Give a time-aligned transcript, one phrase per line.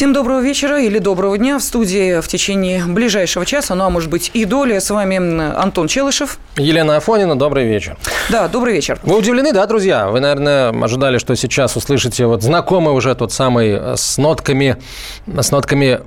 [0.00, 1.58] Всем доброго вечера или доброго дня.
[1.58, 5.18] В студии в течение ближайшего часа, ну а может быть и доли, с вами
[5.54, 6.38] Антон Челышев.
[6.56, 7.98] Елена Афонина, добрый вечер.
[8.30, 8.98] Да, добрый вечер.
[9.02, 10.08] Вы удивлены, да, друзья?
[10.08, 14.78] Вы, наверное, ожидали, что сейчас услышите вот знакомый уже тот самый э, с нотками,
[15.26, 16.00] с нотками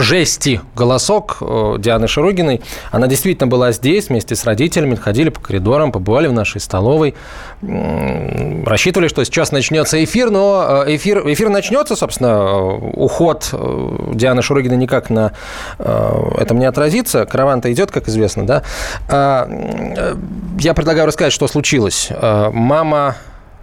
[0.00, 2.60] жести голосок э, Дианы Шаругиной.
[2.90, 7.14] Она действительно была здесь вместе с родителями, ходили по коридорам, побывали в нашей столовой.
[7.62, 14.76] Рассчитывали, что сейчас начнется эфир, но э, эфир, эфир начнется, собственно, уход э, Дианы Шурыгиной
[14.76, 15.32] никак на
[15.78, 17.26] этом не отразится.
[17.26, 18.62] Караван-то идет, как известно, да.
[19.08, 19.48] А,
[20.58, 22.10] я предлагаю рассказать, что случилось.
[22.20, 23.16] Мама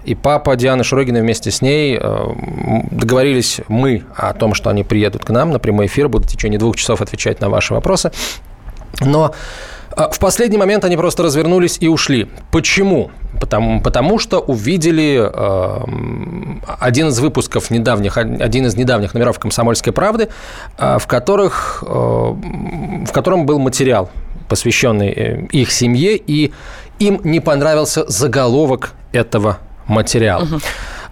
[0.08, 2.26] и папа Дианы Шурогиной вместе с ней э,
[2.92, 6.58] договорились мы о том, что они приедут к нам на прямой эфир, будут в течение
[6.58, 8.12] двух часов отвечать на ваши вопросы.
[9.02, 9.34] Но
[9.98, 12.30] э, в последний момент они просто развернулись и ушли.
[12.52, 13.12] Почему?
[13.42, 20.30] Потому, потому что увидели э, один из выпусков недавних, один из недавних номеров «Комсомольской правды»,
[20.78, 24.10] э, в, которых, э, в котором был материал,
[24.48, 26.54] посвященный э, их семье, и
[27.00, 29.58] им не понравился заголовок этого
[29.88, 30.44] материал.
[30.44, 30.60] Угу.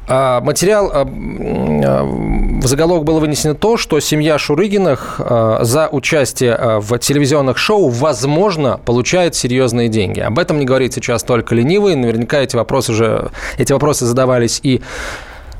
[0.08, 7.00] Материал, а, а, в заголовок было вынесено то, что семья Шурыгиных а, за участие в
[7.00, 10.20] телевизионных шоу, возможно, получает серьезные деньги.
[10.20, 11.95] Об этом не говорит сейчас только ленивый.
[11.95, 14.82] Наверняка эти вопросы уже, эти вопросы задавались и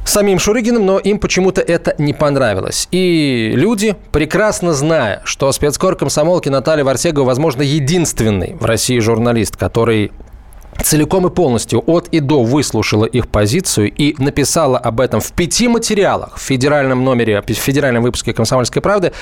[0.06, 2.88] самим Шурыгиным, но им почему-то это не понравилось.
[2.92, 10.12] И люди, прекрасно зная, что спецкор комсомолки Наталья Варсегова, возможно, единственный в России журналист, который
[10.84, 15.68] целиком и полностью от и до выслушала их позицию и написала об этом в пяти
[15.68, 19.14] материалах в федеральном номере, в федеральном выпуске «Комсомольской правды».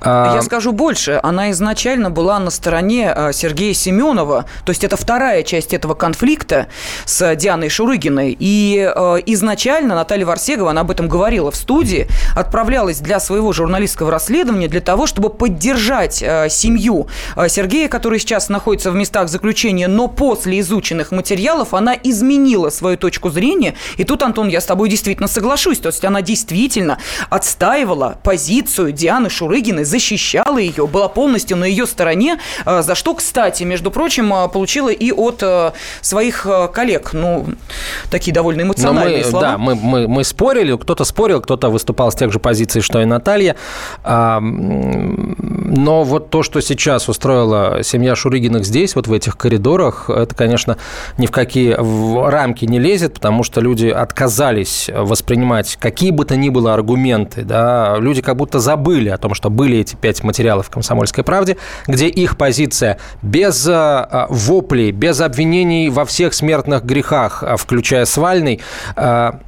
[0.00, 1.18] А, Я скажу больше.
[1.22, 6.68] Она изначально была на стороне а, Сергея Семенова, то есть это вторая часть этого конфликта
[7.04, 8.36] с Дианой Шурыгиной.
[8.38, 14.10] И а, изначально Наталья Варсегова, она об этом говорила в студии, отправлялась для своего журналистского
[14.10, 17.08] расследования для того, чтобы поддержать семью
[17.48, 22.96] Сергея, который сейчас находится в местах заключения, но после изучения полученных материалов она изменила свою
[22.96, 23.74] точку зрения.
[23.96, 25.78] И тут, Антон, я с тобой действительно соглашусь.
[25.78, 26.98] То есть она действительно
[27.30, 33.62] отстаивала позицию Дианы Шурыгиной, защищала ее, была полностью на ее стороне, а, за что, кстати,
[33.62, 37.12] между прочим, а, получила и от а, своих коллег.
[37.12, 37.46] Ну,
[38.10, 39.46] такие довольно эмоциональные мы, слова.
[39.46, 43.04] Да, мы, мы, мы спорили, кто-то спорил, кто-то выступал с тех же позиций, что и
[43.04, 43.54] Наталья.
[44.02, 50.76] Но вот то, что сейчас устроила семья Шурыгиных здесь, вот в этих коридорах, это, конечно,
[51.18, 56.48] ни в какие рамки не лезет, потому что люди отказались воспринимать какие бы то ни
[56.48, 57.42] было аргументы.
[57.42, 57.96] Да?
[57.98, 62.08] Люди как будто забыли о том, что были эти пять материалов в «Комсомольской правде», где
[62.08, 68.60] их позиция без а, воплей, без обвинений во всех смертных грехах, а, включая свальный,
[68.96, 69.40] а,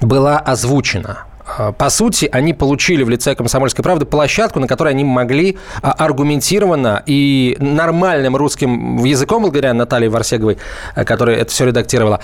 [0.00, 1.23] была озвучена.
[1.46, 5.92] А, по сути, они получили в лице «Комсомольской правды» площадку, на которой они могли а,
[5.92, 10.58] аргументированно и нормальным русским языком, благодаря Наталье Варсеговой,
[10.94, 12.20] а, которая это все редактировала,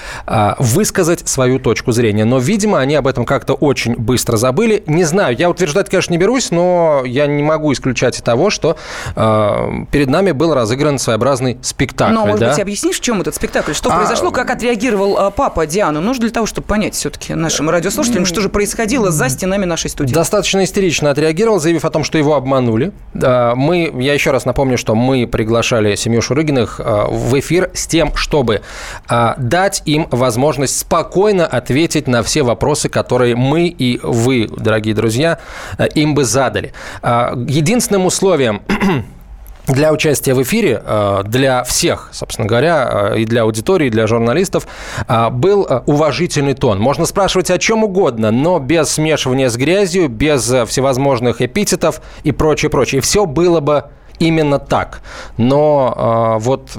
[0.58, 2.25] высказать свою точку зрения.
[2.25, 4.82] Но, видимо, они об этом как-то очень быстро забыли.
[4.86, 8.76] Не знаю, я утверждать, конечно, не берусь, но я не могу исключать и того, что
[9.14, 12.14] перед нами был разыгран своеобразный спектакль.
[12.14, 12.50] Но, может да?
[12.50, 13.72] быть, объяснишь, в чем этот спектакль?
[13.72, 13.97] Что а...
[13.97, 16.00] произошло, как отреагировал папа Дианы?
[16.00, 20.12] Нужно для того, чтобы понять все-таки нашим радиослушателям, что же происходило за стенами нашей студии.
[20.12, 22.93] Достаточно истерично отреагировал, заявив о том, что его обманули.
[23.15, 28.15] Мы, я еще раз напомню, что мы приглашали семью Шурыгиных а, в эфир с тем,
[28.15, 28.62] чтобы
[29.09, 35.38] а, дать им возможность спокойно ответить на все вопросы, которые мы и вы, дорогие друзья,
[35.76, 36.72] а, им бы задали.
[37.03, 38.62] Единственным условием
[39.66, 44.06] для участия в эфире, э, для всех, собственно говоря, э, и для аудитории, и для
[44.06, 44.66] журналистов,
[45.06, 46.81] э, был уважительный тон.
[46.81, 52.70] Можно спрашивать о чем угодно, но без смешивания с грязью, без всевозможных эпитетов и прочее,
[52.70, 52.99] прочее.
[52.99, 53.84] И все было бы
[54.20, 55.00] именно так.
[55.37, 56.70] Но э, вот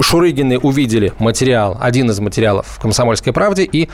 [0.00, 3.88] Шурыгины увидели материал, один из материалов в «Комсомольской правде» и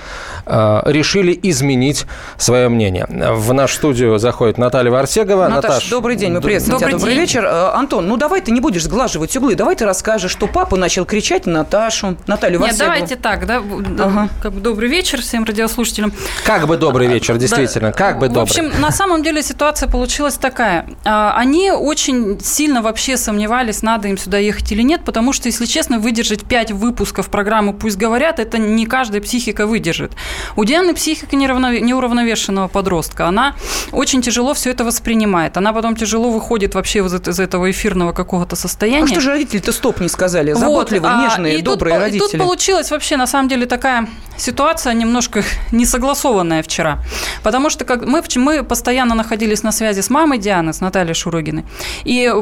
[0.45, 2.05] э, решили изменить
[2.37, 3.07] свое мнение.
[3.09, 5.49] В нашу студию заходит Наталья Варсегова.
[5.49, 6.99] Наташ, Наташ добрый день, мы приветствуем добрый тебя.
[6.99, 7.45] Добрый вечер.
[7.45, 11.07] Э, Антон, ну давай ты не будешь сглаживать углы, давай ты расскажешь, что папа начал
[11.07, 12.91] кричать на Наташу, Наталью Варсегову.
[12.91, 13.63] Нет, давайте так, да,
[14.05, 14.29] ага.
[14.43, 16.13] как бы добрый вечер всем радиослушателям.
[16.45, 17.97] Как бы добрый вечер, действительно, да.
[17.97, 18.47] как бы добрый.
[18.47, 20.87] В общем, на самом деле ситуация получилась такая.
[21.05, 25.67] А, они очень сильно вообще сомневались, надо им сюда ехать или нет, потому что, если
[25.67, 30.13] честно, выдержать 5 выпусков программы «Пусть говорят» это не каждая психика выдержит.
[30.57, 33.27] У Дианы психика неуравновешенного подростка.
[33.27, 33.55] Она
[33.93, 35.57] очень тяжело все это воспринимает.
[35.57, 39.05] Она потом тяжело выходит вообще из этого эфирного какого-то состояния.
[39.05, 40.53] А что же родители-то стоп не сказали?
[40.53, 42.29] Заботливые, вот, нежные, а, добрые тут, родители.
[42.29, 45.43] И тут получилось вообще, на самом деле, такая ситуация немножко
[45.73, 46.99] несогласованная вчера.
[47.43, 51.65] Потому что как мы, мы постоянно находились на связи с мамой Дианы, с Натальей Шурыгиной.
[52.05, 52.33] И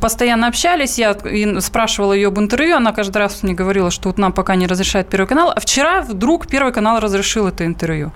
[0.00, 0.98] постоянно общались.
[0.98, 1.16] Я
[1.60, 2.76] спрашивала ее об интервью.
[2.76, 5.52] Она каждый раз мне говорила, что вот нам пока не разрешает Первый канал.
[5.54, 8.12] А вчера вдруг Первый канал разрешил это интервью.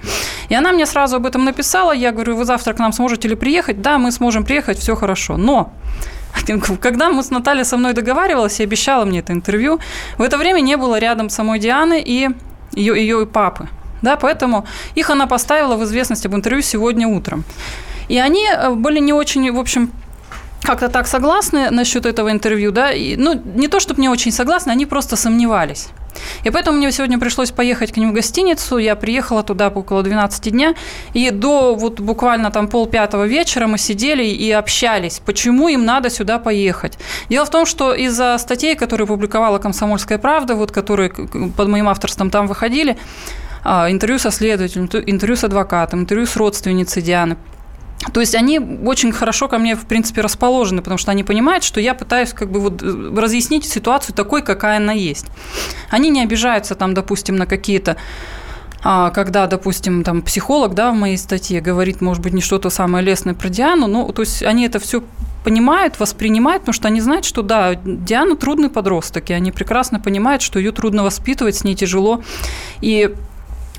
[0.48, 1.92] И она мне сразу об этом написала.
[1.92, 3.82] Я говорю, вы завтра к нам сможете ли приехать?
[3.82, 5.36] Да, мы сможем приехать, все хорошо.
[5.36, 5.72] Но
[6.80, 9.80] когда мы с Натальей со мной договаривалась и обещала мне это интервью,
[10.18, 12.30] в это время не было рядом самой Дианы и
[12.72, 13.68] ее, ее папы.
[14.02, 14.64] Да, поэтому
[14.94, 17.44] их она поставила в известность об интервью сегодня утром.
[18.08, 19.90] И они э, были не очень, в общем,
[20.62, 24.70] как-то так согласны насчет этого интервью, да, и, ну, не то, чтобы не очень согласны,
[24.70, 25.88] они просто сомневались.
[26.44, 28.78] И поэтому мне сегодня пришлось поехать к ним в гостиницу.
[28.78, 30.74] Я приехала туда около 12 дня.
[31.14, 36.38] И до вот буквально там полпятого вечера мы сидели и общались, почему им надо сюда
[36.38, 36.98] поехать.
[37.28, 42.30] Дело в том, что из-за статей, которые публиковала «Комсомольская правда», вот, которые под моим авторством
[42.30, 42.96] там выходили,
[43.62, 47.36] а, интервью со следователем, интервью с адвокатом, интервью с родственницей Дианы–
[48.12, 51.80] то есть они очень хорошо ко мне, в принципе, расположены, потому что они понимают, что
[51.80, 55.26] я пытаюсь как бы вот э, разъяснить ситуацию такой, какая она есть.
[55.90, 57.96] Они не обижаются там, допустим, на какие-то
[58.82, 63.04] а, когда, допустим, там психолог, да, в моей статье говорит, может быть, не что-то самое
[63.04, 65.02] лестное про Диану, ну, то есть они это все
[65.44, 70.42] понимают, воспринимают, потому что они знают, что да, Диана трудный подросток, и они прекрасно понимают,
[70.42, 72.22] что ее трудно воспитывать, с ней тяжело.
[72.80, 73.14] И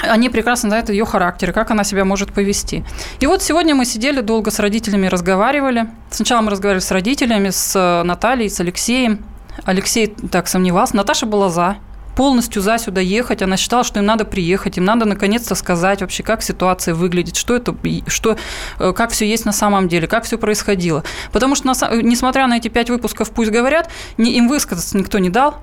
[0.01, 2.83] они прекрасно знают ее характер, как она себя может повести.
[3.19, 5.89] И вот сегодня мы сидели долго с родителями, разговаривали.
[6.09, 9.25] Сначала мы разговаривали с родителями, с э, Натальей, с Алексеем.
[9.65, 10.95] Алексей так сомневался.
[10.95, 11.77] Наташа была за
[12.15, 13.41] полностью за сюда ехать.
[13.41, 17.55] Она считала, что им надо приехать, им надо наконец-то сказать вообще, как ситуация выглядит, что
[17.55, 17.75] это,
[18.07, 18.37] что,
[18.79, 21.03] э, как все есть на самом деле, как все происходило.
[21.31, 21.69] Потому что,
[22.01, 25.61] несмотря на эти пять выпусков, пусть говорят, им высказаться никто не дал.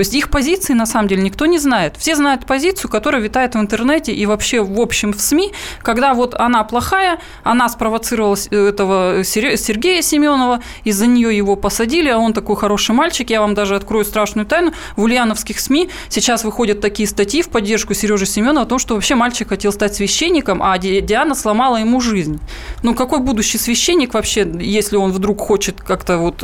[0.00, 1.96] То есть их позиции на самом деле никто не знает.
[1.98, 5.52] Все знают позицию, которая витает в интернете и вообще в общем в СМИ,
[5.82, 12.32] когда вот она плохая, она спровоцировала этого Сергея Семенова, из-за нее его посадили, а он
[12.32, 13.28] такой хороший мальчик.
[13.28, 14.72] Я вам даже открою страшную тайну.
[14.96, 19.16] В ульяновских СМИ сейчас выходят такие статьи в поддержку Сережи Семенова о том, что вообще
[19.16, 22.40] мальчик хотел стать священником, а Диана сломала ему жизнь.
[22.82, 26.42] Ну какой будущий священник вообще, если он вдруг хочет как-то вот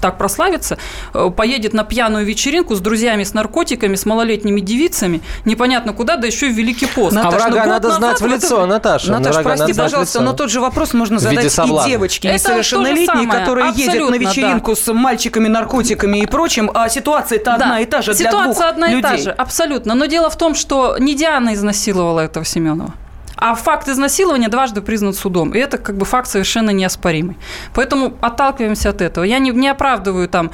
[0.00, 0.78] так прославиться,
[1.12, 6.16] э, поедет на пьяную вечеринку, вечеринку с друзьями, с наркотиками, с малолетними девицами, непонятно куда,
[6.16, 7.14] да еще и в Великий пост.
[7.14, 9.12] Наташ, а врага ну, надо знать в лицо, Наташа.
[9.12, 14.14] Наташа, прости, пожалуйста, но тот же вопрос можно задать и девочке несовершеннолетней, которая едет на
[14.16, 18.92] вечеринку с мальчиками, наркотиками и прочим, а ситуация-то одна и та же для Ситуация одна
[18.92, 19.94] и та же, абсолютно.
[19.94, 22.92] Но дело в том, что не Диана изнасиловала этого Семенова.
[23.40, 25.54] А факт изнасилования дважды признан судом.
[25.54, 27.36] И это как бы факт совершенно неоспоримый.
[27.72, 29.24] Поэтому отталкиваемся от этого.
[29.24, 30.50] Я не, не оправдываю там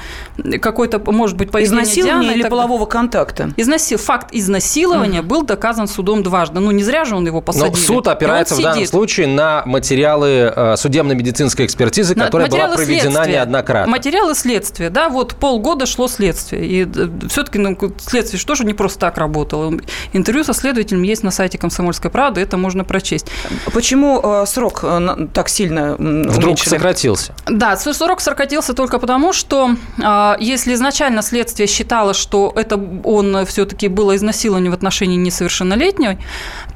[0.61, 2.51] какой-то, может быть, поведение Изнасилование Дианы, или так...
[2.51, 3.51] полового контакта?
[3.57, 3.97] Изнасил...
[3.97, 6.59] Факт изнасилования uh был доказан судом дважды.
[6.59, 7.71] Ну, не зря же он его посадил.
[7.71, 13.33] Но суд опирается в данном случае на материалы э, судебно-медицинской экспертизы, которая была проведена следствия.
[13.33, 13.91] неоднократно.
[13.91, 16.65] Материалы следствия, да, вот полгода шло следствие.
[16.65, 19.79] И э, все-таки ну, следствие что же не просто так работало.
[20.13, 23.27] Интервью со следователем есть на сайте «Комсомольской правды», это можно можно прочесть.
[23.73, 26.69] Почему э, срок э, так сильно Вдруг уменьшили?
[26.69, 27.33] сократился?
[27.45, 33.87] Да, срок сократился только потому, что э, если изначально следствие считало, что это он все-таки
[33.87, 36.17] было изнасилование в отношении несовершеннолетней,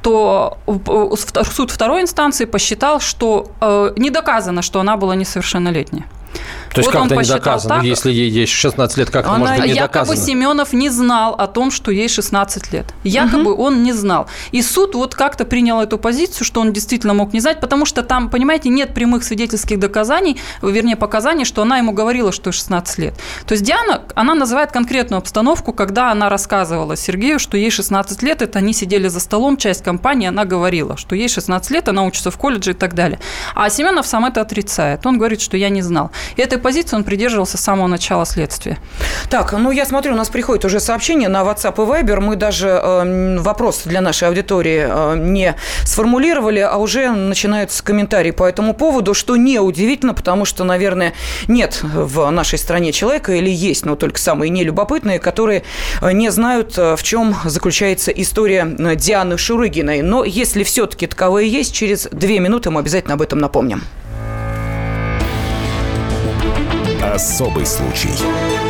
[0.02, 0.56] то
[1.52, 3.46] суд второй инстанции посчитал, что
[3.96, 6.04] не доказано, что она была несовершеннолетняя.
[6.74, 7.74] То есть вот как это не доказано?
[7.76, 10.16] Так, Если ей есть 16 лет, как это может быть не якобы доказано?
[10.16, 12.86] Семенов не знал о том, что ей 16 лет.
[13.04, 13.62] Якобы угу.
[13.62, 14.28] он не знал.
[14.52, 18.02] И суд вот как-то принял эту позицию, что он действительно мог не знать, потому что
[18.02, 23.14] там, понимаете, нет прямых свидетельских доказаний, вернее, показаний, что она ему говорила, что 16 лет.
[23.46, 28.42] То есть Диана, она называет конкретную обстановку, когда она рассказывала Сергею, что ей 16 лет,
[28.42, 32.30] это они сидели за столом, часть компании, она говорила, что ей 16 лет, она учится
[32.30, 33.18] в колледже и так далее.
[33.54, 35.04] А Семенов сам это отрицает.
[35.06, 36.10] Он говорит, что я не знал.
[36.36, 38.78] И этой позиции он придерживался с самого начала следствия.
[39.28, 42.20] Так, ну я смотрю, у нас приходит уже сообщение на WhatsApp и Viber.
[42.20, 48.44] Мы даже э, вопрос для нашей аудитории э, не сформулировали, а уже начинаются комментарии по
[48.44, 51.12] этому поводу, что неудивительно, потому что, наверное,
[51.48, 55.62] нет в нашей стране человека или есть, но только самые нелюбопытные, которые
[56.02, 60.02] не знают, э, в чем заключается история Дианы Шурыгиной.
[60.02, 63.82] Но если все-таки таковые есть, через две минуты мы обязательно об этом напомним.
[67.12, 68.69] Особый случай.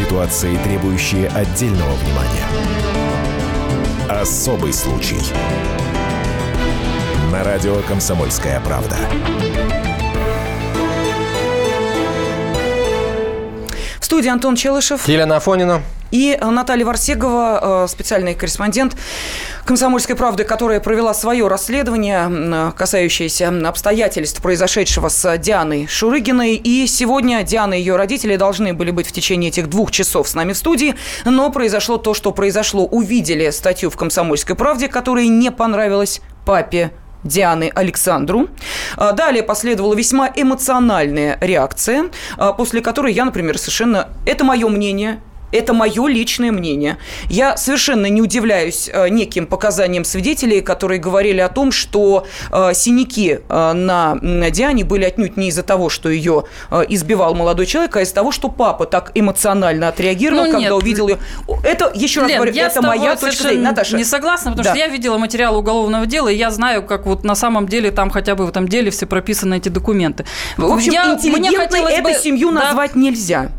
[0.00, 2.46] Ситуации, требующие отдельного внимания.
[4.08, 5.20] Особый случай.
[7.30, 8.96] На радио «Комсомольская правда».
[14.00, 15.06] В студии Антон Челышев.
[15.06, 15.82] Елена Афонина.
[16.10, 18.96] И Наталья Варсегова, э, специальный корреспондент
[19.64, 26.56] «Комсомольской правды», которая провела свое расследование, касающееся обстоятельств произошедшего с Дианой Шурыгиной.
[26.56, 30.34] И сегодня Диана и ее родители должны были быть в течение этих двух часов с
[30.34, 30.94] нами в студии.
[31.24, 32.86] Но произошло то, что произошло.
[32.86, 36.90] Увидели статью в «Комсомольской правде», которая не понравилась папе
[37.24, 38.48] Дианы Александру.
[38.96, 44.08] А, далее последовала весьма эмоциональная реакция, а, после которой я, например, совершенно...
[44.26, 45.20] Это мое мнение,
[45.52, 46.98] это мое личное мнение.
[47.28, 53.40] Я совершенно не удивляюсь э, неким показаниям свидетелей, которые говорили о том, что э, синяки
[53.48, 54.18] э, на,
[54.50, 56.44] Диане были отнюдь не из-за того, что ее
[56.88, 60.72] избивал молодой человек, а из-за того, что папа так эмоционально отреагировал, ну, когда нет.
[60.72, 61.18] увидел ее.
[61.64, 63.62] Это, еще Лен, раз говорю, это моя точка зрения.
[63.62, 63.96] Наташа.
[63.96, 64.70] Не согласна, потому да.
[64.70, 68.10] что я видела материал уголовного дела, и я знаю, как вот на самом деле там
[68.10, 70.24] хотя бы в этом деле все прописаны эти документы.
[70.56, 72.14] В общем, я, интеллигентной эту бы...
[72.14, 73.50] семью да, назвать нельзя.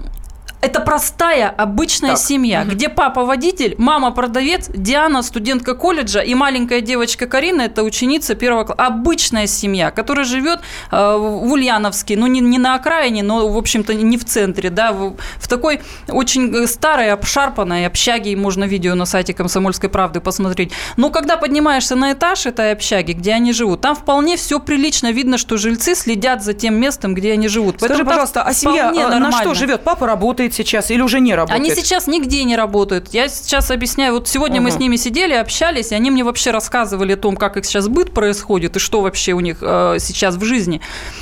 [0.61, 2.19] Это простая, обычная так.
[2.19, 2.71] семья, угу.
[2.71, 8.65] где папа водитель, мама продавец, Диана студентка колледжа и маленькая девочка Карина это ученица первого
[8.65, 8.85] класса.
[8.85, 10.59] Обычная семья, которая живет
[10.91, 14.91] э, в Ульяновске, ну не, не на окраине, но в общем-то не в центре, да,
[14.91, 20.71] в, в такой очень э, старой, обшарпанной общаге, можно видео на сайте Комсомольской правды посмотреть.
[20.95, 25.39] Но когда поднимаешься на этаж этой общаги, где они живут, там вполне все прилично видно,
[25.39, 27.77] что жильцы следят за тем местом, где они живут.
[27.77, 29.83] Скажи, Поэтому пожалуйста, а семья э, на что живет?
[29.83, 31.61] Папа работает, работает сейчас или уже не работает?
[31.61, 33.09] Они сейчас нигде не работают.
[33.13, 34.13] Я сейчас объясняю.
[34.13, 34.65] Вот сегодня угу.
[34.65, 37.87] мы с ними сидели, общались, и они мне вообще рассказывали о том, как их сейчас
[37.87, 40.81] быт происходит и что вообще у них э, сейчас в жизни.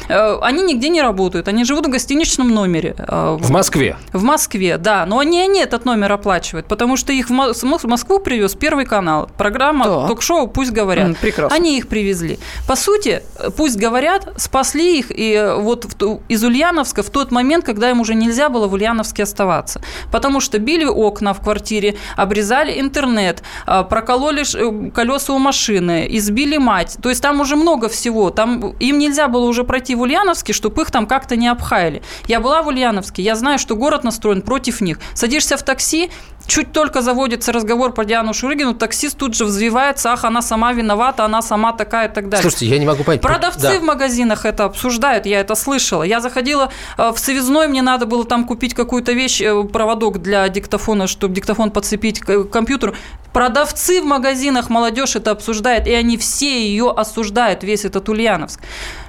[0.10, 1.48] Э, они нигде не работают.
[1.48, 2.96] Они живут в гостиничном номере.
[2.98, 3.96] Э, в Москве?
[4.14, 5.06] В Москве, да.
[5.06, 9.30] Но они, они этот номер оплачивают, потому что их в Москву привез Первый канал.
[9.38, 10.08] Программа да.
[10.08, 11.10] ток-шоу «Пусть говорят».
[11.10, 11.56] Mm, прекрасно.
[11.56, 12.40] Они их привезли.
[12.68, 13.22] По сути,
[13.56, 15.86] «Пусть говорят» спасли их и вот
[16.28, 19.82] из Ульяновска в тот момент, когда им уже нельзя было в Ульяновске практически оставаться.
[20.12, 26.58] Потому что били окна в квартире, обрезали интернет, а, прокололи э, колеса у машины, избили
[26.58, 26.98] мать.
[27.02, 28.30] То есть там уже много всего.
[28.30, 32.02] Там им нельзя было уже пройти в Ульяновске, чтобы их там как-то не обхаяли.
[32.28, 35.00] Я была в Ульяновске, я знаю, что город настроен против них.
[35.14, 36.10] Садишься в такси,
[36.50, 41.24] чуть только заводится разговор про Диану Шурыгину, таксист тут же взвивается, ах, она сама виновата,
[41.24, 42.42] она сама такая и так далее.
[42.42, 43.22] Слушайте, я не могу понять.
[43.22, 43.80] Продавцы да.
[43.80, 46.04] в магазинах это обсуждают, я это слышала.
[46.04, 50.50] Я заходила э, в связной, мне надо было там купить какую-то вещь, э, проводок для
[50.50, 52.96] диктофона, чтобы диктофон подцепить к компьютеру.
[53.32, 58.60] Продавцы в магазинах, молодежь это обсуждает, и они все ее осуждают, весь этот Ульяновск.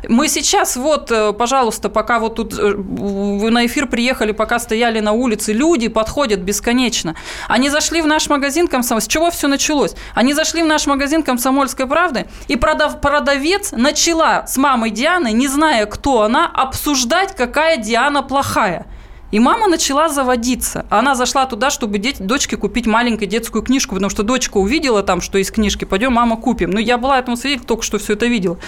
[0.09, 5.13] Мы сейчас вот, э, пожалуйста, пока вот тут вы на эфир приехали, пока стояли на
[5.13, 7.15] улице, люди подходят бесконечно.
[7.49, 9.11] Они зашли в наш магазин «Комсомольской».
[9.11, 9.95] С чего все началось?
[10.15, 15.49] Они зашли в наш магазин «Комсомольской правды», и продав, продавец начала с мамой Дианы, не
[15.49, 18.87] зная, кто она, обсуждать, какая Диана плохая.
[19.31, 20.87] И мама начала заводиться.
[20.91, 25.21] Она зашла туда, чтобы дети, дочке купить маленькую детскую книжку, потому что дочка увидела там,
[25.21, 26.71] что из книжки, пойдем, мама, купим.
[26.71, 28.59] Ну, я была этому свидетелем, только что все это видела.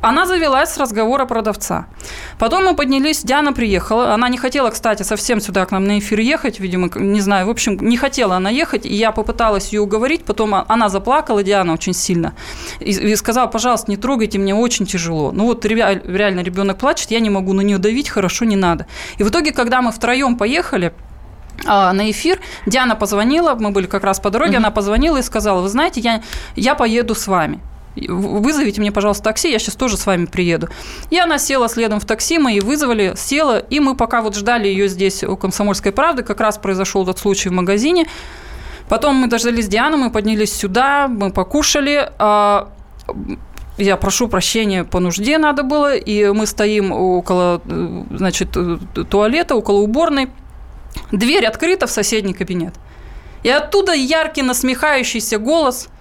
[0.00, 1.86] Она завелась с разговора продавца.
[2.38, 4.14] Потом мы поднялись, Диана приехала.
[4.14, 7.46] Она не хотела, кстати, совсем сюда к нам на эфир ехать, видимо, не знаю.
[7.46, 10.24] В общем, не хотела она ехать, и я попыталась ее уговорить.
[10.24, 12.34] Потом она заплакала, Диана, очень сильно.
[12.80, 15.32] И, и сказала, пожалуйста, не трогайте, мне очень тяжело.
[15.32, 18.86] Ну вот реально ребенок плачет, я не могу на нее давить, хорошо, не надо.
[19.18, 20.92] И в итоге, когда мы втроем поехали,
[21.66, 22.40] а, на эфир.
[22.64, 24.56] Диана позвонила, мы были как раз по дороге, mm-hmm.
[24.56, 26.22] она позвонила и сказала, вы знаете, я,
[26.56, 27.60] я поеду с вами
[27.96, 30.68] вызовите мне, пожалуйста, такси, я сейчас тоже с вами приеду.
[31.10, 34.68] И она села следом в такси, мы ее вызвали, села, и мы пока вот ждали
[34.68, 38.06] ее здесь у «Комсомольской правды», как раз произошел тот случай в магазине.
[38.88, 42.70] Потом мы дождались Дианы, мы поднялись сюда, мы покушали, а,
[43.78, 47.60] я прошу прощения, по нужде надо было, и мы стоим около,
[48.10, 48.56] значит,
[49.08, 50.30] туалета, около уборной.
[51.12, 52.74] Дверь открыта в соседний кабинет.
[53.42, 55.88] И оттуда яркий насмехающийся голос–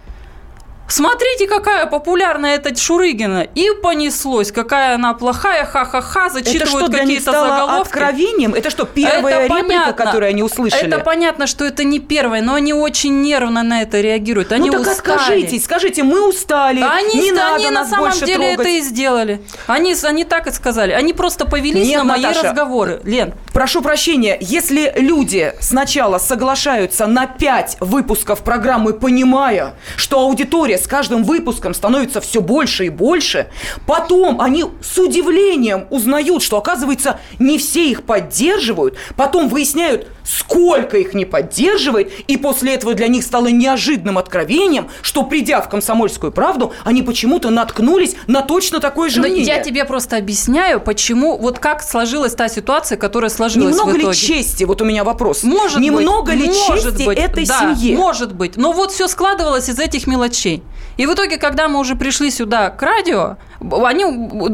[0.90, 3.48] Смотрите, какая популярная эта Шурыгина.
[3.56, 4.52] И понеслось.
[4.52, 7.92] Какая она плохая, ха-ха-ха, зачитывают какие-то заголовки.
[7.94, 8.54] откровением?
[8.54, 9.94] Это что, первая это реплика, понятно.
[9.94, 10.88] которую они услышали?
[10.88, 14.52] Это понятно, что это не первая, но они очень нервно на это реагируют.
[14.52, 15.18] Они ну так устали.
[15.18, 18.60] откажитесь, скажите, мы устали, они, не надо они нас на самом больше деле трогать.
[18.60, 19.42] это и сделали.
[19.68, 20.92] Они, они так и сказали.
[20.92, 23.02] Они просто повелись Нет, на мои Наташа, разговоры.
[23.04, 23.34] Лен.
[23.60, 31.26] Прошу прощения, если люди сначала соглашаются на пять выпусков программы, понимая, что аудитория с каждым
[31.26, 33.48] выпуском становится все больше и больше,
[33.86, 41.14] потом они с удивлением узнают, что, оказывается, не все их поддерживают, потом выясняют, сколько их
[41.14, 46.74] не поддерживает, и после этого для них стало неожиданным откровением, что, придя в «Комсомольскую правду»,
[46.86, 49.46] они почему-то наткнулись на точно такое же Но мнение.
[49.46, 54.08] я тебе просто объясняю, почему, вот как сложилась та ситуация, которая сложилась Немного в итоге.
[54.08, 55.44] ли чести, вот у меня вопрос.
[55.44, 57.98] Может Немного быть, ли может чести быть, этой да, семье?
[57.98, 58.56] может быть.
[58.58, 60.62] Но вот все складывалось из этих мелочей.
[60.98, 64.04] И в итоге, когда мы уже пришли сюда к радио, они,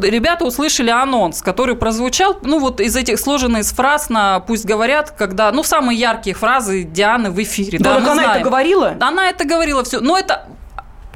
[0.08, 5.51] ребята услышали анонс, который прозвучал, ну вот из этих сложенных фраз на «пусть говорят», когда,
[5.51, 7.79] ну, самые яркие фразы Дианы в эфире.
[7.79, 8.31] Да, да, так она знаем.
[8.31, 8.98] это говорила?
[9.00, 10.00] Она это говорила все.
[10.00, 10.45] Но это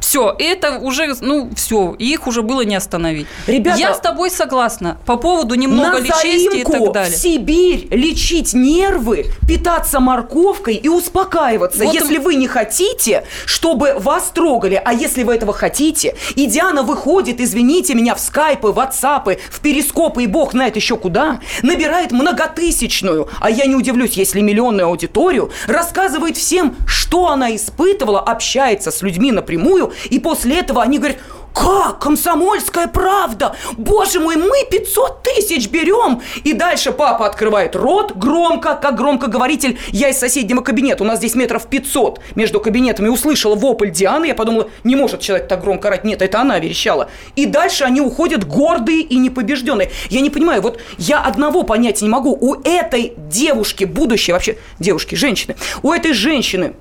[0.09, 3.27] все, это уже, ну, все, их уже было не остановить.
[3.45, 7.15] Ребята, я с тобой согласна по поводу немного на ли чести и так далее.
[7.15, 13.93] в Сибирь лечить нервы, питаться морковкой и успокаиваться, Вот если им- вы не хотите, чтобы
[13.99, 14.81] вас трогали.
[14.83, 19.59] А если вы этого хотите, и Диана выходит, извините меня, в скайпы, в ватсапы, в
[19.59, 25.51] перископы и бог знает еще куда, набирает многотысячную, а я не удивлюсь, если миллионную аудиторию,
[25.67, 31.17] рассказывает всем, что она испытывала, общается с людьми напрямую, и после этого они говорят,
[31.53, 31.99] как?
[31.99, 33.55] Комсомольская правда!
[33.77, 36.21] Боже мой, мы 500 тысяч берем!
[36.43, 39.77] И дальше папа открывает рот громко, как громкоговоритель.
[39.89, 44.27] Я из соседнего кабинета, у нас здесь метров 500 между кабинетами, услышала вопль Дианы.
[44.27, 46.03] Я подумала, не может человек так громко орать.
[46.03, 47.09] Нет, это она верещала.
[47.35, 49.91] И дальше они уходят гордые и непобежденные.
[50.09, 52.37] Я не понимаю, вот я одного понять не могу.
[52.39, 56.73] У этой девушки, будущее вообще, девушки, женщины, у этой женщины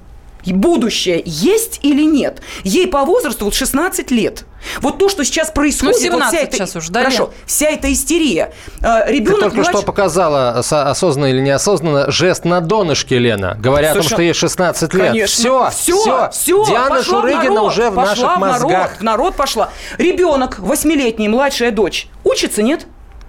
[0.47, 2.41] будущее есть или нет?
[2.65, 4.45] Ей по возрасту вот 16 лет.
[4.81, 7.33] Вот то, что сейчас происходит, Ну, 17 вот вся эта, сейчас уж, да, хорошо, Лен?
[7.47, 8.53] вся эта истерия.
[8.81, 13.91] Ты Ребенок только что младше- показала со- осознанно или неосознанно жест на донышке, Лена, говоря
[13.91, 15.07] о том, Слушай, что ей 16 лет.
[15.13, 15.71] Конечно.
[15.71, 16.65] Все, все, все.
[16.67, 19.71] Диана пошла в Шурыгина народ, уже в пошла наших в народ, в народ пошла.
[19.97, 22.87] Ребенок, восьмилетний, младшая дочь, учится, нет?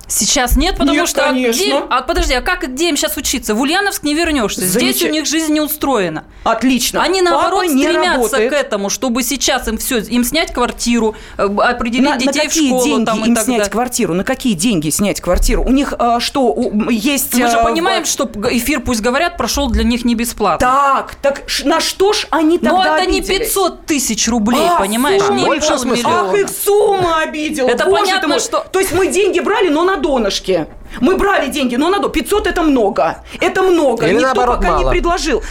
[0.10, 1.24] Сейчас нет, потому Нет, что...
[1.24, 1.62] а конечно.
[1.62, 3.54] где- а подожди, а как где им сейчас учиться?
[3.54, 4.62] В Ульяновск не вернешься.
[4.65, 6.24] Здесь Замеча- у них жизнь не устроена.
[6.43, 7.02] Отлично.
[7.02, 8.50] Они, Папа наоборот, не стремятся работает.
[8.52, 12.43] к этому, чтобы сейчас им все, им снять квартиру, э, определить На, на детей в
[12.45, 13.72] какие школу деньги там, и им так снять далее.
[13.72, 14.13] квартиру?
[14.15, 15.63] На какие деньги снять квартиру?
[15.63, 17.34] У них а, что, у- есть...
[17.36, 20.65] Мы же а, понимаем, в- что эфир, пусть говорят, прошел для них не бесплатно.
[20.67, 23.48] Так, так на что ж они тогда Но это не обиделись?
[23.50, 25.22] 500 тысяч рублей, А, понимаешь?
[25.22, 25.39] сумма.
[25.39, 26.02] Не Больше, в.
[26.06, 27.67] Ах, их сумма обидела.
[27.69, 28.39] Это Боже понятно, ты мой.
[28.39, 30.68] что- То есть мы деньги брали, но на донышке.
[31.02, 32.10] Мы брали деньги, но на донышке.
[32.10, 33.24] 500 это много.
[33.40, 34.06] Это много.
[34.06, 34.84] Или Никто наоборот пока мало.
[34.86, 35.44] не предложил.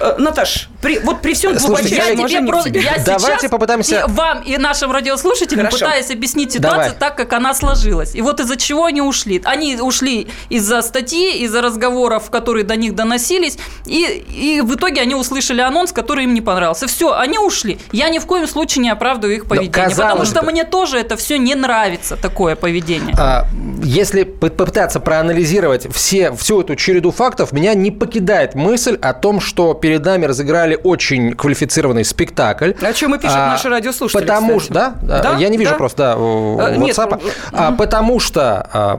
[0.00, 4.10] Э, Наташ, при- вот при всем Слушайте, Я тебе просто, я Давайте сейчас попытаемся- и
[4.10, 5.84] вам и нашим радиослушателям Хорошо.
[5.86, 6.98] пытаюсь объяснить ситуацию Давай.
[6.98, 8.14] так, как она сложилась.
[8.14, 9.40] И вот из-за чего они ушли.
[9.44, 15.14] Они ушли из-за статьи, из-за разговоров, которые до них доносились, и, и в итоге они
[15.14, 16.86] услышали анонс, который им не понравился.
[16.86, 17.78] Все, они ушли.
[17.92, 20.50] Я ни в коем случае не оправдываю их поведение, потому что бы.
[20.52, 23.14] мне тоже это все не нравится, такое поведение.
[23.18, 23.46] А,
[23.82, 29.40] Если по- попытаться проанализировать все, всю эту череду фактов, меня не покидает мысль о том,
[29.40, 32.72] что перед нами разыграли очень квалифицированный спектакль.
[32.78, 34.94] О чем и пишут наши радиослушатели, Потому что, да?
[35.00, 35.76] Да, Я не вижу да.
[35.78, 36.14] просто
[36.58, 37.22] да, Э, нет, WhatsApp.
[37.24, 38.98] э, А, Потому что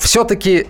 [0.00, 0.66] все-таки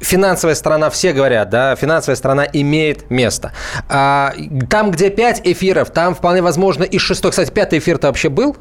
[0.00, 3.52] финансовая сторона, все говорят, да, финансовая сторона имеет место.
[3.88, 4.32] А,
[4.68, 7.30] там, где 5 эфиров, там вполне возможно и шестой.
[7.30, 8.56] Кстати, пятый эфир-то вообще был?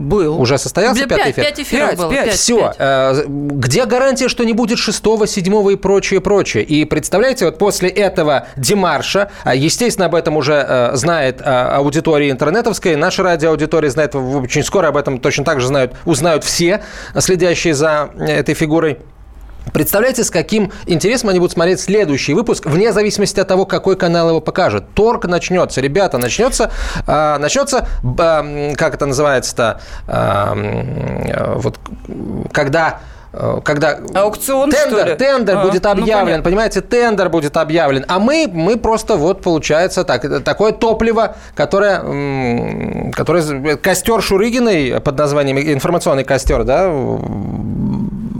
[0.00, 0.40] Был.
[0.40, 1.44] Уже состоялся пятый эфир?
[1.44, 2.10] пять эфиров Пять, было.
[2.10, 2.24] пять.
[2.26, 2.72] пять, Все.
[2.76, 3.26] пять.
[3.26, 6.64] Где гарантия, что не будет шестого, седьмого и прочее, прочее?
[6.64, 12.30] И представляете, вот после этого демарша, а, естественно, об этом уже э, знает э, аудитория
[12.30, 16.82] интернетовская, наша радиоаудитория знает, очень скоро об этом точно так же знают, узнают все,
[17.18, 18.98] следящие за э, этой фигурой.
[19.72, 24.28] Представляете, с каким интересом они будут смотреть следующий выпуск, вне зависимости от того, какой канал
[24.28, 24.84] его покажет.
[24.94, 26.72] Торг начнется, ребята, начнется,
[27.06, 31.78] а, начнется, м, как это называется-то, э, вот
[32.52, 35.14] когда э, когда Аукцион, тендер, что ли?
[35.14, 36.42] тендер А, будет ну, объявлен, понятно.
[36.42, 43.12] понимаете, тендер будет объявлен, а мы, мы просто вот получается так, это такое топливо, которое,
[43.12, 46.90] которое костер Шурыгиной под названием информационный костер, да,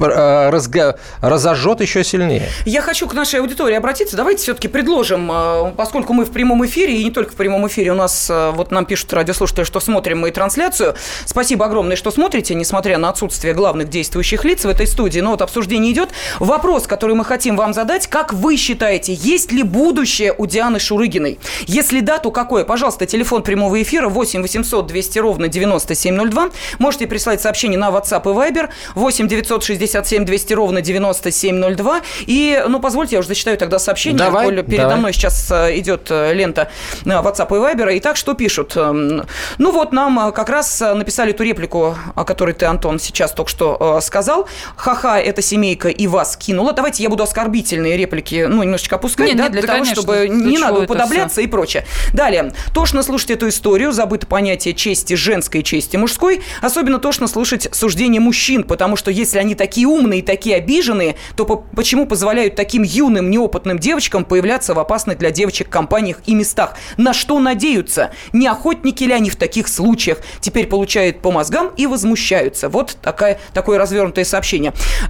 [0.01, 0.99] э, разго...
[1.21, 2.49] разожжет еще сильнее.
[2.65, 4.17] Я хочу к нашей аудитории обратиться.
[4.17, 7.93] Давайте все-таки предложим, э, поскольку мы в прямом эфире, и не только в прямом эфире,
[7.93, 10.95] у нас, э, вот нам пишут радиослушатели, что смотрим мы трансляцию.
[11.27, 15.21] Спасибо огромное, что смотрите, несмотря на отсутствие главных действующих лиц в этой студии.
[15.21, 16.11] Но вот обсуждение идет.
[16.39, 18.07] Вопрос, который мы хотим вам задать.
[18.07, 21.39] Как вы считаете, есть ли будущее у Дианы Шурыгиной?
[21.67, 22.65] Если да, то какое?
[22.65, 26.51] Пожалуйста, телефон прямого эфира 8 800 200 ровно 9702.
[26.79, 32.01] Можете прислать сообщение на WhatsApp и Viber 8 967 200 ровно 9702.
[32.27, 34.19] И, ну, позвольте, я уже зачитаю тогда сообщение.
[34.19, 34.97] Давай, Передо давай.
[34.97, 36.71] мной сейчас э, идет э, лента
[37.05, 37.99] э, WhatsApp и Viber.
[37.99, 38.77] Итак, что пишут?
[38.77, 39.27] Эм,
[39.59, 44.01] Ну вот нам как раз написали ту реплику, о которой ты, Антон, сейчас только что
[44.01, 44.49] сказал.
[44.77, 46.73] Ха-ха, эта семейка и вас кинула.
[46.73, 50.03] Давайте я буду оскорбительные реплики, ну, немножечко опускать, Нет, да, нет, для да, того, конечно.
[50.03, 51.85] чтобы не надо уподобляться и прочее.
[52.13, 52.53] Далее.
[52.75, 56.43] Тошно слушать эту историю, забыто понятие чести женской, чести мужской.
[56.63, 61.45] Особенно тошно слушать суждения мужчин, потому что если они такие умные и такие обиженные, то
[61.45, 66.77] по- почему позволяют таким юным, неопытным девочкам появляться в опасных для девочек компаниях и местах?
[66.97, 68.13] На что надеются?
[68.33, 70.19] Не охотники ли они в таких случаях?
[70.41, 72.69] Теперь получают по мозгам и возмущаются.
[72.69, 74.60] Вот такая, такое развернутое сообщение.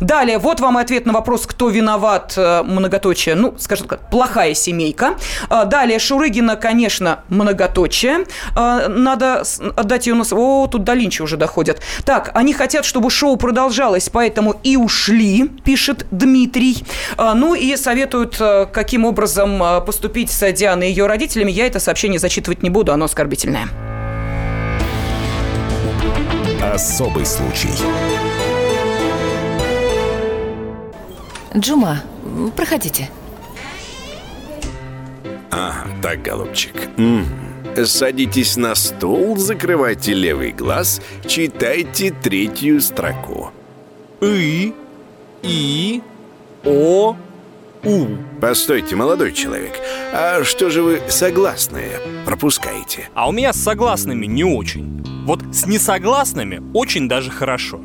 [0.00, 4.54] Далее, вот вам и ответ на вопрос, кто виноват, э, многоточие, ну, скажем так, плохая
[4.54, 5.14] семейка.
[5.48, 8.26] А, Далее, Шурыгина, конечно, многоточие.
[8.56, 9.42] А, Надо
[9.76, 10.32] отдать ее у нас...
[10.32, 11.80] О, тут до Линча уже доходят.
[12.04, 16.84] Так, они хотят, чтобы шоу продолжалось, поэтому и ушли, пишет Дмитрий.
[17.18, 21.50] Ну и советуют, э, каким образом э, поступить с Дианой и ее родителями.
[21.50, 23.68] Я это сообщение зачитывать не буду, оно оскорбительное.
[26.62, 27.70] Особый случай.
[31.56, 32.02] Джума,
[32.56, 33.10] проходите.
[35.50, 36.74] Ага, так, голубчик.
[36.96, 37.26] Мгм.
[37.84, 43.52] Садитесь на стул, закрывайте левый глаз, читайте третью строку.
[44.20, 44.74] И,
[45.42, 46.02] И,
[46.64, 47.16] О,
[47.82, 48.06] У.
[48.40, 49.72] Постойте, молодой человек,
[50.12, 53.08] а что же вы согласные пропускаете?
[53.14, 55.02] А у меня с согласными не очень.
[55.24, 57.80] Вот с несогласными очень даже хорошо.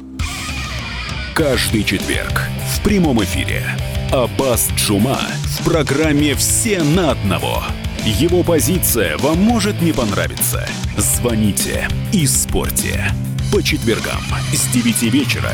[1.36, 3.66] Каждый четверг в прямом эфире
[4.14, 7.62] Аббас Джума в программе «Все на одного».
[8.06, 10.66] Его позиция вам может не понравиться.
[10.96, 13.12] Звоните и спорьте.
[13.52, 14.22] По четвергам
[14.54, 15.52] с 9 вечера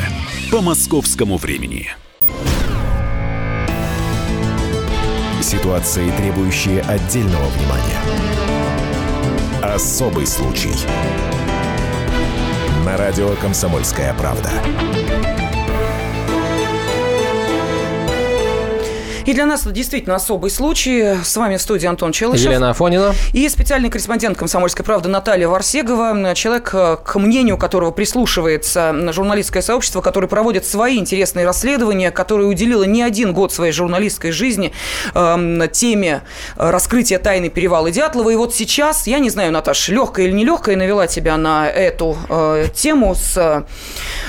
[0.52, 1.88] по московскому времени.
[5.42, 8.02] Ситуации, требующие отдельного внимания.
[9.64, 10.76] Особый случай.
[12.86, 14.52] На радио «Комсомольская правда».
[19.32, 21.16] И для нас это действительно особый случай.
[21.24, 22.48] С вами в студии Антон Челышев.
[22.48, 23.16] Елена Афонина.
[23.32, 30.02] И специальный корреспондент «Комсомольской правды» Наталья Варсегова, человек, э, к мнению которого прислушивается журналистское сообщество,
[30.02, 34.74] который проводит свои интересные расследования, которое уделило не один год своей журналистской жизни
[35.16, 36.24] э, теме
[36.58, 38.32] раскрытия тайны перевала Дятлова.
[38.32, 42.66] И вот сейчас, я не знаю, Наташа, легкая или нелегкая, навела тебя на эту э,
[42.74, 43.66] тему с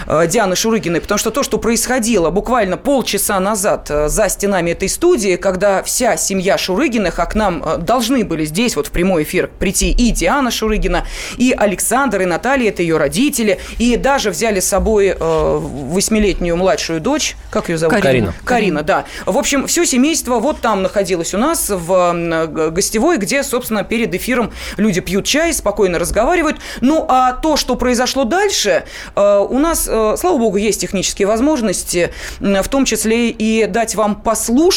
[0.07, 4.92] э, Дианой Шурыгиной, потому что то, что происходило буквально полчаса назад э, за стенами этой
[4.93, 9.25] студии, когда вся семья Шурыгиных, а к нам э, должны были здесь вот в прямой
[9.25, 14.61] эфир прийти и Диана Шурыгина, и Александр, и Наталья, это ее родители, и даже взяли
[14.61, 18.01] с собой э, восьмилетнюю младшую дочь, как ее зовут?
[18.01, 18.35] Карина.
[18.45, 19.05] Карина, да.
[19.27, 24.15] В общем, все семейство вот там находилось у нас в г- гостевой, где, собственно, перед
[24.15, 26.59] эфиром люди пьют чай, спокойно разговаривают.
[26.81, 32.11] Ну, а то, что произошло дальше, э, у нас, э, слава богу, есть технические возможности,
[32.41, 34.72] в том числе и дать вам послушать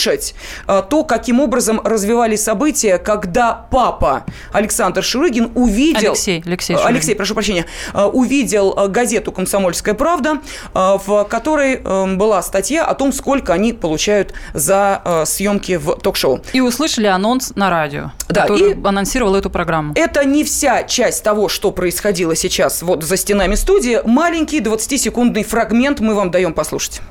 [0.67, 6.11] э, то, каким образом развивались события, когда папа Александр Шурыгин увидел...
[6.11, 6.87] Алексей, Алексей Шурыгин.
[6.95, 10.39] Алексей, прошу прощения, э, увидел э, газету «Комсомольская правда»,
[10.73, 16.41] в которой э, была статья о том, сколько они получают за съемки в ток-шоу.
[16.53, 19.93] И услышали анонс на радио, Да, который и- анонсировал эту программу.
[19.95, 23.99] Это не вся часть того, что происходило сейчас вот за стенами студии.
[24.05, 27.01] Маленький 20-секундный фрагмент мы вам даем послушать.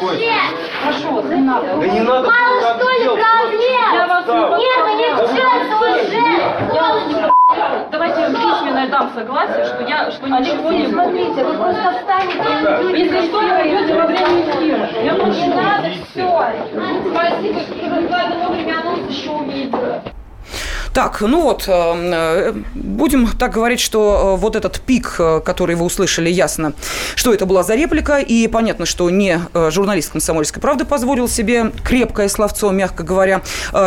[0.00, 1.76] Прошу, не надо.
[1.76, 2.28] Да не надо.
[2.28, 4.00] Мало что ли проблем?
[4.58, 5.44] Нет, они все
[5.78, 7.32] уже.
[7.90, 12.98] Давайте письменно дам согласие, что я что ничего не Смотрите, вы просто встанете.
[12.98, 14.88] Если что, вы пойдете во время эфира.
[15.02, 16.44] Я Не надо все.
[17.10, 20.02] Спасибо, что вы вовремя анонс еще увидела.
[20.92, 26.72] Так, ну вот, э, будем так говорить, что вот этот пик, который вы услышали, ясно,
[27.14, 32.28] что это была за реплика, и понятно, что не журналист «Комсомольской правды» позволил себе крепкое
[32.28, 33.42] словцо, мягко говоря,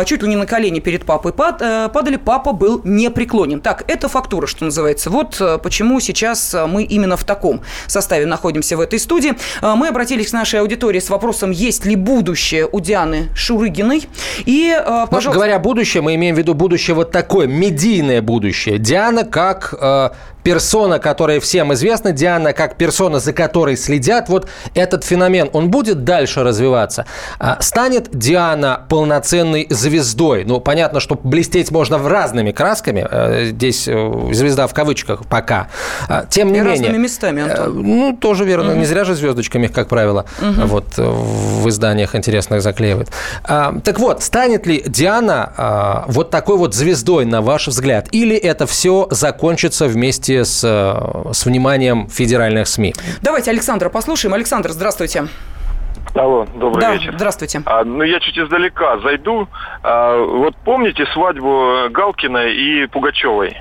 [0.06, 3.60] чуть ли не на колени перед папой падали, папа был непреклонен.
[3.60, 5.10] Так, это фактура, что называется.
[5.10, 9.34] Вот почему сейчас мы именно в таком составе находимся в этой студии.
[9.62, 14.08] Мы обратились к нашей аудитории с вопросом, есть ли будущее у Дианы Шурыгиной.
[14.46, 15.28] И, пожалуйста...
[15.28, 18.78] Ну, говоря будущее, мы имеем в виду будущее вот такое, медийное будущее.
[18.78, 20.10] Диана как э,
[20.44, 26.04] персона, которая всем известна, Диана как персона, за которой следят, вот этот феномен, он будет
[26.04, 27.06] дальше развиваться?
[27.40, 30.44] А, станет Диана полноценной звездой?
[30.44, 35.68] Ну, понятно, что блестеть можно в разными красками, э, здесь э, звезда в кавычках пока.
[36.08, 36.72] А, тем не И менее...
[36.72, 37.82] разными местами, Антон.
[37.82, 38.78] Ну, тоже верно, угу.
[38.78, 40.66] не зря же звездочками, как правило, угу.
[40.66, 43.08] вот в изданиях интересных заклеивают.
[43.44, 48.08] А, так вот, станет ли Диана вот такой вот звездой, на ваш взгляд?
[48.10, 52.94] Или это все закончится вместе вместе с, э, с вниманием федеральных СМИ.
[53.22, 54.34] Давайте Александра послушаем.
[54.34, 55.24] Александр, здравствуйте.
[56.14, 57.12] Алло, добрый да, вечер.
[57.16, 57.62] Здравствуйте.
[57.66, 59.48] А, ну, я чуть издалека зайду.
[59.82, 63.56] А, вот помните свадьбу Галкина и Пугачевой?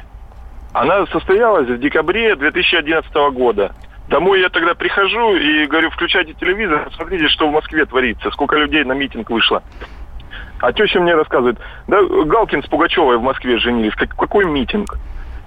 [0.73, 3.73] Она состоялась в декабре 2011 года.
[4.09, 8.83] Домой я тогда прихожу и говорю, включайте телевизор, смотрите, что в Москве творится, сколько людей
[8.83, 9.63] на митинг вышло.
[10.59, 11.57] А теща мне рассказывает,
[11.87, 14.97] да, Галкин с Пугачевой в Москве женились, как, какой митинг?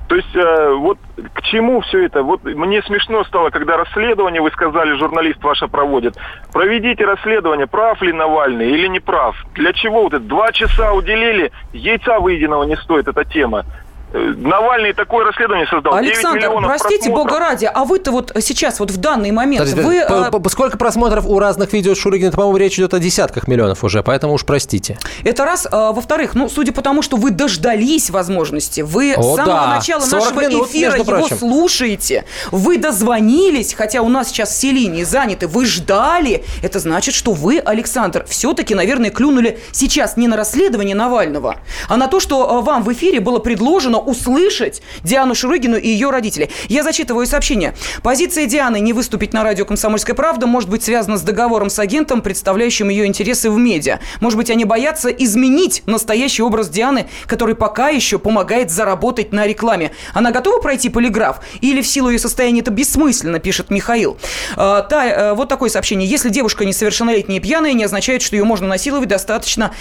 [0.08, 0.98] То есть э, вот
[1.32, 2.22] к чему все это?
[2.22, 6.16] Вот мне смешно стало, когда расследование, вы сказали, журналист ваше проводит.
[6.52, 9.36] Проведите расследование, прав ли Навальный или не прав.
[9.54, 10.22] Для чего вот это?
[10.22, 13.64] Два часа уделили, яйца выеденного не стоит эта тема.
[14.12, 15.94] Навальный такое расследование создал.
[15.94, 17.24] Александр, простите, просмотров.
[17.24, 20.04] бога ради, а вы-то вот сейчас, вот в данный момент, Подожди, вы...
[20.06, 22.30] По, а, по, сколько просмотров у разных видео с Шурыгиной?
[22.30, 24.98] по-моему, речь идет о десятках миллионов уже, поэтому уж простите.
[25.24, 25.66] Это раз.
[25.70, 29.74] А, во-вторых, ну, судя по тому, что вы дождались возможности, вы о, с самого да.
[29.76, 35.48] начала нашего минут, эфира его слушаете, вы дозвонились, хотя у нас сейчас все линии заняты,
[35.48, 41.56] вы ждали, это значит, что вы, Александр, все-таки, наверное, клюнули сейчас не на расследование Навального,
[41.88, 46.10] а на то, что а, вам в эфире было предложено услышать Диану Шурыгину и ее
[46.10, 46.50] родителей.
[46.68, 47.74] Я зачитываю сообщение.
[48.02, 52.22] Позиция Дианы не выступить на радио «Комсомольская правда» может быть связана с договором с агентом,
[52.22, 54.00] представляющим ее интересы в медиа.
[54.20, 59.92] Может быть, они боятся изменить настоящий образ Дианы, который пока еще помогает заработать на рекламе.
[60.14, 61.40] Она готова пройти полиграф?
[61.60, 64.18] Или в силу ее состояния это бессмысленно, пишет Михаил.
[64.56, 66.08] А, та, а, вот такое сообщение.
[66.08, 69.72] Если девушка несовершеннолетняя и пьяная, не означает, что ее можно насиловать достаточно.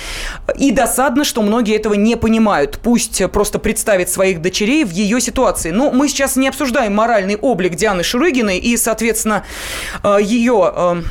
[0.58, 2.80] И досадно, что многие этого не понимают.
[2.82, 5.72] Пусть просто представит своих дочерей в ее ситуации.
[5.72, 9.44] Но мы сейчас не обсуждаем моральный облик Дианы Шурыгиной и, соответственно,
[10.04, 11.02] э, ее э,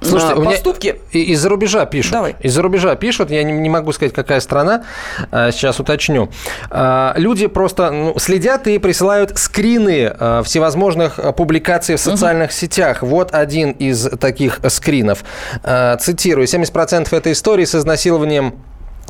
[0.00, 1.00] Слушайте, поступки.
[1.12, 2.36] Из-за рубежа пишут.
[2.40, 4.84] Из-за рубежа пишут, я не, не могу сказать, какая страна,
[5.32, 6.30] э, сейчас уточню.
[7.16, 10.14] Люди просто ну, следят и присылают скрины
[10.44, 12.56] всевозможных публикаций в социальных угу.
[12.56, 13.02] сетях.
[13.02, 15.24] Вот один из таких скринов.
[16.00, 16.46] Цитирую.
[16.46, 18.54] 70% этой истории с изнасилованием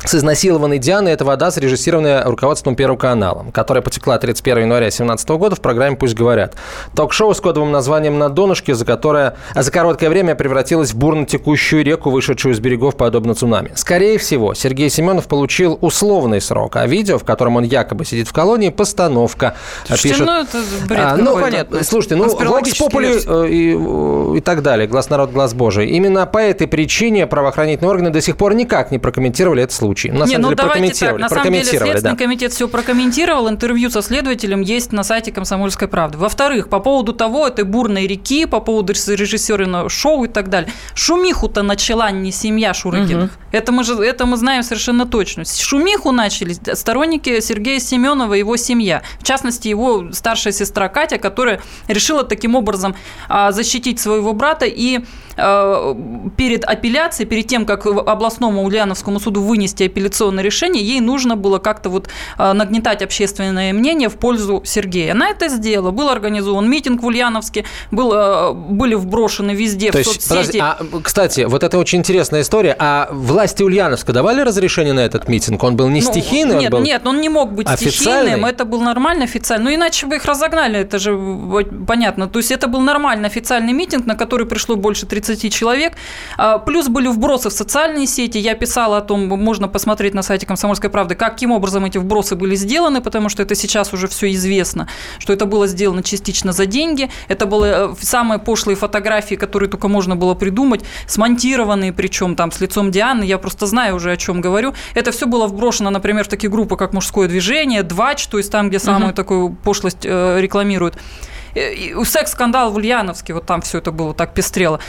[0.03, 1.13] с изнасилованной Дианой.
[1.13, 6.15] Это вода, срежиссированная руководством Первого канала, которая потекла 31 января 2017 года в программе «Пусть
[6.15, 6.55] говорят».
[6.95, 11.83] Ток-шоу с кодовым названием «На донышке», за которое за короткое время превратилась в бурно текущую
[11.83, 13.71] реку, вышедшую из берегов, подобно цунами.
[13.75, 18.33] Скорее всего, Сергей Семенов получил условный срок, а видео, в котором он якобы сидит в
[18.33, 19.55] колонии, постановка.
[19.85, 21.83] Слушайте, пишет, ну это бред а, ну, понятно.
[21.83, 25.87] Слушайте, ну, Vox Populi э, и, и так далее, глаз народ, глаз Божий.
[25.87, 30.11] Именно по этой причине правоохранительные органы до сих пор никак не прокомментировали это случай.
[30.11, 31.19] На не, ну деле, давайте так.
[31.19, 32.15] На самом деле Следственный да.
[32.15, 33.49] комитет все прокомментировал.
[33.49, 36.17] Интервью со следователем есть на сайте «Комсомольской правды».
[36.17, 40.71] Во-вторых, по поводу того, этой бурной реки, по поводу режиссера шоу и так далее.
[40.95, 43.31] Шумиху-то начала не семья Шурыгиных.
[43.31, 43.41] Угу.
[43.51, 45.45] Это, мы же, это мы знаем совершенно точно.
[45.45, 49.03] Шумиху начали сторонники Сергея Семенова и его семья.
[49.19, 52.95] В частности, его старшая сестра Катя, которая решила таким образом
[53.29, 60.43] а, защитить своего брата и перед апелляцией, перед тем, как областному Ульяновскому суду вынести апелляционное
[60.43, 65.11] решение, ей нужно было как-то вот а, нагнетать общественное мнение в пользу Сергея.
[65.11, 65.91] Она это сделала.
[65.91, 70.59] Был организован митинг в Ульяновске, был, а, были вброшены везде То в есть, соцсети.
[70.59, 72.75] Подожди, а, кстати, вот это очень интересная история.
[72.79, 75.63] А власти Ульяновска давали разрешение на этот митинг?
[75.63, 76.55] Он был не ну, стихийный?
[76.55, 78.31] Нет, он был нет, он не мог быть официальный?
[78.31, 78.45] стихийным.
[78.45, 79.65] Это был нормально официальный.
[79.65, 81.17] Ну, иначе бы их разогнали, это же
[81.87, 82.27] понятно.
[82.27, 85.93] То есть это был нормальный официальный митинг, на который пришло больше 30 30 человек.
[86.37, 88.37] А, плюс были вбросы в социальные сети.
[88.37, 92.55] Я писала о том, можно посмотреть на сайте «Комсомольской правды», каким образом эти вбросы были
[92.55, 94.87] сделаны, потому что это сейчас уже все известно,
[95.19, 97.09] что это было сделано частично за деньги.
[97.27, 102.61] Это были э, самые пошлые фотографии, которые только можно было придумать, смонтированные, причем там с
[102.61, 103.23] лицом Дианы.
[103.23, 104.73] Я просто знаю уже, о чем говорю.
[104.93, 108.69] Это все было вброшено, например, в такие группы, как «Мужское движение», «Двач», то есть там,
[108.69, 109.15] где самую угу.
[109.15, 110.97] такую пошлость э, рекламируют.
[112.03, 114.79] Секс-скандал в Ульяновске, вот там все это было так пестрело.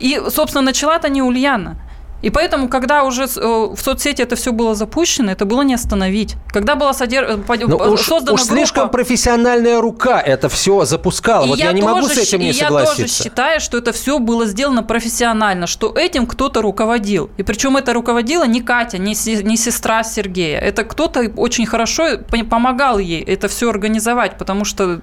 [0.00, 1.76] И, собственно, начала-то не Ульяна.
[2.22, 6.36] И поэтому, когда уже э, в соцсети это все было запущено, это было не остановить.
[6.48, 7.38] Когда была содер...
[7.48, 8.54] Но э, уж, создана уж группа...
[8.54, 11.44] слишком профессиональная рука это все запускала.
[11.46, 13.02] И вот я, я не могу с этим не согласиться.
[13.02, 17.30] Я тоже считаю, что это все было сделано профессионально, что этим кто-то руководил.
[17.36, 20.58] И причем это руководила не Катя, не, не сестра Сергея.
[20.58, 22.18] Это кто-то очень хорошо
[22.50, 25.00] помогал ей это все организовать, потому что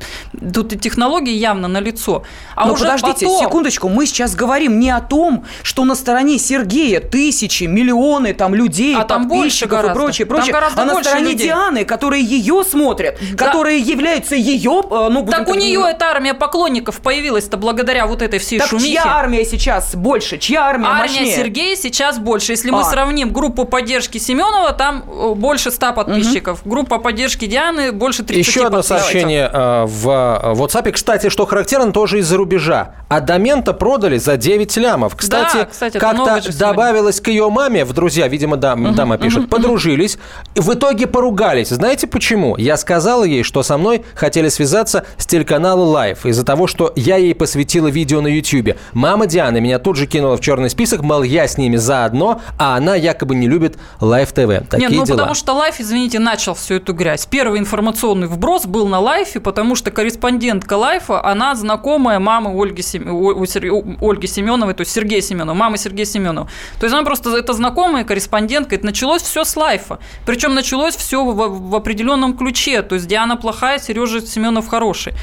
[0.53, 2.23] тут и технологии явно на лицо.
[2.55, 3.39] А Но уже подождите, потом...
[3.39, 8.95] секундочку, мы сейчас говорим не о том, что на стороне Сергея тысячи, миллионы там людей,
[8.95, 10.55] а там больше и прочее, прочее.
[10.55, 11.47] а на стороне людей.
[11.47, 13.45] Дианы, которые ее смотрят, да.
[13.45, 18.39] которые являются ее, э, ну, Так у нее эта армия поклонников появилась-то благодаря вот этой
[18.39, 18.93] всей так шумихе.
[18.93, 20.37] чья армия сейчас больше?
[20.37, 21.35] Чья армия Армия мощнее?
[21.35, 22.53] Сергея сейчас больше.
[22.53, 22.73] Если а.
[22.73, 26.61] мы сравним группу поддержки Семенова, там э, больше 100 подписчиков.
[26.61, 26.69] Угу.
[26.69, 30.91] Группа поддержки Дианы больше 30 Еще одно сообщение э, в WhatsApp.
[30.91, 32.95] Кстати, что характерно, тоже из-за рубежа.
[33.09, 35.15] Адамента продали за 9 лямов.
[35.15, 39.49] Кстати, да, кстати как-то добавили добавилась к ее маме в друзья, видимо, дам, дама пишет,
[39.49, 40.17] подружились,
[40.55, 41.69] и в итоге поругались.
[41.69, 42.57] Знаете почему?
[42.57, 47.17] Я сказала ей, что со мной хотели связаться с телеканала Life из-за того, что я
[47.17, 48.77] ей посвятила видео на YouTube.
[48.93, 52.75] Мама Дианы меня тут же кинула в черный список, мол, я с ними заодно, а
[52.75, 54.65] она якобы не любит Life TV.
[54.67, 55.17] Такие Нет, ну дела.
[55.17, 57.27] потому что Life, извините, начал всю эту грязь.
[57.27, 63.07] Первый информационный вброс был на Life, потому что корреспондентка Life, она знакомая мамы Ольги, Сем...
[64.01, 66.49] Ольги Семеновой, то есть Сергея Семенова, мамы Сергея Семенова.
[66.79, 68.75] То есть она просто это знакомая корреспондентка.
[68.75, 69.99] Это началось все с лайфа.
[70.25, 72.81] Причем началось все в, в определенном ключе.
[72.81, 75.13] То есть Диана плохая, Сережа Семенов хороший.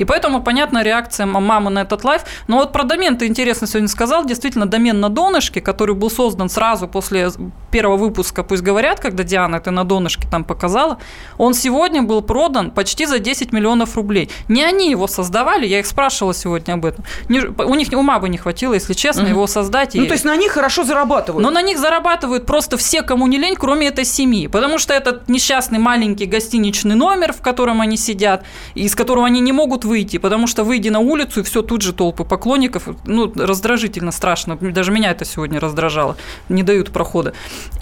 [0.00, 2.22] И поэтому понятна реакция мамы на этот лайф.
[2.48, 4.24] Но вот про домен ты интересно сегодня сказал.
[4.24, 7.28] Действительно, домен на донышке, который был создан сразу после
[7.70, 10.98] первого выпуска «Пусть говорят», когда Диана это на донышке там показала,
[11.36, 14.30] он сегодня был продан почти за 10 миллионов рублей.
[14.48, 17.04] Не они его создавали, я их спрашивала сегодня об этом.
[17.28, 19.30] Не, у них ума бы не хватило, если честно, угу.
[19.30, 19.94] его создать.
[19.94, 20.06] Ну, и...
[20.06, 21.44] то есть на них хорошо зарабатывают.
[21.44, 24.46] Но на них зарабатывают просто все, кому не лень, кроме этой семьи.
[24.46, 29.52] Потому что этот несчастный маленький гостиничный номер, в котором они сидят, из которого они не
[29.52, 32.88] могут выйти, потому что выйди на улицу, и все тут же толпы поклонников.
[33.04, 34.56] Ну, раздражительно, страшно.
[34.56, 36.16] Даже меня это сегодня раздражало.
[36.48, 37.32] Не дают прохода.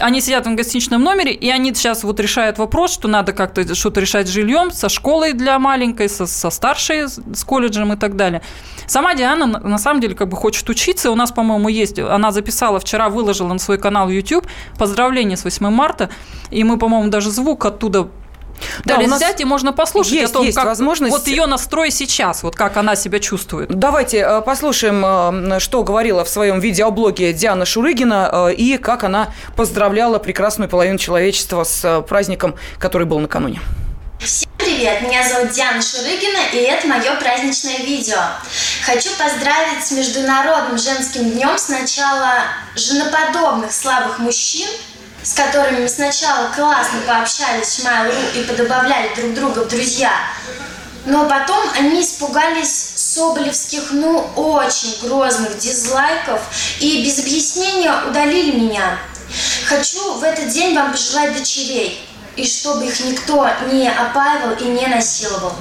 [0.01, 4.01] Они сидят в гостиничном номере, и они сейчас вот решают вопрос, что надо как-то что-то
[4.01, 8.41] решать с жильем, со школой для маленькой, со, со старшей, с колледжем и так далее.
[8.87, 11.11] Сама Диана на самом деле как бы хочет учиться.
[11.11, 11.99] У нас, по-моему, есть.
[11.99, 14.47] Она записала вчера, выложила на свой канал YouTube
[14.79, 16.09] поздравления с 8 марта.
[16.51, 18.09] И мы, по-моему, даже звук оттуда
[18.85, 21.13] да, нас взять и можно послушать есть, о том, есть как возможность...
[21.13, 23.69] вот ее настрой сейчас, вот как она себя чувствует.
[23.69, 29.33] Давайте э, послушаем, э, что говорила в своем видеоблоге Диана Шурыгина э, и как она
[29.57, 33.61] поздравляла прекрасную половину человечества с праздником, который был накануне.
[34.21, 35.01] Всем привет!
[35.03, 38.19] Меня зовут Диана Шурыгина, и это мое праздничное видео.
[38.85, 42.43] Хочу поздравить с Международным женским днем сначала
[42.75, 44.69] женоподобных слабых мужчин,
[45.29, 50.11] с которыми мы сначала классно пообщались в Mail.ru и подобавляли друг друга в друзья,
[51.05, 56.41] но потом они испугались соболевских, ну, очень грозных дизлайков
[56.81, 58.99] и без объяснения удалили меня.
[59.67, 62.03] Хочу в этот день вам пожелать дочерей,
[62.37, 65.53] и чтобы их никто не опаивал и не насиловал.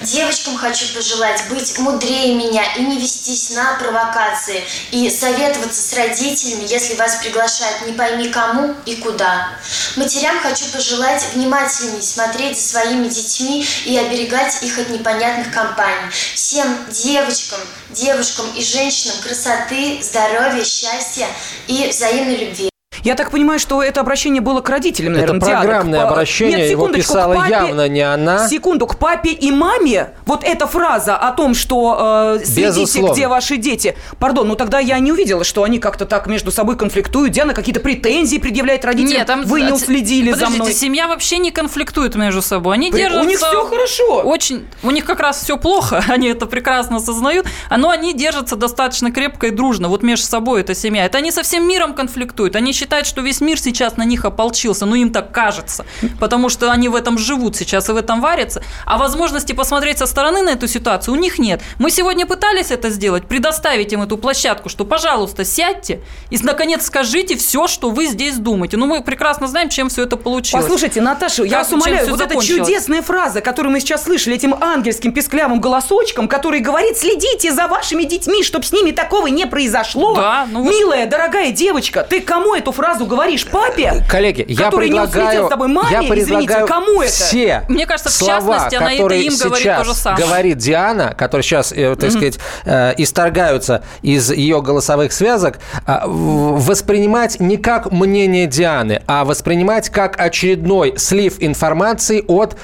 [0.00, 6.66] Девочкам хочу пожелать быть мудрее меня и не вестись на провокации, и советоваться с родителями,
[6.68, 9.48] если вас приглашают не пойми кому и куда.
[9.96, 16.10] Матерям хочу пожелать внимательнее смотреть за своими детьми и оберегать их от непонятных компаний.
[16.34, 21.26] Всем девочкам, девушкам и женщинам красоты, здоровья, счастья
[21.66, 22.70] и взаимной любви.
[23.06, 26.70] Я так понимаю, что это обращение было к родителям, наверное, Это программное Диана, обращение, Нет,
[26.72, 28.48] его писала папе, явно не она.
[28.48, 33.12] Секунду, к папе и маме вот эта фраза о том, что э, следите, Безусловно.
[33.12, 33.96] где ваши дети.
[34.18, 37.32] Пардон, ну тогда я не увидела, что они как-то так между собой конфликтуют.
[37.32, 39.18] Диана какие-то претензии предъявляет родителям.
[39.18, 40.72] Нет, там, Вы не уследили за мной.
[40.72, 42.74] семья вообще не конфликтует между собой.
[42.74, 43.02] Они При...
[43.02, 43.24] держатся...
[43.24, 44.22] У них все хорошо.
[44.24, 44.66] Очень...
[44.82, 49.46] У них как раз все плохо, они это прекрасно осознают, но они держатся достаточно крепко
[49.46, 49.88] и дружно.
[49.88, 51.04] Вот между собой эта семья.
[51.04, 52.56] Это они со всем миром конфликтуют.
[52.56, 54.86] Они считают, считают, что весь мир сейчас на них ополчился.
[54.86, 55.84] Ну, им так кажется.
[56.18, 58.62] Потому что они в этом живут сейчас и в этом варятся.
[58.86, 61.60] А возможности посмотреть со стороны на эту ситуацию у них нет.
[61.78, 67.36] Мы сегодня пытались это сделать, предоставить им эту площадку, что, пожалуйста, сядьте и, наконец, скажите
[67.36, 68.76] все, что вы здесь думаете.
[68.76, 70.64] Ну, мы прекрасно знаем, чем все это получилось.
[70.64, 75.12] Послушайте, Наташа, я вас умоляю, вот эта чудесная фраза, которую мы сейчас слышали этим ангельским
[75.12, 80.14] песклявым голосочком, который говорит, следите за вашими детьми, чтобы с ними такого не произошло.
[80.14, 80.64] Да, ну...
[80.64, 83.46] Милая, дорогая девочка, ты кому эту фразу говоришь?
[83.46, 84.04] Папе?
[84.08, 85.46] Коллеги, я предлагаю...
[85.46, 87.12] с тобой маме, я предлагаю извините, кому это?
[87.12, 90.24] все Мне кажется, в слова, частности, она это им говорит то же самое.
[90.24, 97.40] говорит Диана, которые сейчас, э, так сказать, э, исторгаются из ее голосовых связок, э, воспринимать
[97.40, 102.56] не как мнение Дианы, а воспринимать как очередной слив информации от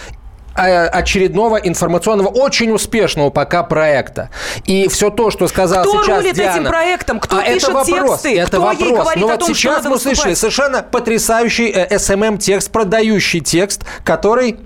[0.55, 4.31] очередного информационного, очень успешного пока проекта.
[4.65, 6.55] И все то, что сказал Кто сейчас рулит Диана...
[6.55, 7.21] этим проектом?
[7.21, 8.39] Кто а пишет это вопрос, тексты?
[8.39, 8.81] Это Кто вопрос.
[8.81, 10.39] ей говорит Но о вот том, сейчас мы услышали выступать?
[10.39, 14.59] совершенно потрясающий э, SMM-текст, продающий текст, который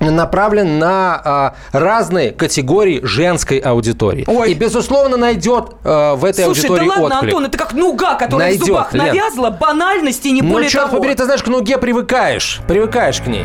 [0.00, 4.24] направлен на а, разные категории женской аудитории.
[4.26, 4.52] Ой.
[4.52, 7.34] И, безусловно, найдет а, в этой Слушай, аудитории да ладно, отклик.
[7.34, 9.06] Антон, это как нуга, которая Найдет, в зубах Лен.
[9.06, 10.98] навязла, банальность и не ну, более черт того.
[10.98, 12.60] побери, ты знаешь, к нуге привыкаешь.
[12.68, 13.44] Привыкаешь к ней.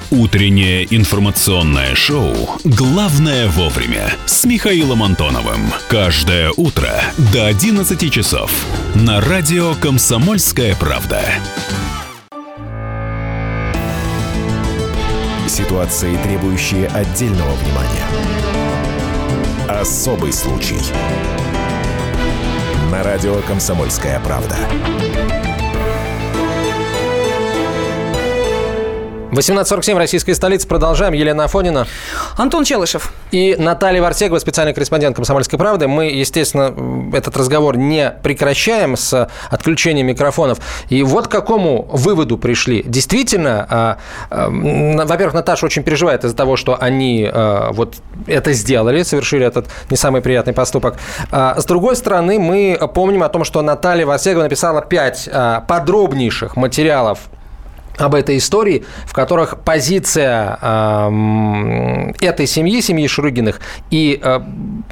[0.11, 2.35] Утреннее информационное шоу
[2.65, 5.71] «Главное вовремя» с Михаилом Антоновым.
[5.87, 6.91] Каждое утро
[7.31, 8.51] до 11 часов
[8.93, 11.23] на радио «Комсомольская правда».
[15.47, 18.05] Ситуации, требующие отдельного внимания.
[19.69, 20.81] Особый случай.
[22.91, 24.57] На радио «Комсомольская правда».
[29.31, 30.67] 18.47, российская столица.
[30.67, 31.13] Продолжаем.
[31.13, 31.87] Елена Афонина.
[32.35, 33.13] Антон Челышев.
[33.31, 35.87] И Наталья Вартегова, специальный корреспондент «Комсомольской правды».
[35.87, 40.59] Мы, естественно, этот разговор не прекращаем с отключением микрофонов.
[40.89, 42.83] И вот к какому выводу пришли.
[42.85, 43.97] Действительно, а,
[44.29, 47.95] а, во-первых, Наташа очень переживает из-за того, что они а, вот
[48.27, 50.97] это сделали, совершили этот не самый приятный поступок.
[51.31, 55.29] С другой стороны, мы помним о том, что Наталья Вартегова написала пять
[55.67, 57.19] подробнейших материалов
[57.97, 64.39] об этой истории, в которых позиция э, этой семьи, семьи Шурыгиных, и э,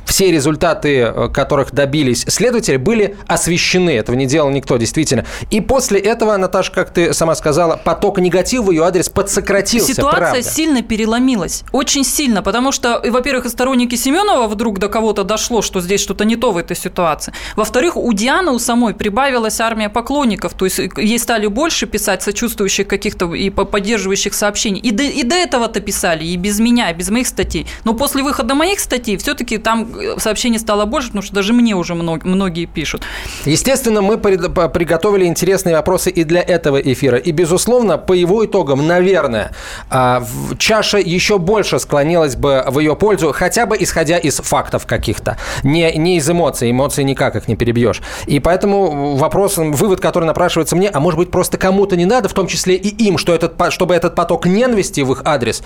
[0.05, 3.91] все результаты, которых добились следователи, были освещены.
[3.91, 5.25] Этого не делал никто, действительно.
[5.49, 9.93] И после этого, Наташа, как ты сама сказала, поток негатива в ее адрес подсократился.
[9.93, 10.41] Ситуация правда.
[10.43, 11.63] сильно переломилась.
[11.71, 12.41] Очень сильно.
[12.41, 16.51] Потому что, во-первых, и сторонники Семенова вдруг до кого-то дошло, что здесь что-то не то
[16.51, 17.33] в этой ситуации.
[17.55, 20.53] Во-вторых, у Дианы у самой прибавилась армия поклонников.
[20.53, 24.81] То есть ей стали больше писать сочувствующих каких-то и поддерживающих сообщений.
[24.81, 27.67] И до, и до этого-то писали, и без меня, и без моих статей.
[27.85, 29.87] Но после выхода моих статей все-таки там
[30.17, 33.03] сообщений стало больше, потому что даже мне уже много, многие пишут.
[33.45, 37.17] Естественно, мы приготовили интересные вопросы и для этого эфира.
[37.17, 39.51] И, безусловно, по его итогам, наверное,
[39.89, 40.23] а,
[40.57, 45.95] чаша еще больше склонилась бы в ее пользу, хотя бы исходя из фактов каких-то, не,
[45.95, 46.71] не из эмоций.
[46.71, 48.01] Эмоции никак их не перебьешь.
[48.25, 52.33] И поэтому вопрос, вывод, который напрашивается мне, а может быть, просто кому-то не надо, в
[52.33, 55.63] том числе и им, что этот, чтобы этот поток ненависти в их адрес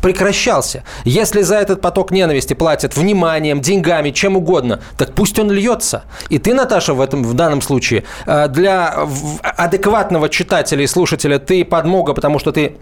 [0.00, 0.84] прекращался.
[1.04, 6.04] Если за этот поток ненависти платят вниманием, деньгами, чем угодно, так пусть он льется.
[6.28, 9.06] И ты, Наташа, в, этом, в данном случае э, для
[9.42, 12.76] адекватного читателя и слушателя ты подмога, потому что ты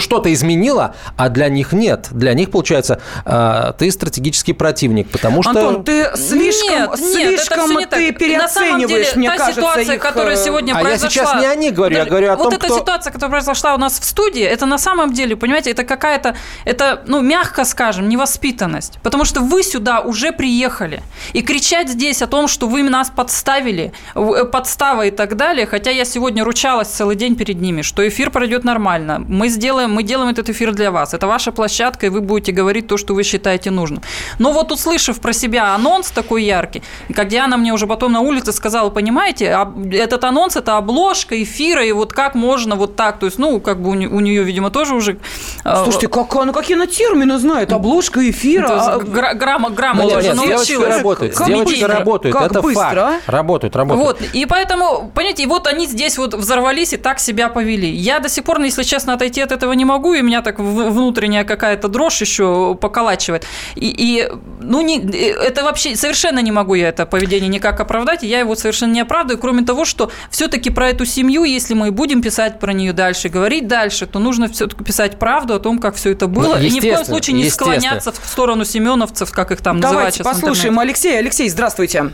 [0.00, 2.08] что-то изменило, а для них нет.
[2.10, 5.50] Для них, получается, а, ты стратегический противник, потому что...
[5.50, 10.02] Антон, ты слишком, нет, слишком нет, ты переоцениваешь, деле, мне та кажется, ситуация, их...
[10.02, 11.22] которая сегодня а произошла...
[11.22, 12.78] я сейчас не о них говорю, я говорю о вот том, эта кто...
[12.78, 17.02] ситуация, которая произошла у нас в студии, это на самом деле, понимаете, это какая-то, это,
[17.06, 18.98] ну, мягко скажем, невоспитанность.
[19.02, 21.02] Потому что вы сюда уже приехали.
[21.32, 26.04] И кричать здесь о том, что вы нас подставили, подстава и так далее, хотя я
[26.04, 29.24] сегодня ручалась целый день перед ними, что эфир пройдет нормально.
[29.38, 31.14] Мы сделаем, мы делаем этот эфир для вас.
[31.14, 34.02] Это ваша площадка, и вы будете говорить то, что вы считаете нужным.
[34.40, 36.82] Но вот услышав про себя анонс такой яркий,
[37.14, 39.56] как Диана мне уже потом на улице сказала, понимаете,
[39.92, 43.80] этот анонс– это обложка эфира, и вот как можно вот так, то есть, ну, как
[43.80, 45.18] бы у нее, видимо, тоже уже…
[45.64, 47.72] А, Слушайте, как, ну какие она термины знает?
[47.72, 48.66] Обложка эфира.
[48.68, 48.98] А...
[48.98, 52.98] Грамма, грамма ну, нет, девочка работает, девочка работает, это быстро, факт.
[52.98, 53.30] А?
[53.30, 54.20] Работают, работают.
[54.20, 57.88] Вот, и поэтому, понимаете, вот они здесь вот взорвались и так себя повели.
[57.88, 61.44] Я до сих пор, если честно, отойти от этого не могу, и меня так внутренняя
[61.44, 63.46] какая-то дрожь еще поколачивает.
[63.76, 64.28] И, и
[64.60, 68.56] ну, не, это вообще совершенно не могу я это поведение никак оправдать, и я его
[68.56, 72.72] совершенно не оправдываю, кроме того, что все-таки про эту семью, если мы будем писать про
[72.72, 76.56] нее дальше, говорить дальше, то нужно все-таки писать правду о том, как все это было,
[76.56, 79.96] ну, и ни в коем случае не склоняться в сторону семеновцев, как их там Давайте
[79.96, 81.18] называют Давайте послушаем Алексея.
[81.18, 82.10] Алексей, здравствуйте.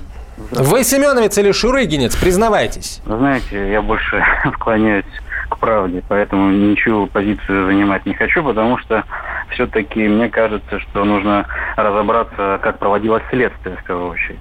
[0.50, 2.16] Вы семеновец или шурыгинец?
[2.16, 3.00] Признавайтесь.
[3.06, 5.04] знаете, я больше склоняюсь
[5.54, 9.04] к правде, поэтому ничего позицию занимать не хочу, потому что
[9.50, 11.46] все-таки мне кажется, что нужно
[11.76, 14.40] разобраться, как проводилось следствие, в первую очередь.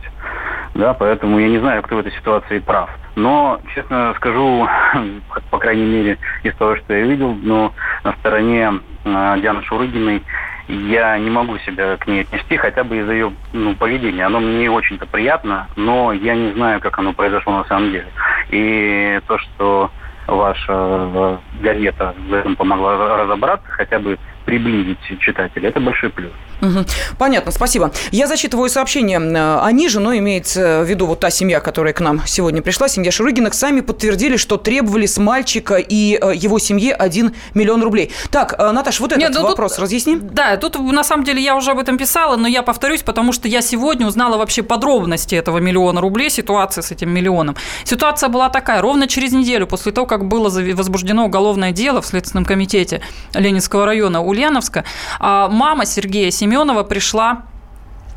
[0.73, 2.89] Да, поэтому я не знаю, кто в этой ситуации прав.
[3.15, 4.67] Но, честно скажу,
[5.51, 8.71] по крайней мере, из того, что я видел, но на стороне
[9.05, 10.23] э, Дианы Шурыгиной
[10.67, 14.25] я не могу себя к ней отнести, хотя бы из-за ее ну, поведения.
[14.25, 18.07] Оно мне не очень-то приятно, но я не знаю, как оно произошло на самом деле.
[18.49, 19.91] И то, что
[20.27, 26.31] ваша э, газета в этом помогла разобраться, хотя бы приблизить читателя, это большой плюс.
[26.63, 26.85] Угу.
[27.17, 27.91] Понятно, спасибо.
[28.11, 32.21] Я зачитываю сообщение Они же, но имеется в виду вот та семья, которая к нам
[32.25, 37.33] сегодня пришла, семья Шурыгиных, сами подтвердили, что требовали с мальчика и э, его семье 1
[37.53, 38.11] миллион рублей.
[38.31, 40.17] Так, э, Наташа, вот этот Нет, ну, вопрос тут, разъясни.
[40.21, 43.47] Да, тут на самом деле я уже об этом писала, но я повторюсь, потому что
[43.47, 47.55] я сегодня узнала вообще подробности этого миллиона рублей, ситуации с этим миллионом.
[47.83, 52.45] Ситуация была такая, ровно через неделю после того, как было возбуждено уголовное дело в Следственном
[52.45, 53.01] комитете
[53.33, 54.83] Ленинского района Ульяновска,
[55.19, 57.43] а мама Сергея Семенова пришла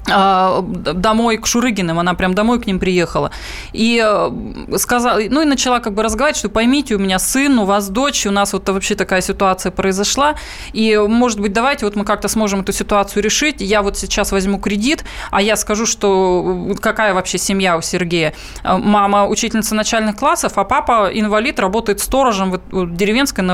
[0.06, 3.30] домой к Шурыгиным, она прям домой к ним приехала.
[3.72, 7.64] И э, сказала, ну и начала как бы разговаривать, что поймите, у меня сын, у
[7.64, 10.36] вас дочь, у нас вот вообще такая ситуация произошла,
[10.72, 13.60] и, может быть, давайте вот мы как-то сможем эту ситуацию решить.
[13.60, 18.32] Я вот сейчас возьму кредит, а я скажу, что какая вообще семья у Сергея.
[18.62, 23.44] Э, мама учительница начальных классов, а папа инвалид, работает сторожем в деревенской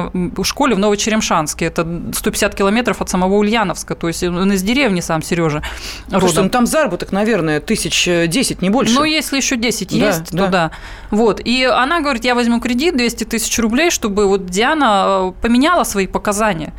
[0.45, 1.67] школе в Новочеремшанске.
[1.67, 5.63] Это 150 километров от самого Ульяновска, то есть он из деревни сам Сережа
[6.11, 6.42] родом.
[6.45, 8.95] Ну, там заработок, наверное, тысяч десять, не больше.
[8.95, 10.45] Ну, если еще 10 да, есть, да.
[10.45, 10.71] то да.
[11.11, 11.41] Вот.
[11.45, 16.07] И она говорит, я возьму кредит 200 тысяч рублей, чтобы вот Диана э, поменяла свои
[16.07, 16.73] показания.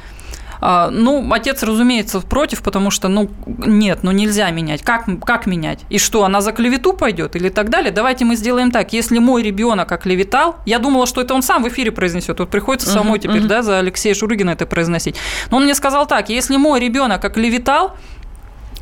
[0.65, 4.81] А, ну, отец, разумеется, против, потому что, ну, нет, ну нельзя менять.
[4.81, 5.81] Как, как менять?
[5.89, 7.91] И что, она за клевету пойдет или так далее?
[7.91, 8.93] Давайте мы сделаем так.
[8.93, 12.39] Если мой ребенок оклеветал, я думала, что это он сам в эфире произнесет.
[12.39, 13.47] Вот приходится uh-huh, самой теперь, uh-huh.
[13.47, 15.17] да, за Алексея Шурыгина это произносить.
[15.51, 18.22] Но он мне сказал так, если мой ребенок оклеветал, Э,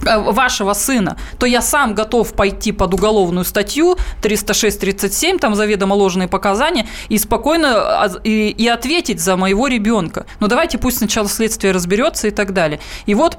[0.02, 6.88] вашего сына, то я сам готов пойти под уголовную статью 306-37, там заведомо ложные показания,
[7.10, 10.26] и спокойно а, и, и ответить за моего ребенка.
[10.40, 12.80] Но давайте пусть сначала следствие разберется и так далее.
[13.06, 13.38] И вот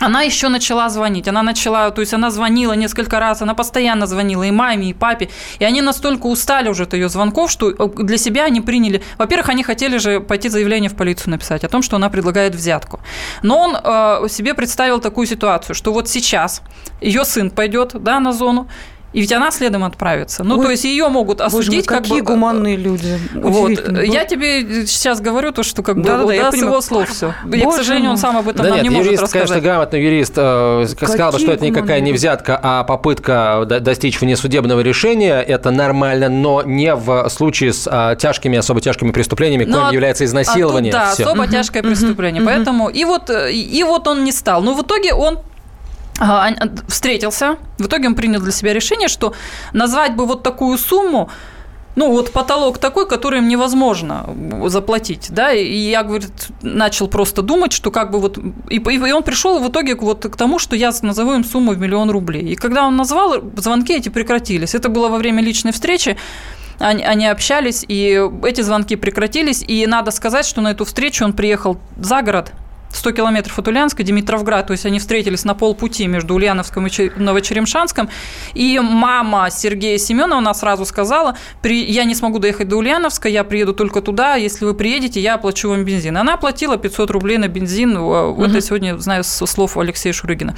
[0.00, 1.28] она еще начала звонить.
[1.28, 5.28] Она начала, то есть она звонила несколько раз, она постоянно звонила и маме, и папе.
[5.58, 9.02] И они настолько устали уже от ее звонков, что э, для себя они приняли...
[9.18, 13.00] Во-первых, они хотели же пойти заявление в полицию написать о том, что она предлагает взятку.
[13.42, 16.62] Но он э, себе представил такую ситуацию, что вот сейчас
[17.00, 18.68] ее сын пойдет да, на зону,
[19.12, 20.44] и ведь она следом отправится.
[20.44, 22.34] Ну, Ой, то есть ее могут осудить боже, какие как бы...
[22.34, 23.18] гуманные люди.
[23.34, 23.70] Вот.
[24.04, 27.34] Я тебе сейчас говорю то, что как бы да, да, да, с его слов все.
[27.50, 29.48] Я, к сожалению, он сам об этом да нам нет, не юрист, может рассказать.
[29.48, 34.80] конечно, грамотный юрист э, сказал бы, что это никакая не взятка, а попытка достичь внесудебного
[34.80, 35.40] решения.
[35.40, 40.26] Это нормально, но не в случае с а, тяжкими, особо тяжкими преступлениями, но, коим является
[40.26, 40.92] изнасилование.
[40.92, 42.42] А тут, да, особо тяжкое преступление.
[42.42, 44.62] Поэтому и вот, и вот он не стал.
[44.62, 45.38] Но в итоге он
[46.88, 47.56] встретился.
[47.78, 49.34] В итоге он принял для себя решение, что
[49.72, 51.30] назвать бы вот такую сумму,
[51.98, 54.28] ну, вот потолок такой, который им невозможно
[54.66, 56.30] заплатить, да, и я, говорит,
[56.62, 58.38] начал просто думать, что как бы вот,
[58.70, 61.78] и, и он пришел в итоге вот к тому, что я назову им сумму в
[61.78, 62.52] миллион рублей.
[62.52, 64.76] И когда он назвал, звонки эти прекратились.
[64.76, 66.16] Это было во время личной встречи,
[66.78, 71.32] они, они общались, и эти звонки прекратились, и надо сказать, что на эту встречу он
[71.32, 72.52] приехал за город,
[72.92, 78.08] 100 километров от Ульянска, Димитровград, то есть они встретились на полпути между Ульяновском и Новочеремшанском,
[78.54, 83.74] и мама Сергея Семенова она сразу сказала, я не смогу доехать до Ульяновска, я приеду
[83.74, 86.16] только туда, если вы приедете, я оплачу вам бензин.
[86.16, 88.44] Она оплатила 500 рублей на бензин, угу.
[88.44, 90.54] это я сегодня знаю со слов Алексея Шурыгина.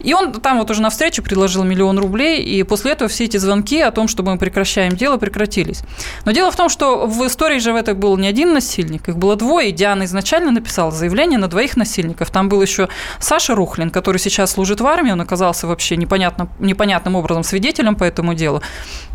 [0.00, 3.36] И он там вот уже на встречу предложил миллион рублей, и после этого все эти
[3.36, 5.82] звонки о том, что мы прекращаем дело, прекратились.
[6.24, 9.16] Но дело в том, что в истории же в этой был не один насильник, их
[9.16, 12.30] было двое, и Диана изначально написала заявление на двоих насильников.
[12.30, 12.88] Там был еще
[13.18, 18.04] Саша Рухлин, который сейчас служит в армии, он оказался вообще непонятно, непонятным образом свидетелем по
[18.04, 18.62] этому делу.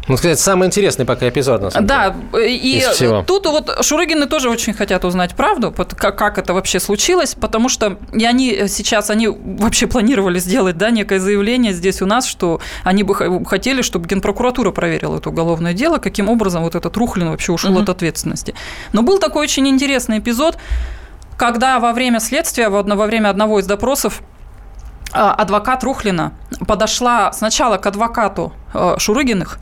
[0.08, 2.58] Ну, сказать, самый интересный пока эпизод, на самом да, деле.
[2.58, 3.22] и всего.
[3.22, 8.26] тут вот Шурыгины тоже очень хотят узнать правду, как это вообще случилось, потому что и
[8.26, 13.46] они сейчас, они вообще планировали сделать, да, некое заявление здесь у нас, что они бы
[13.46, 17.82] хотели, чтобы Генпрокуратура проверила это уголовное дело, каким образом вот этот Рухлин вообще ушел угу.
[17.82, 18.54] от ответственности.
[18.94, 20.58] Но был такой очень интересный эпизод,
[21.38, 24.22] когда во время следствия, во время одного из допросов
[25.12, 26.34] адвокат Рухлина
[26.68, 29.60] подошла сначала к адвокату э, Шурыгиных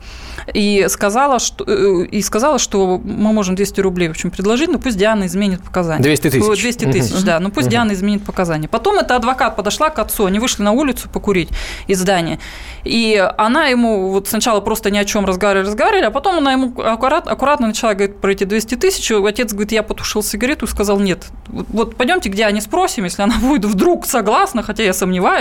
[0.54, 4.78] и сказала, что, э, и сказала, что мы можем 200 рублей в общем, предложить, но
[4.78, 6.02] пусть Диана изменит показания.
[6.02, 6.62] 200 тысяч.
[6.62, 8.68] 200 тысяч, да, но пусть Диана изменит показания.
[8.68, 11.50] Потом эта адвокат подошла к отцу, они вышли на улицу покурить
[11.86, 12.38] из здания,
[12.84, 16.80] и она ему вот сначала просто ни о чем разговаривали, разговаривали, а потом она ему
[16.80, 20.98] аккурат, аккуратно начала говорить про эти 200 тысяч, отец говорит, я потушил сигарету и сказал,
[20.98, 25.37] нет, вот пойдемте к Диане спросим, если она будет вдруг согласна, хотя я сомневаюсь,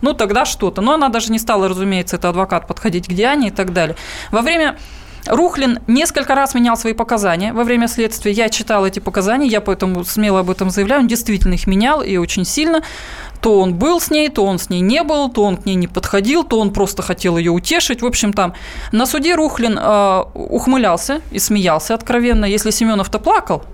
[0.00, 0.82] ну тогда что-то.
[0.82, 3.96] Но она даже не стала, разумеется, это адвокат подходить к Диане и так далее.
[4.30, 4.76] Во время
[5.26, 8.32] Рухлин несколько раз менял свои показания во время следствия.
[8.32, 11.02] Я читала эти показания, я поэтому смело об этом заявляю.
[11.02, 12.82] Он действительно их менял и очень сильно.
[13.40, 15.74] То он был с ней, то он с ней не был, то он к ней
[15.74, 18.02] не подходил, то он просто хотел ее утешить.
[18.02, 18.54] В общем, там
[18.92, 22.44] на суде Рухлин э, ухмылялся и смеялся откровенно.
[22.44, 23.64] Если Семенов-то плакал,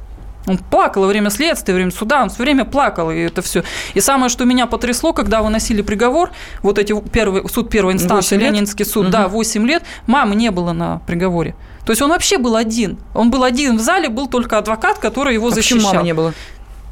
[0.46, 3.64] он плакал во время следствия, во время суда, он все время плакал, и это все.
[3.94, 6.30] И самое, что меня потрясло, когда выносили приговор,
[6.62, 9.12] вот эти первый, суд первой инстанции, Ленинский суд, угу.
[9.12, 11.54] да, 8 лет, мамы не было на приговоре.
[11.84, 12.98] То есть он вообще был один.
[13.14, 15.78] Он был один в зале, был только адвокат, который его а защищал.
[15.78, 16.34] Почему мамы не было?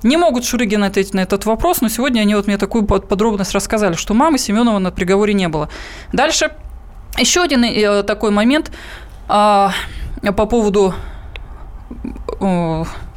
[0.04, 3.94] Не могут Шурыгин ответить на этот вопрос, но сегодня они вот мне такую подробность рассказали,
[3.94, 5.70] что мамы Семенова на приговоре не было.
[6.12, 6.52] Дальше
[7.18, 8.70] еще один э, такой момент
[9.28, 9.72] а,
[10.36, 10.94] по поводу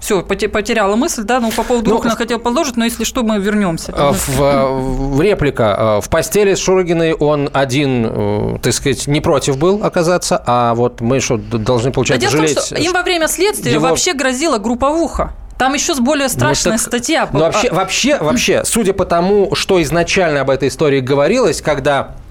[0.08, 3.40] все, потеряла мысль, да, ну, по поводу ну, окна хотел продолжить, но если что, мы
[3.40, 3.94] вернемся.
[3.94, 5.76] А, в, а, в реплика.
[5.78, 10.76] А, в постели с Шурыгиной он один, э, так сказать, не против был оказаться, а
[10.76, 12.56] вот мы что, должны, получается, жалеть...
[12.56, 13.90] Том, что им во время следствия его...
[13.90, 15.34] вообще грозила групповуха.
[15.58, 17.28] Там еще с более страшная ну, так, статья.
[17.34, 22.27] Ну, вообще, вообще, вообще, судя по тому, что изначально об этой истории говорилось, когда Э,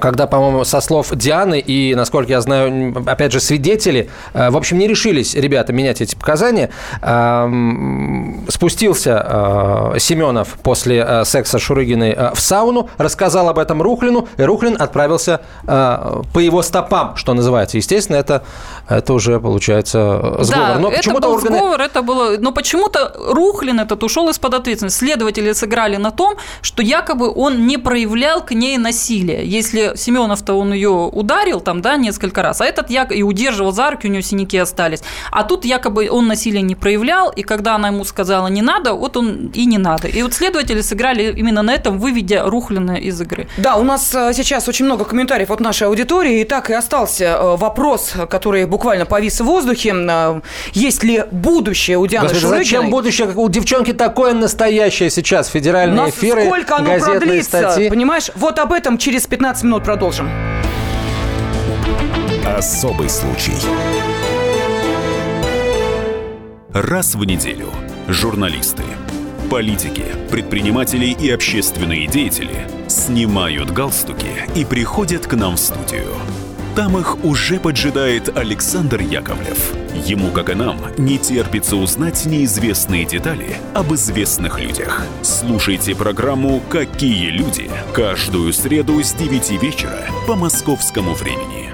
[0.00, 4.78] когда, по-моему, со слов Дианы и, насколько я знаю, опять же, свидетели, э, в общем,
[4.78, 6.70] не решились ребята менять эти показания.
[7.02, 14.76] Эм, спустился э, Семенов после секса Шурыгиной в сауну, рассказал об этом Рухлину, и Рухлин
[14.78, 17.76] отправился по его стопам, что называется.
[17.76, 18.42] Естественно, это,
[18.88, 20.68] это уже, получается, сговор.
[20.68, 21.56] Да, но это был органы...
[21.56, 22.36] сговор, это было...
[22.38, 24.98] Но почему-то Рухлин этот ушел из-под ответственности.
[24.98, 29.44] Следователи сыграли на том, что якобы он не проявлял к ней насилия.
[29.44, 33.72] Если если Семенов-то он ее ударил там, да, несколько раз, а этот я и удерживал
[33.72, 35.02] за руки, у него синяки остались.
[35.30, 39.16] А тут якобы он насилия не проявлял, и когда она ему сказала не надо, вот
[39.16, 40.08] он и не надо.
[40.08, 43.48] И вот следователи сыграли именно на этом, выведя Рухлина из игры.
[43.56, 47.24] Да, у нас э, сейчас очень много комментариев от нашей аудитории, и так и остался
[47.24, 49.94] э, вопрос, который буквально повис в воздухе.
[49.94, 50.40] Э,
[50.72, 52.64] есть ли будущее у Дианы Господи, Шурыгиной?
[52.64, 53.28] Зачем будущее?
[53.34, 55.48] У девчонки такое настоящее сейчас.
[55.48, 57.88] Федеральные эфиры, сколько оно продлится, статьи.
[57.88, 58.30] понимаешь?
[58.34, 60.28] Вот об этом через 15 15 минут продолжим.
[62.46, 63.52] Особый случай.
[66.72, 67.68] Раз в неделю
[68.08, 68.84] журналисты,
[69.50, 76.14] политики, предприниматели и общественные деятели снимают галстуки и приходят к нам в студию–
[76.80, 79.74] там их уже поджидает Александр Яковлев.
[80.06, 85.02] Ему, как и нам, не терпится узнать неизвестные детали об известных людях.
[85.20, 91.68] Слушайте программу «Какие люди» каждую среду с 9 вечера по московскому времени.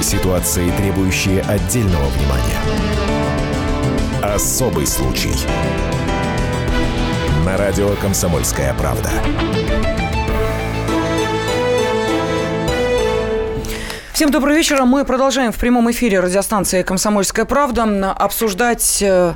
[0.00, 2.60] Ситуации, требующие отдельного внимания.
[4.22, 5.34] Особый случай.
[7.44, 9.10] На радио «Комсомольская правда».
[14.16, 14.82] Всем добрый вечер.
[14.84, 19.34] Мы продолжаем в прямом эфире радиостанции «Комсомольская правда» обсуждать э,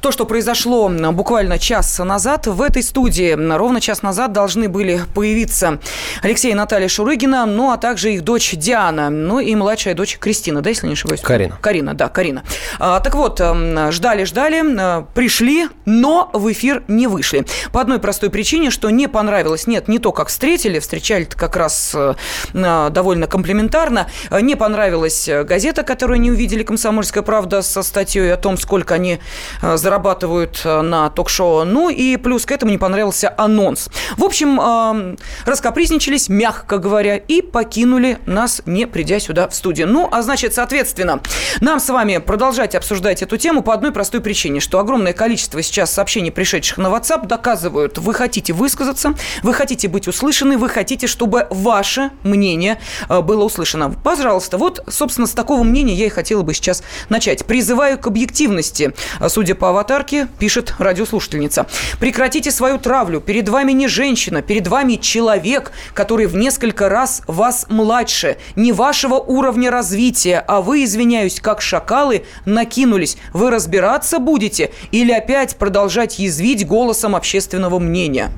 [0.00, 2.46] то, что произошло буквально час назад.
[2.46, 5.80] В этой студии ровно час назад должны были появиться
[6.22, 10.62] Алексей и Наталья Шурыгина, ну, а также их дочь Диана, ну и младшая дочь Кристина,
[10.62, 11.20] да, если не ошибаюсь?
[11.20, 11.58] Карина.
[11.60, 12.42] Карина, да, Карина.
[12.78, 17.44] А, так вот, ждали-ждали, э, пришли, но в эфир не вышли.
[17.70, 21.94] По одной простой причине, что не понравилось, нет, не то, как встретили, встречали как раз
[21.94, 22.14] э,
[22.54, 28.94] довольно комплиментарно– Не понравилась газета, которую не увидели «Комсомольская правда» со статьей о том, сколько
[28.94, 29.18] они
[29.62, 31.64] зарабатывают на ток-шоу.
[31.64, 33.88] Ну и плюс к этому не понравился анонс.
[34.16, 39.88] В общем, раскопризничались, мягко говоря, и покинули нас, не придя сюда в студию.
[39.88, 41.20] Ну, а значит, соответственно,
[41.60, 45.92] нам с вами продолжать обсуждать эту тему по одной простой причине, что огромное количество сейчас
[45.92, 51.46] сообщений, пришедших на WhatsApp, доказывают, вы хотите высказаться, вы хотите быть услышаны, вы хотите, чтобы
[51.50, 53.94] ваше мнение э, было услышано.
[54.12, 57.46] Пожалуйста, вот, собственно, с такого мнения я и хотела бы сейчас начать.
[57.46, 58.92] Призываю к объективности.
[59.28, 61.66] Судя по аватарке, пишет радиослушательница.
[61.98, 63.22] Прекратите свою травлю.
[63.22, 69.14] Перед вами не женщина, перед вами человек, который в несколько раз вас младше, не вашего
[69.14, 73.16] уровня развития, а вы, извиняюсь, как шакалы, накинулись.
[73.32, 78.30] Вы разбираться будете или опять продолжать язвить голосом общественного мнения?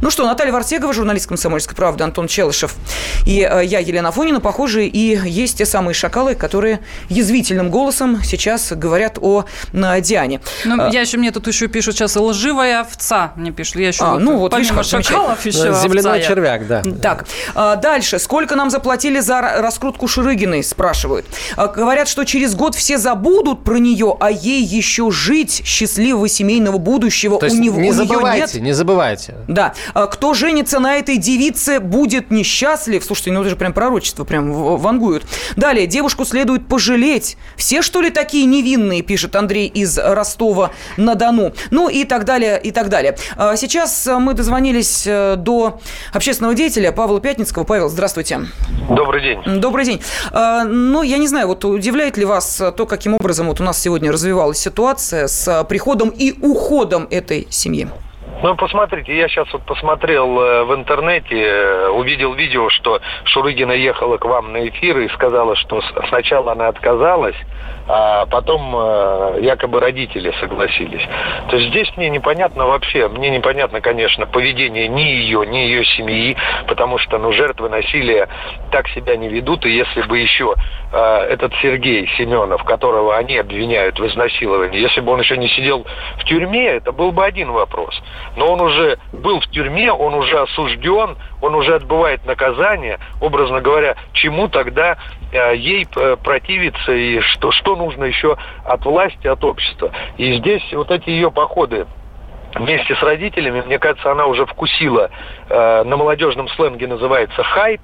[0.00, 2.74] Ну что, Наталья Вартегова, журналист «Комсомольской правды», Антон Челышев
[3.26, 8.72] и э, я, Елена Фонина, похожи, и есть те самые шакалы, которые язвительным голосом сейчас
[8.72, 10.40] говорят о э, Диане.
[10.64, 13.76] Ну, а, я еще, мне тут еще пишут сейчас лживая овца, мне пишут.
[13.76, 16.82] Я еще а, вот, ну вот, помимо видишь, шакалов еще Земляной овца червяк, да.
[17.02, 18.18] Так, а, дальше.
[18.18, 21.26] Сколько нам заплатили за раскрутку Шурыгиной, спрашивают.
[21.56, 26.78] А, говорят, что через год все забудут про нее, а ей еще жить счастливого семейного
[26.78, 28.62] будущего То у есть него не у нее забывайте, нет.
[28.62, 29.34] не забывайте.
[29.48, 29.74] Да.
[29.94, 33.04] А Кто женится на этой девице, будет несчастлив.
[33.04, 35.24] Слушайте, ну это же прям пророчество, прям вангуют.
[35.56, 35.86] Далее.
[35.86, 37.36] Девушку следует пожалеть.
[37.56, 41.52] Все, что ли, такие невинные, пишет Андрей из Ростова-на-Дону.
[41.70, 43.16] Ну и так далее, и так далее.
[43.36, 45.80] А Сейчас мы дозвонились э, до
[46.12, 47.64] общественного деятеля Павла Пятницкого.
[47.64, 48.40] Павел, здравствуйте.
[48.90, 49.60] Добрый день.
[49.60, 50.02] Добрый день.
[50.32, 53.80] А, Ну, я не знаю, вот удивляет ли вас то, каким образом вот у нас
[53.80, 57.88] сегодня развивалась ситуация с приходом и уходом этой семьи?
[58.42, 64.18] Ну, посмотрите, я сейчас вот посмотрел э, в интернете, э, увидел видео, что Шурыгина ехала
[64.18, 67.36] к вам на эфир и сказала, что сначала она отказалась,
[67.88, 71.02] а потом э, якобы родители согласились.
[71.48, 76.36] То есть здесь мне непонятно вообще, мне непонятно, конечно, поведение ни ее, ни ее семьи,
[76.66, 78.28] потому что, ну, жертвы насилия
[78.72, 80.54] так себя не ведут, и если бы еще
[80.92, 85.86] э, этот Сергей Семенов, которого они обвиняют в изнасиловании, если бы он еще не сидел
[86.18, 88.00] в тюрьме, это был бы один вопрос.
[88.36, 93.96] Но он уже был в тюрьме, он уже осужден, он уже отбывает наказание, образно говоря,
[94.12, 94.96] чему тогда
[95.32, 99.92] ей э, противиться и что, что нужно еще от власти, от общества.
[100.16, 101.86] И здесь вот эти ее походы
[102.54, 105.10] вместе с родителями, мне кажется, она уже вкусила,
[105.48, 107.80] э, на молодежном сленге называется хайп,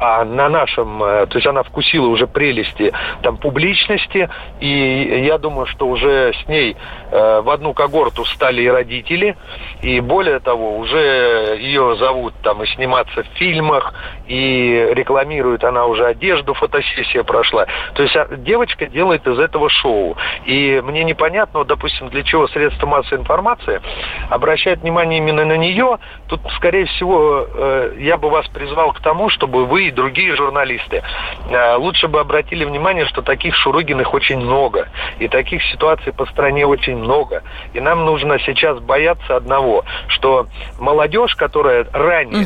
[0.00, 2.90] а на нашем, э, то есть она вкусила уже прелести
[3.22, 6.74] там публичности, и я думаю, что уже с ней
[7.10, 9.36] э, в одну когорту стали и родители,
[9.82, 13.92] и более того, уже ее зовут там и сниматься в фильмах,
[14.26, 17.66] и рекламирует она уже одежду, фотосессия прошла.
[17.94, 20.16] То есть а, девочка делает из этого шоу.
[20.46, 23.82] И мне непонятно, вот, допустим, для чего средства массовой информации
[24.30, 25.98] обращают внимание именно на нее.
[26.26, 31.02] Тут, скорее всего, э, я бы вас призвал к тому, чтобы вы и другие журналисты
[31.50, 34.88] э, лучше бы обратили внимание, что таких Шурыгиных очень много.
[35.18, 37.42] И таких ситуаций по стране очень много.
[37.74, 40.46] И нам нужно сейчас бояться одного, что
[40.78, 42.44] молодежь, которая ранее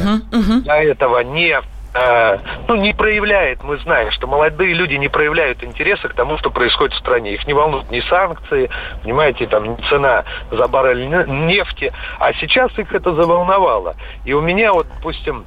[0.64, 1.60] до этого не
[1.94, 6.50] э, ну, не проявляет, мы знаем, что молодые люди не проявляют интереса к тому, что
[6.50, 7.34] происходит в стране.
[7.34, 8.70] Их не волнуют ни санкции,
[9.02, 11.92] понимаете, там, ни цена за баррель не- нефти.
[12.18, 13.94] А сейчас их это заволновало.
[14.24, 15.44] И у меня вот, допустим,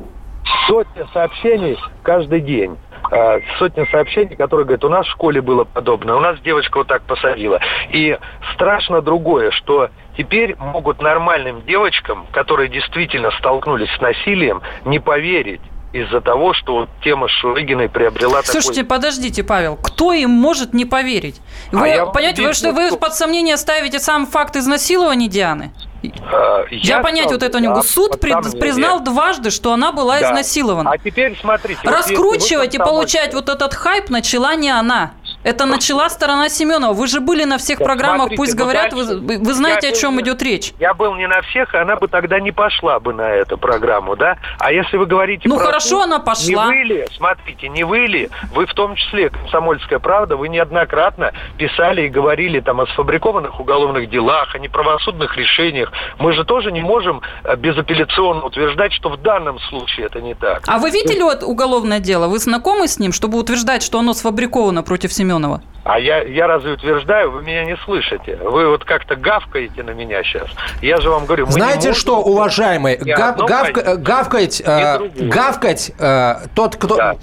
[0.68, 2.78] сотни сообщений каждый день.
[3.12, 6.88] Э, Сотни сообщений, которые говорят, у нас в школе было подобное, у нас девочка вот
[6.88, 7.60] так посадила.
[7.92, 8.18] И
[8.54, 15.62] страшно другое, что теперь могут нормальным девочкам, которые действительно столкнулись с насилием, не поверить
[15.94, 18.98] из-за того, что вот тема Шурыгиной приобрела Слушайте, такой...
[18.98, 21.42] подождите, Павел, кто им может не поверить?
[21.72, 25.72] А Вы вам понимаете, вы, что вы под сомнение ставите сам факт изнасилования Дианы?
[26.04, 27.82] Э, Я, понять вот это не могу.
[27.82, 28.60] да, Суд сомнение.
[28.60, 30.28] признал дважды, что она была Да.
[30.28, 30.92] изнасилована.
[30.92, 31.80] А теперь смотрите.
[31.84, 35.12] вот Раскручивать и получать вот этот хайп начала не она.
[35.44, 36.94] Это начала сторона Семенова.
[36.94, 39.22] Вы же были на всех Так программах, смотрите, пусть ну говорят, вы, дальше.
[39.24, 40.74] вы- вы знаете, Я о чем был- идет речь.
[40.80, 44.38] Я был не на всех, она бы тогда не пошла бы на эту программу, да?
[44.60, 46.66] А если вы говорите Ну, про хорошо, суд, она пошла.
[46.66, 51.32] Не вы ли, смотрите, не вы ли, вы в том числе, «Комсомольская правда», вы неоднократно
[51.58, 55.87] писали и говорили там о сфабрикованных уголовных делах, о неправосудных решениях.
[56.20, 60.64] Мы же тоже не можем э, безапелляционно утверждать, что в данном случае это не так.
[60.68, 62.28] А вы видели вот уголовное дело?
[62.28, 65.62] Вы знакомы с ним, чтобы утверждать, что оно сфабриковано против Семенова?
[65.84, 68.36] А я, я разве утверждаю, вы меня не слышите?
[68.44, 70.50] Вы вот как-то гавкаете на меня сейчас.
[70.82, 71.46] Я же вам говорю...
[71.46, 77.16] мы не Знаете можем что, уважаемый, гав- позицию, гавкать, э, гавкать э, тот, кто...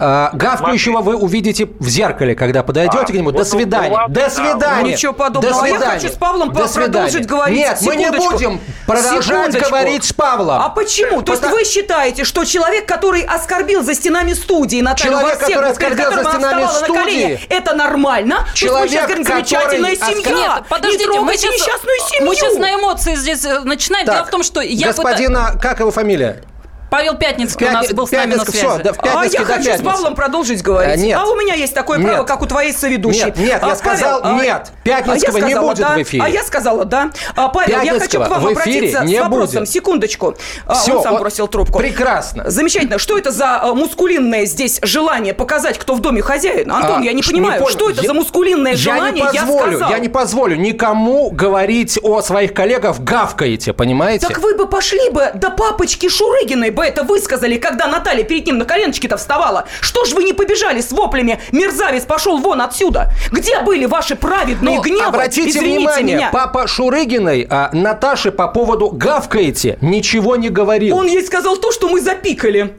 [0.00, 3.32] А, гавкающего вы увидите в зеркале, когда подойдете А, к нему.
[3.32, 3.90] До свидания.
[3.92, 4.30] ладно, До да.
[4.30, 4.92] свидания.
[4.92, 5.54] Ничего подобного.
[5.54, 6.00] До А я свидания.
[6.00, 6.92] хочу с Павлом До свидания.
[6.92, 7.58] продолжить говорить.
[7.58, 8.32] Нет, мы не Секундочку.
[8.32, 9.68] будем продолжать Секундочку.
[9.70, 10.62] говорить с Павлом.
[10.62, 11.22] А почему?
[11.22, 15.54] То есть Потому- вы считаете, что человек, который оскорбил за стенами студии Наталью Человек, который
[15.70, 17.46] Васильевну, перед оскорбил за стенами вставала на колени, студии.
[17.56, 18.46] это нормально?
[18.54, 20.36] Человек, сейчас говорим, замечательная который семья.
[20.56, 22.28] Нет, подождите, не мы сейчас, несчастную семью.
[22.28, 24.06] мы сейчас на эмоции здесь э, начинаем.
[24.06, 26.42] Дело в том, что я пыта- Господина, как его фамилия?
[26.90, 28.58] Павел Пятницкий у нас был с нами на связи.
[28.58, 29.84] всё, да, в А я хочу с пятницы.
[29.84, 30.94] Павлом продолжить говорить.
[30.94, 31.18] А, нет.
[31.20, 32.26] А у меня есть такое право, Нет.
[32.26, 33.26] как у твоей соведущей.
[33.26, 34.62] Нет, нет, я А, сказал Павел, а, нет.
[34.72, 35.94] а Пятницкого я не сказала будет да.
[35.94, 36.22] в эфире.
[36.24, 37.10] А я сказала да.
[37.36, 39.58] А, Павел, я хочу к вам обратиться не с вопросом.
[39.60, 39.68] будет.
[39.70, 40.34] Секундочку.
[40.66, 41.78] А, Всё, он сам он- бросил трубку.
[41.78, 42.48] Прекрасно.
[42.50, 42.98] Замечательно.
[42.98, 46.70] Что это за а, мускулинное здесь желание показать, кто в доме хозяин?
[46.72, 47.70] Антон, А, я не понимаю, понял.
[47.72, 49.12] что это Я- за мускулинное я желание?
[49.24, 49.90] не позволю, сказал.
[49.90, 54.26] я не позволю никому говорить о своих коллегах гавкаете, понимаете?
[54.26, 58.58] Так вы бы пошли бы до папочки Шурыгиной бы это высказали, когда Наталья перед ним
[58.58, 59.64] на коленочки-то вставала.
[59.80, 63.10] Что ж вы не побежали с воплями «Мерзавец пошел вон отсюда»?
[63.32, 65.02] Где были ваши праведные Ну, гневы?
[65.04, 66.30] обратите Извините внимание, меня.
[66.32, 70.96] папа Шурыгиной а, Наташе по поводу гавкаете ничего не говорил.
[70.96, 72.76] Он ей сказал то, что мы запикали.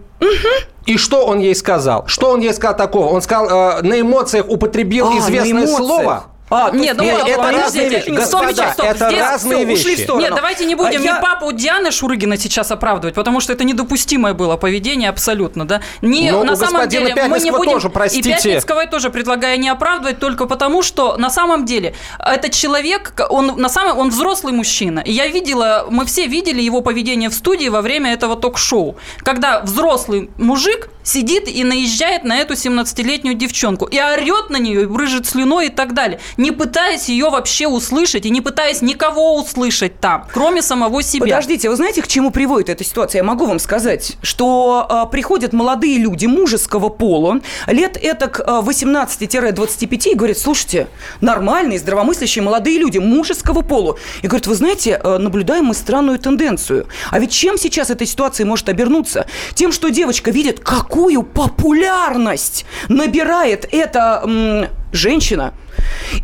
[0.86, 2.08] И что он ей сказал?
[2.08, 3.08] Что он ей сказал такого?
[3.14, 6.24] Он сказал, э, на эмоциях употребил А, известное слово.
[6.50, 8.02] А, то Нет, ну, Нет, вот, это подождите, разные вещи.
[8.04, 10.04] стоп, Господа, стоп, стоп, это здесь разные всё, ушли в вещи.
[10.04, 10.24] сторону.
[10.26, 13.64] Нет, давайте не будем А ни я- папу Дианы Шурыгина сейчас оправдывать, потому что это
[13.64, 15.82] недопустимое было поведение абсолютно, да.
[16.02, 17.74] Не, Но на у самом деле мы не будем...
[17.74, 18.30] тоже, простите.
[18.30, 23.14] И Пятницкого я тоже предлагаю не оправдывать только потому, что на самом деле этот человек,
[23.30, 25.00] он на самом он взрослый мужчина.
[25.02, 29.62] И я видела, мы все видели его поведение в студии во время этого ток-шоу, когда
[29.62, 35.26] взрослый мужик сидит и наезжает на эту 17-летнюю девчонку и орет на нее, и брыжет
[35.26, 40.26] слюной и так далее, не пытаясь ее вообще услышать и не пытаясь никого услышать там,
[40.34, 41.26] кроме самого себя.
[41.26, 43.20] Подождите, вы знаете, к чему приводит эта ситуация?
[43.20, 50.12] Я могу вам сказать, что а, приходят молодые люди мужеского пола, лет этак а, 18-25,
[50.12, 50.88] и говорят, слушайте,
[51.20, 53.98] нормальные, здравомыслящие молодые люди мужеского пола.
[54.22, 56.88] И говорят, вы знаете, а, наблюдаем мы странную тенденцию.
[57.12, 59.26] А ведь чем сейчас эта ситуация может обернуться?
[59.56, 65.54] Тем, что девочка видит, какую популярность набирает эта м, женщина.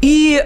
[0.01, 0.43] И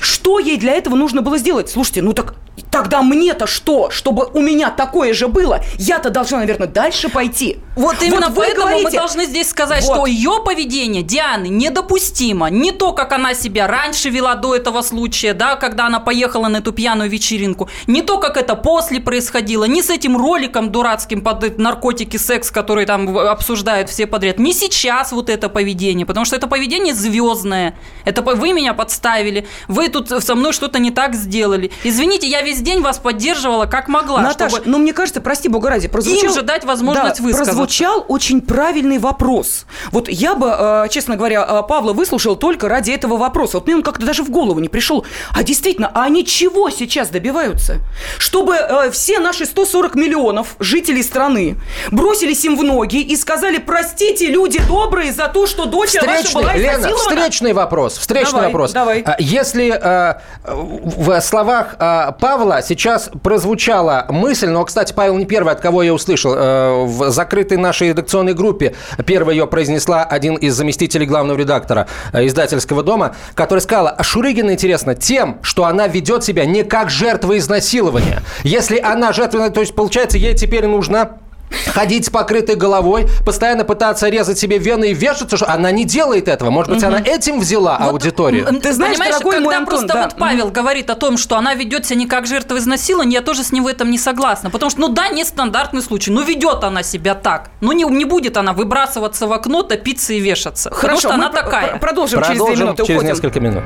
[0.00, 1.70] что ей для этого нужно было сделать?
[1.70, 2.34] Слушайте, ну так
[2.70, 3.90] тогда мне-то что?
[3.90, 7.58] Чтобы у меня такое же было, я-то должна, наверное, дальше пойти.
[7.78, 9.94] Вот именно вы поэтому мы говорите- должны здесь сказать, Вот.
[9.94, 12.50] что ее поведение Дианы недопустимо.
[12.50, 16.56] Не то, как она себя раньше вела до этого случая, да, когда она поехала на
[16.58, 21.58] эту пьяную вечеринку, не то, как это после происходило, не с этим роликом дурацким под
[21.58, 26.48] наркотики, секс, который там обсуждают все подряд, не сейчас вот это поведение, потому что это
[26.48, 27.78] поведение звездное.
[28.04, 31.70] Это вы меня подставили, вы тут со мной что-то не так сделали.
[31.84, 34.20] Извините, я весь день вас поддерживала как могла.
[34.20, 36.24] Наташа, чтобы- ну мне кажется, прости бога ради, прозвучал...
[36.24, 37.52] Им же дать возможность Да, высказаться.
[37.68, 39.66] Прозвучал очень правильный вопрос.
[39.92, 43.58] Вот я бы, э, честно говоря, э, Павла выслушал только ради этого вопроса.
[43.58, 45.04] Вот мне он как-то даже в голову не пришел.
[45.34, 47.76] А действительно, а они чего сейчас добиваются?
[48.18, 51.56] Чтобы э, все наши 140 миллионов жителей страны
[51.90, 56.16] бросились им в ноги и сказали, простите, люди добрые, за то, что дочь ваша была
[56.16, 56.98] Встречный, Лена, изнасилована».
[56.98, 57.98] встречный вопрос.
[57.98, 58.72] Встречный Давай, вопрос.
[58.72, 59.02] давай.
[59.04, 60.14] А, Если э,
[60.44, 65.92] в словах э, Павла сейчас прозвучала мысль, но, кстати, Павел не первый, от кого я
[65.92, 68.74] услышал, э, в закрытой нашей редакционной группе
[69.06, 74.52] первой ее произнесла один из заместителей главного редактора э, издательского дома, который сказала, а Шурыгина
[74.52, 78.22] интересно тем, что она ведет себя не как жертва изнасилования.
[78.42, 81.18] Если она жертва, то есть, получается, ей теперь нужно
[81.66, 86.28] ходить с покрытой головой, постоянно пытаться резать себе вены и вешаться, что она не делает
[86.28, 86.50] этого.
[86.50, 88.46] Может быть, она этим взяла аудиторию?
[88.60, 90.02] Ты знаешь, Понимаешь, дорогой когда мой Антон, просто да.
[90.04, 93.44] вот Павел говорит о том, что она ведет себя не как жертва изнасилования, я тоже
[93.44, 94.50] с ним в этом не согласна.
[94.50, 97.50] Потому что, ну да, нестандартный случай, ну ведет она себя так.
[97.60, 100.70] Ну не, не будет она выбрасываться в окно, топиться и вешаться.
[100.70, 101.68] потому Хорошо, что мы она про- такая.
[101.70, 103.14] про- продолжим, через две Продолжим минуты, через уходим.
[103.14, 103.62] несколько минут.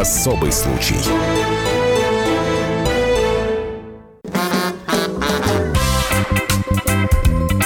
[0.00, 0.96] Особый случай.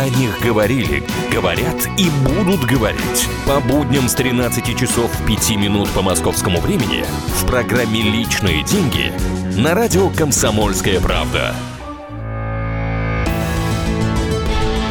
[0.00, 3.28] О них говорили, говорят и будут говорить.
[3.46, 9.12] По будням с 13 часов 5 минут по московскому времени в программе «Личные деньги»
[9.58, 11.54] на радио «Комсомольская правда».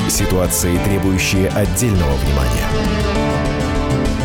[0.07, 2.68] Ситуации, требующие отдельного внимания.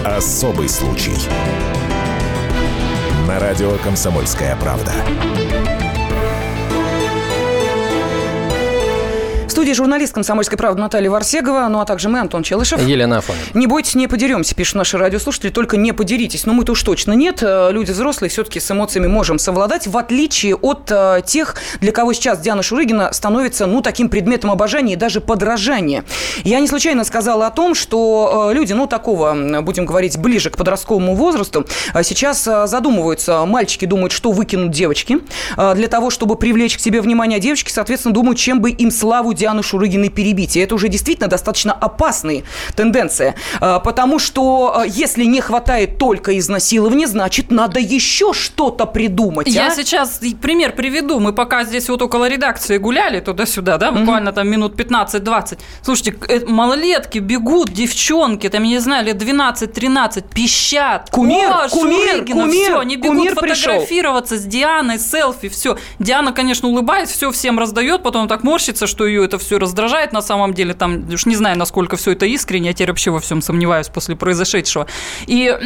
[0.05, 1.17] Особый случай.
[3.27, 4.93] На радио «Комсомольская правда».
[9.55, 12.83] Студии журналист «Комсомольской правды» Наталья Варсегова, ну а также мы, Антон Челышев.
[12.83, 13.45] Елена Афонина.
[13.55, 16.45] Не бойтесь, не подеремся, пишут наши радиослушатели, только не подеритесь.
[16.45, 17.39] Но мы-то уж точно нет.
[17.41, 22.13] Э, Люди взрослые все-таки с эмоциями можем совладать, в отличие от э, тех, для кого
[22.15, 26.05] сейчас Диана Шурыгина становится, ну, таким предметом обожания и даже подражания.
[26.43, 30.57] Я не случайно сказала о том, что э, люди, ну, такого, будем говорить, ближе к
[30.57, 35.21] подростковому возрасту, э, сейчас э, задумываются, мальчики думают, что выкинут девочки,
[35.57, 39.33] э, для того, чтобы привлечь к себе внимание девочки, соответственно, думают, чем бы им славу
[39.45, 40.57] Дианы Шурыгиной перебить.
[40.57, 46.39] И это уже действительно достаточно опасные тенденции, э, потому что э, если не хватает только
[46.39, 49.47] изнасилования, значит, надо еще что-то придумать.
[49.49, 49.71] Я а?
[49.71, 51.21] сейчас пример приведу.
[51.21, 55.59] Мы пока здесь вот около редакции гуляли туда-сюда, да, буквально там минут 15-20.
[55.83, 61.11] Слушайте, э, малолетки бегут, девчонки, там, я не знаю, лет 12-13, пищат.
[61.11, 63.73] Кумир, О, кумир, Шурыгина, кумир, все, они бегут кумир пришел.
[63.73, 65.77] фотографироваться с Дианой, селфи, все.
[65.99, 70.23] Диана, конечно, улыбается, все всем раздает, потом так морщится, что ее это все раздражает на
[70.23, 70.75] самом деле.
[70.75, 74.17] Там уж не знаю, насколько все это искренне, я теперь вообще во всем сомневаюсь после
[74.17, 74.87] произошедшего.
[75.27, 75.57] И,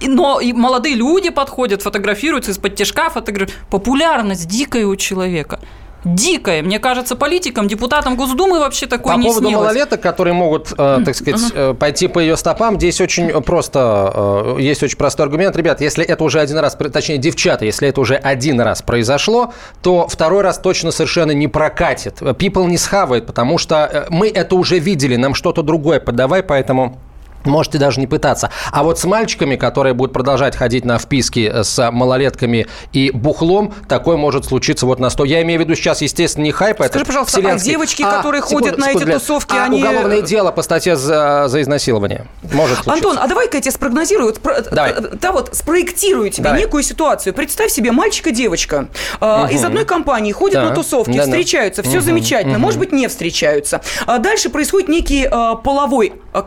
[0.00, 3.66] и- но и молодые люди подходят, фотографируются из-под тяжка, фотографируют.
[3.70, 5.60] Популярность дикая у человека.
[6.04, 6.62] Дикая.
[6.62, 9.64] Мне кажется, политикам, депутатам Госдумы вообще такое По не поводу снилось.
[9.64, 14.60] малолеток, которые могут, э, так сказать, э, пойти по ее стопам, здесь очень просто, э,
[14.60, 15.54] есть очень простой аргумент.
[15.56, 20.08] Ребят, если это уже один раз, точнее, девчата, если это уже один раз произошло, то
[20.08, 22.22] второй раз точно совершенно не прокатит.
[22.22, 26.98] People не схавает, потому что э, мы это уже видели, нам что-то другое подавай, поэтому...
[27.44, 28.50] Можете даже не пытаться.
[28.70, 34.16] А вот с мальчиками, которые будут продолжать ходить на вписки с малолетками и бухлом, такое
[34.16, 35.24] может случиться вот на 100.
[35.24, 36.76] Я имею в виду сейчас, естественно, не хайп.
[36.76, 40.62] Скажи, это пожалуйста, а девочки, которые ходят на эти тусовки, а они- уголовное дело по
[40.62, 42.92] статье за, за изнасилование может случиться.
[43.08, 44.92] Антон, а давай-ка я тебе спрогнозирую, про- Давай.
[44.92, 46.60] э, да вот спроектирую тебе Давай.
[46.60, 47.32] некую ситуацию.
[47.34, 48.88] Представь себе мальчик и девочка
[49.20, 49.48] э, Мгм.
[49.54, 50.68] из одной компании ходят Да.
[50.68, 51.22] на тусовки, Да-да.
[51.24, 52.02] встречаются, все Мгм.
[52.02, 52.62] замечательно, Мгм.
[52.62, 53.80] может быть не встречаются.
[54.06, 56.42] А дальше происходит некий э, половой э,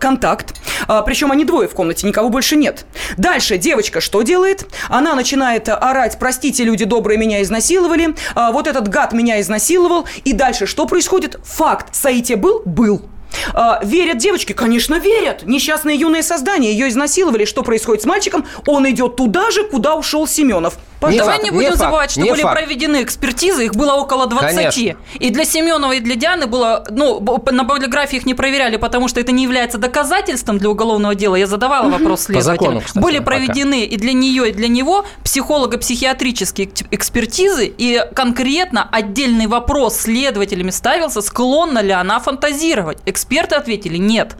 [0.87, 2.85] контакт, причем они двое в комнате, никого больше нет.
[3.17, 4.65] Дальше девочка что делает?
[4.89, 10.05] Она начинает орать: "Простите, люди добрые, меня изнасиловали, а, вот этот гад меня изнасиловал".
[10.23, 11.39] И дальше что происходит?
[11.43, 13.03] Факт: Саите был, был.
[13.53, 14.53] А, верят девочки?
[14.53, 15.43] Конечно, верят.
[15.43, 16.71] Несчастное юное создание.
[16.71, 17.45] Ее изнасиловали.
[17.45, 18.45] Что происходит с мальчиком?
[18.67, 20.77] Он идет туда же, куда ушел Семенов.
[21.11, 22.57] Давай не будем забывать, что не были факт.
[22.59, 24.55] проведены экспертизы, их было около 20.
[24.55, 24.95] Конечно.
[25.19, 27.19] И для Семенова, и для Дианы было, ну,
[27.51, 31.35] на полиграфии их не проверяли, потому что это не является доказательством для уголовного дела.
[31.35, 33.31] Я задавала вопрос По закону, кстати, были пока.
[33.31, 40.69] проведены и для нее, и для него психолого-психиатрические эк- экспертизы, и конкретно отдельный вопрос следователями
[40.71, 42.99] ставился, склонна ли она фантазировать.
[43.05, 44.35] Эксперты ответили нет.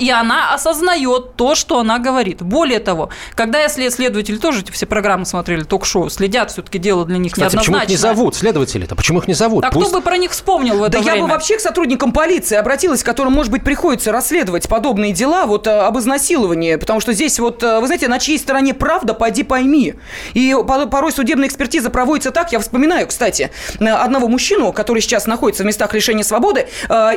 [0.00, 2.42] И она осознает то, что она говорит.
[2.42, 7.04] Более того, когда я след- следователи тоже эти все программы смотрели, ток-шоу, следят, все-таки дело
[7.04, 8.34] для них Кстати, почему их не зовут?
[8.36, 9.64] Следователи-то, почему их не зовут?
[9.64, 11.22] А кто Пусть- бы про них вспомнил в это Да я время?
[11.22, 15.70] бы вообще к сотрудникам полиции обратилась, которым, может быть, приходится расследовать подобные дела вот э,
[15.70, 19.94] об изнасиловании, потому что здесь вот, э, вы знаете, на чьей стороне правда, пойди пойми.
[20.34, 23.50] И по- порой судебная экспертиза проводится так, я вспоминаю, кстати,
[23.80, 26.68] э, одного мужчину, который сейчас находится в местах лишения свободы,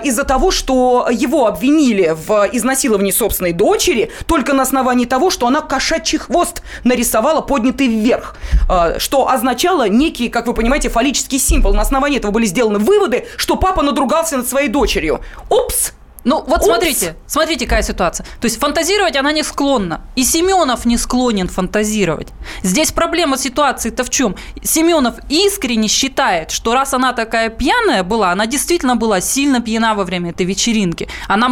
[0.04, 5.62] из-за того, что его обвинили в изнасиловании собственной дочери, только на основании того, что она
[5.62, 8.36] кошачий хвост нарисовала поднятый вверх,
[8.70, 11.74] э, что означало некий, как вы понимаете, фаллический символ.
[11.74, 15.22] На основании этого были сделаны выводы, что папа надругался над своей дочерью.
[15.50, 15.94] Упс!
[16.26, 16.66] Ну, вот Упс.
[16.66, 18.26] смотрите, смотрите, какая ситуация.
[18.42, 20.02] То есть фантазировать она не склонна.
[20.16, 22.30] И Семенов не склонен фантазировать.
[22.64, 24.36] Здесь проблема ситуации-то в чем?
[24.64, 30.04] Семенов искренне считает, что раз она такая пьяная была, она действительно была сильно пьяна во
[30.04, 31.08] время этой вечеринки.
[31.28, 31.48] Она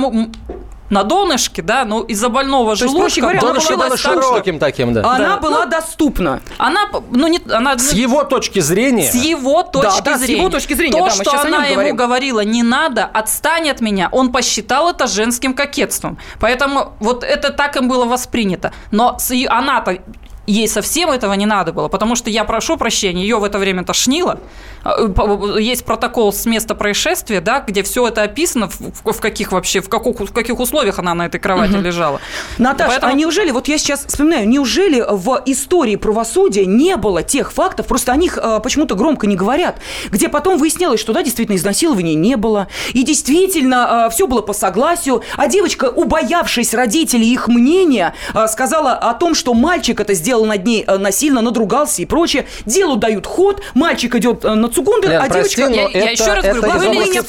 [0.94, 3.02] на донышке, да, ну из-за больного То есть, желудка.
[3.02, 3.54] проще говоря, она
[3.88, 5.02] была широким таким, да.
[5.02, 5.38] Она Да.
[5.38, 6.42] была доступна.
[6.58, 6.82] Она,
[7.12, 9.12] ну, не, она, С его точки зрения...
[9.12, 10.42] С его точки да, с зрения.
[10.42, 11.96] его точки зрения, То, да, что она ему говорим.
[11.96, 16.18] говорила, не надо, отстань от меня, он посчитал это женским кокетством.
[16.40, 18.72] Поэтому вот это так им было воспринято.
[18.92, 19.98] Но с она-то
[20.46, 23.84] Ей совсем этого не надо было, потому что я прошу прощения, ее в это время
[23.86, 24.40] тошнило.
[24.84, 29.54] Э, по- Есть протокол с места происшествия, да, где все это описано, в, в каких
[29.54, 31.84] вообще, в каких, в каких условиях она на этой кровати Мгм.
[31.84, 32.20] лежала.
[32.58, 37.54] Наташа, Поэтому- а неужели, вот я сейчас вспоминаю, неужели в истории правосудия не было тех
[37.54, 39.78] фактов, просто о них э, почему-то громко не говорят,
[40.10, 45.24] где потом выяснялось, что да, действительно, изнасилования не было, и действительно все было по согласию,
[45.38, 50.46] а девочка, убоявшись родителей их мнения, э, сказала о том, что мальчик это сделал сделал
[50.46, 52.46] над ней э, насильно, надругался и прочее.
[52.66, 55.74] Делу дают ход, мальчик идет э, на Цугундер, Лен, а прости, девочка...
[55.76, 57.26] Я, я это- еще раз это говорю, были экспертизы,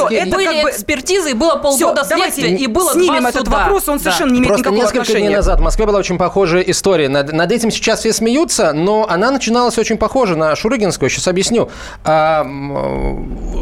[0.00, 0.14] фантастики.
[0.14, 3.46] Это были как бы- экспертизы, и было полгода давайте следствия, и было снимем два этот
[3.46, 3.58] суда.
[3.58, 4.02] вопрос, он Да.
[4.04, 5.26] совершенно не имеет Просто никакого несколько отношения.
[5.28, 7.08] дней назад в Москве была очень похожая история.
[7.08, 11.08] Над, над этим сейчас все смеются, но она начиналась очень похоже на Шурыгинскую.
[11.08, 11.70] Сейчас объясню.
[12.04, 12.46] А,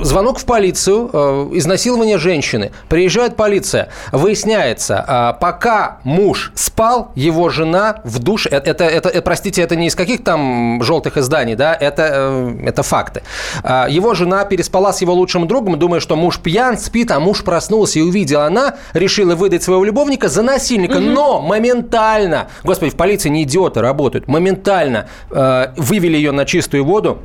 [0.02, 2.72] звонок в полицию, э, изнасилование женщины.
[2.88, 3.90] Приезжает полиция.
[4.10, 8.48] Выясняется, а, пока муж спал, его жена в душе...
[8.48, 12.82] Это, это, это, простите, это не из каких там желтых изданий, да, это, э, это
[12.82, 13.22] факты.
[13.62, 17.44] А, Его жена переспала с его лучшим другом, думая, что муж пьян, спит, а муж
[17.44, 18.40] проснулся и увидел.
[18.40, 24.28] Она решила выдать своего любовника за насильника, но моментально, господи, в полиции не идиоты работают,
[24.28, 27.18] моментально э, вывели ее на чистую воду,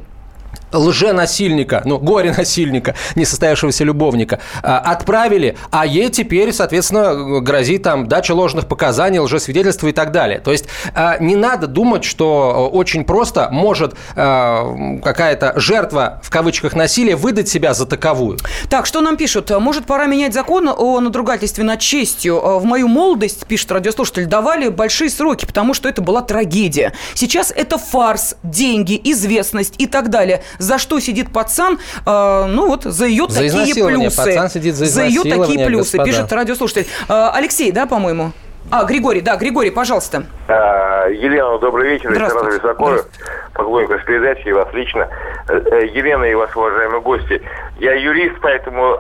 [0.75, 8.67] лженасильника, ну, горе-насильника, несостоявшегося любовника, а, отправили, а ей теперь, соответственно, грозит там дача ложных
[8.67, 10.39] показаний, лжесвидетельства и так далее.
[10.39, 16.75] То есть а, не надо думать, что очень просто может а, какая-то жертва, в кавычках,
[16.75, 18.37] насилия выдать себя за таковую.
[18.69, 19.49] Так, что нам пишут?
[19.49, 22.39] Может, пора менять закон о надругательстве над честью?
[22.59, 26.93] В мою молодость, пишет радиослушатель, давали большие сроки, потому что это была трагедия.
[27.13, 30.43] Сейчас это фарс, деньги, известность и так далее.
[30.65, 31.77] За что сидит пацан?
[32.05, 34.17] Э, ну вот, за ее За такие плюсы.
[34.17, 36.05] Пацан сидит за ее такие плюсы, господа.
[36.05, 36.87] пишет радиослушатель.
[37.07, 38.31] Э, Алексей, да, по-моему?
[38.71, 40.23] А, Григорий, да, Григорий, пожалуйста.
[40.47, 42.09] А, Елена, добрый вечер.
[42.11, 42.57] Здравствуйте.
[42.57, 42.93] Здравствуйте.
[42.95, 43.07] Высоков,
[43.53, 45.07] поклонник с передачи, и вас лично.
[45.47, 47.41] Э, э, Елена и вас, уважаемые гости.
[47.79, 48.97] Я юрист, поэтому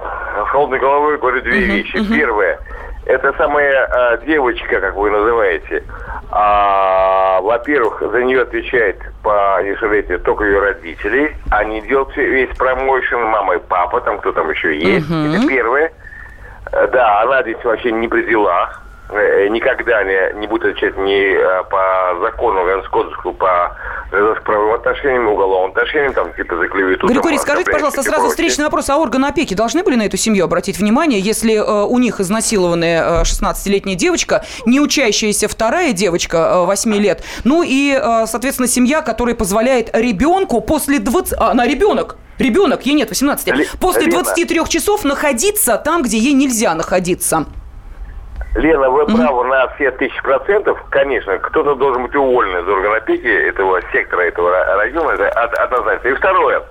[0.51, 1.99] холодной головой говорю две вещи.
[2.13, 2.59] Первое.
[3.05, 5.83] Это самая а, девочка, как вы называете.
[6.31, 11.35] А, во-первых, за нее отвечает по несовершеннолетию только ее родители.
[11.51, 15.07] Они делают весь промоушен, мама и папа, там кто там еще есть.
[15.07, 15.91] Это первое.
[16.71, 18.81] Э, Да, она здесь вообще не при делах.
[19.09, 23.75] Э, Никогда не, не будет отвечать ни э, по закону кодексу, по
[24.11, 27.07] гражданско-правовым отношениям, уголовным отношениям, там, типа, за клевету.
[27.07, 28.29] Григорий, там, скажите, пожалуйста, сразу прочее.
[28.29, 28.89] встречный вопрос.
[28.89, 33.21] А органы опеки должны были на эту семью обратить внимание, если э, у них изнасилованная
[33.21, 39.01] э, 16-летняя девочка, не учащаяся вторая девочка э, 8 лет, ну и, э, соответственно, семья,
[39.01, 41.33] которая позволяет ребенку после 20...
[41.37, 43.47] А, она ребенок, Ребенок, ей нет 18.
[43.47, 44.23] Ле- После Лена.
[44.23, 47.45] 23 часов находиться там, где ей нельзя находиться.
[48.55, 50.81] Лена, вы правы на все тысячи процентов.
[50.89, 55.53] Конечно, кто-то должен быть уволен из органа опеки этого сектора, этого ра- района, это од-
[55.59, 56.07] однозначно.
[56.07, 56.61] И второе.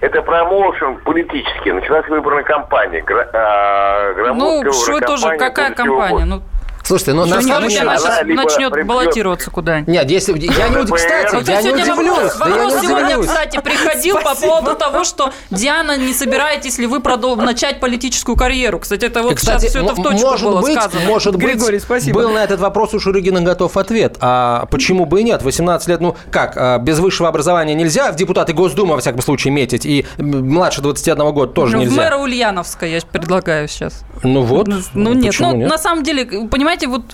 [0.00, 1.72] Это промоушен политический.
[1.72, 3.02] Началась выборная кампания.
[3.02, 5.66] Гра- а, Ну, что кампания какая
[6.10, 6.24] года.
[6.24, 6.42] Ну,
[6.90, 8.34] Слушайте, ну что на не самом она деле...
[8.34, 9.86] начнет баллотироваться куда-нибудь.
[9.94, 11.88] Нет, если, я не удивлюсь, кстати, Вот я не удивлюсь.
[11.88, 13.26] вопрос, да я не вопрос сегодня, удивлюсь.
[13.28, 18.80] кстати, приходил по поводу того, что Диана, не собираетесь ли вы продол- начать политическую карьеру?
[18.80, 21.04] Кстати, это вот И, кстати, сейчас все это в точку может было быть, сказано.
[21.06, 22.20] Может Григорий, быть, спасибо.
[22.22, 24.16] был на этот вопрос у Шурыгина готов ответ.
[24.20, 25.42] А почему бы и нет?
[25.42, 29.52] 18 лет, ну как, а, без высшего образования нельзя в депутаты Госдумы, во всяком случае,
[29.52, 32.02] метить, и младше 21 года тоже Ну, в нельзя.
[32.02, 34.02] мэра Ульяновска я предлагаю сейчас.
[34.24, 34.66] Ну вот.
[34.94, 35.70] Ну нет, почему ну нет?
[35.70, 37.04] на самом деле, понимаете, вот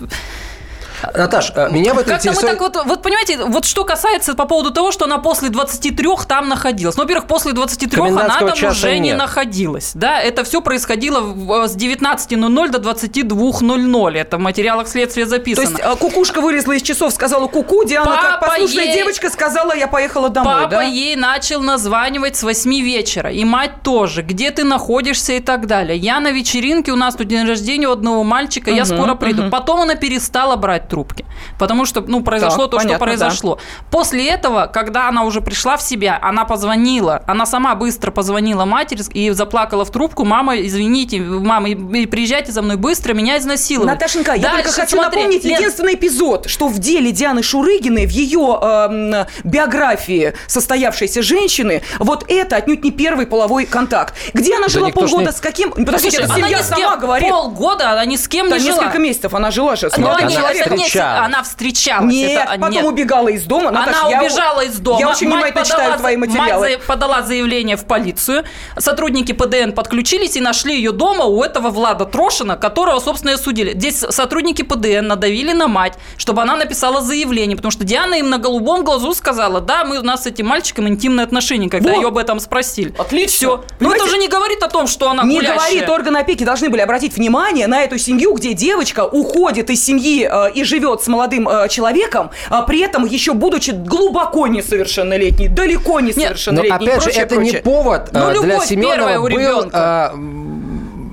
[1.15, 2.47] Наташ, а, меня в этом интересует...
[2.51, 6.49] так вот, вот понимаете, вот что касается по поводу того, что она после 23 там
[6.49, 6.95] находилась.
[6.97, 9.17] Ну, во-первых, после 23 она там уже не нет.
[9.17, 9.91] находилась.
[9.93, 14.17] Да, это все происходило в- с 19.00 до 22.00.
[14.17, 15.69] Это в материалах следствия То записано.
[15.69, 19.75] есть э, кукушка вылезла из часов, сказала куку, Диана, как Папа послушная ей- девочка, сказала,
[19.75, 20.83] я поехала домой, Папа да?
[20.83, 23.31] ей начал названивать с 8 вечера.
[23.31, 24.21] И мать тоже.
[24.21, 25.97] Где ты находишься и так далее.
[25.97, 29.41] Я на вечеринке, у нас тут день рождения у одного мальчика, я Мгм, скоро приду.
[29.43, 29.51] мгм.
[29.51, 31.25] Потом она перестала брать трубки.
[31.59, 33.59] Потому что, ну, произошло Так, то, понятно, что произошло.
[33.91, 37.23] После этого, когда она уже пришла в себя, она позвонила.
[37.27, 40.25] Она сама быстро позвонила матери и заплакала в трубку.
[40.25, 41.69] Мама, извините, мама,
[42.07, 43.91] приезжайте за мной быстро, меня изнасиловали.
[43.91, 48.05] Наташенька, я Дальше, только хочу смотри, напомнить Лен, единственный эпизод, что в деле Дианы Шурыгиной,
[48.05, 54.15] в ее эм, биографии состоявшейся женщины, вот это отнюдь не первый половой контакт.
[54.33, 55.71] Где она Да жила полгода, не- с каким...
[55.71, 57.29] Подождите, Слушайте, семья она ни с кем- сама говорит.
[57.29, 58.77] Полгода она ни с кем Да не жила.
[58.83, 60.76] несколько месяцев она жила же с молодым человеком.
[60.85, 61.25] Встречалась.
[61.25, 62.13] она встречалась.
[62.13, 62.85] Нет, это- потом нет.
[62.85, 63.71] убегала из дома.
[63.71, 64.99] Наташ, Она я- убежала из дома.
[64.99, 66.69] Я очень внимательно подала читаю твои материалы.
[66.69, 68.43] Мать подала заявление в полицию.
[68.77, 73.73] Сотрудники ПДН подключились и нашли ее дома у этого Влада Трошина, которого, собственно, и судили.
[73.73, 78.37] Здесь сотрудники ПДН надавили на мать, чтобы она написала заявление, потому что Диана им на
[78.37, 82.01] голубом глазу сказала, да, мы, у нас с этим мальчиком интимные отношения, когда Вот.
[82.01, 82.93] ее об этом спросили.
[82.97, 83.27] Отлично.
[83.37, 83.47] Все.
[83.57, 84.03] Ну, Понимаете?
[84.05, 85.57] это же не говорит о том, что она Не гулящая.
[85.57, 90.27] говорит, органы опеки должны были обратить внимание на эту семью, где девочка уходит из семьи
[90.31, 95.99] э, и живет с молодым э, человеком, а при этом еще будучи глубоко несовершеннолетней, далеко
[95.99, 96.69] Но несовершеннолетней.
[96.69, 97.53] и опять же, прочее, это прочее.
[97.53, 100.09] не повод Ну, э, для любовь первая Семенова был э,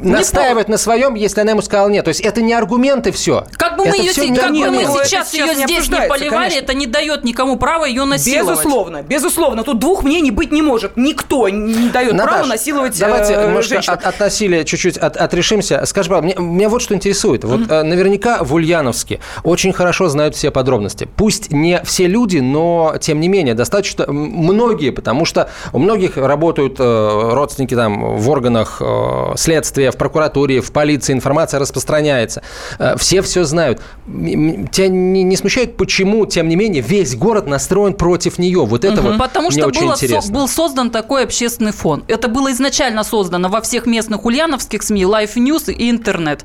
[0.05, 2.05] настаивать на своем, если она ему сказала нет.
[2.05, 3.47] То есть это не аргументы все.
[3.53, 4.83] Как бы мы ее, бы мы.
[4.83, 6.59] Это сейчас ее не здесь не поливали, конечно.
[6.59, 8.59] это не дает никому права ее насиловать.
[8.59, 9.63] Безусловно, безусловно.
[9.63, 10.97] Тут двух мнений быть не может.
[10.97, 13.95] Никто не дает Наташ, права насиловать давайте э, женщину.
[13.95, 15.85] от, от насилия чуть-чуть от- отрешимся.
[15.87, 17.45] Скажи, пожалуйста, мне, меня вот что интересует.
[17.45, 21.09] Вот э, наверняка в Ульяновске очень хорошо знают все подробности.
[21.17, 26.77] Пусть не все люди, но тем не менее достаточно многие, потому что у многих работают
[26.79, 32.43] э, родственники там в органах э, следствия, в прокуратуре, в полиции, информация распространяется.
[32.79, 33.81] Э, все все знают.
[34.07, 38.65] Тебя не, не смущает, почему, тем не менее, весь город настроен против нее?
[38.65, 40.33] Вот это вот Потому мне что очень было со- интересно.
[40.35, 42.05] был создан такой общественный фон.
[42.09, 46.45] Это было изначально создано во всех местных ульяновских СМИ, Life News и интернет.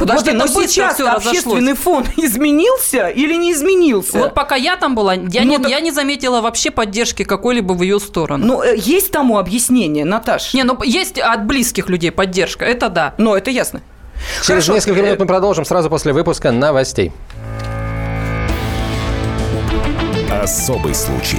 [0.00, 4.18] Подожди, Вот но сейчас общественный фон изменился или не изменился?
[4.18, 7.74] Вот пока я там была, я, Ну, не, так- я не заметила вообще поддержки какой-либо
[7.74, 8.46] в ее сторону.
[8.46, 10.54] Ну, э, есть тому объяснение, Наташ?
[10.54, 13.14] Не, ну есть от близких людей поддержка, это да.
[13.18, 13.82] Ну, это ясно.
[14.38, 14.72] Через Хорошо.
[14.72, 17.12] несколько минут мы продолжим сразу после выпуска новостей.
[20.42, 21.38] Особый случай.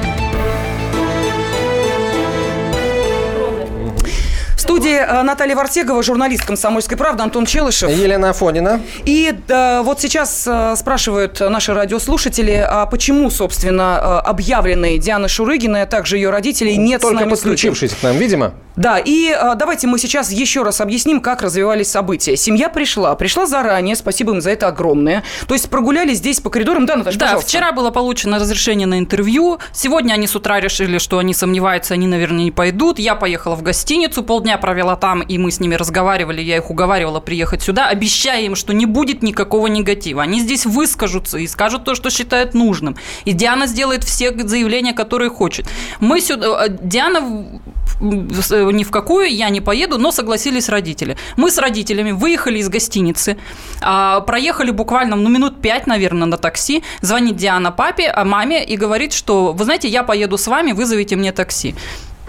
[4.71, 7.91] Студии э, Наталья Вартегова, журналист «Комсомольской правды», Антон Челышев.
[7.91, 8.81] Елена Афонина.
[9.03, 15.83] И да, вот сейчас э, спрашивают наши радиослушатели, а почему, собственно, э, объявленные Дианы Шурыгиной,
[15.83, 18.53] а также ее родителей нет Только с нами подключившись к нам, видимо.
[18.75, 22.37] Да, и э, давайте мы сейчас еще раз объясним, как развивались события.
[22.37, 25.23] Семья пришла, пришла заранее, спасибо им за это огромное.
[25.47, 26.85] То есть прогуляли здесь по коридорам.
[26.85, 27.49] Да, Наташа, Да, пожалуйста.
[27.49, 29.59] вчера было получено разрешение на интервью.
[29.73, 32.97] Сегодня они с утра решили, что они сомневаются, они, наверное, не пойдут.
[32.97, 36.41] Я поехала в гостиницу, полдня провела там, и мы с ними разговаривали.
[36.41, 40.23] Я их уговаривала приехать сюда, обещая им, что не будет никакого негатива.
[40.23, 42.95] Они здесь выскажутся и скажут то, что считают нужным.
[43.25, 45.67] И Диана сделает все заявления, которые хочет.
[45.99, 46.65] Мы сюда...
[46.65, 51.17] э, Диана в- ни в какую я не поеду, но согласились родители.
[51.37, 53.37] Мы с родителями выехали из гостиницы,
[53.81, 56.83] а, проехали буквально ну, минут пять, наверное, на такси.
[57.01, 61.15] Звонит Диана папе, а маме и говорит, что, вы знаете, я поеду с вами, вызовите
[61.15, 61.75] мне такси.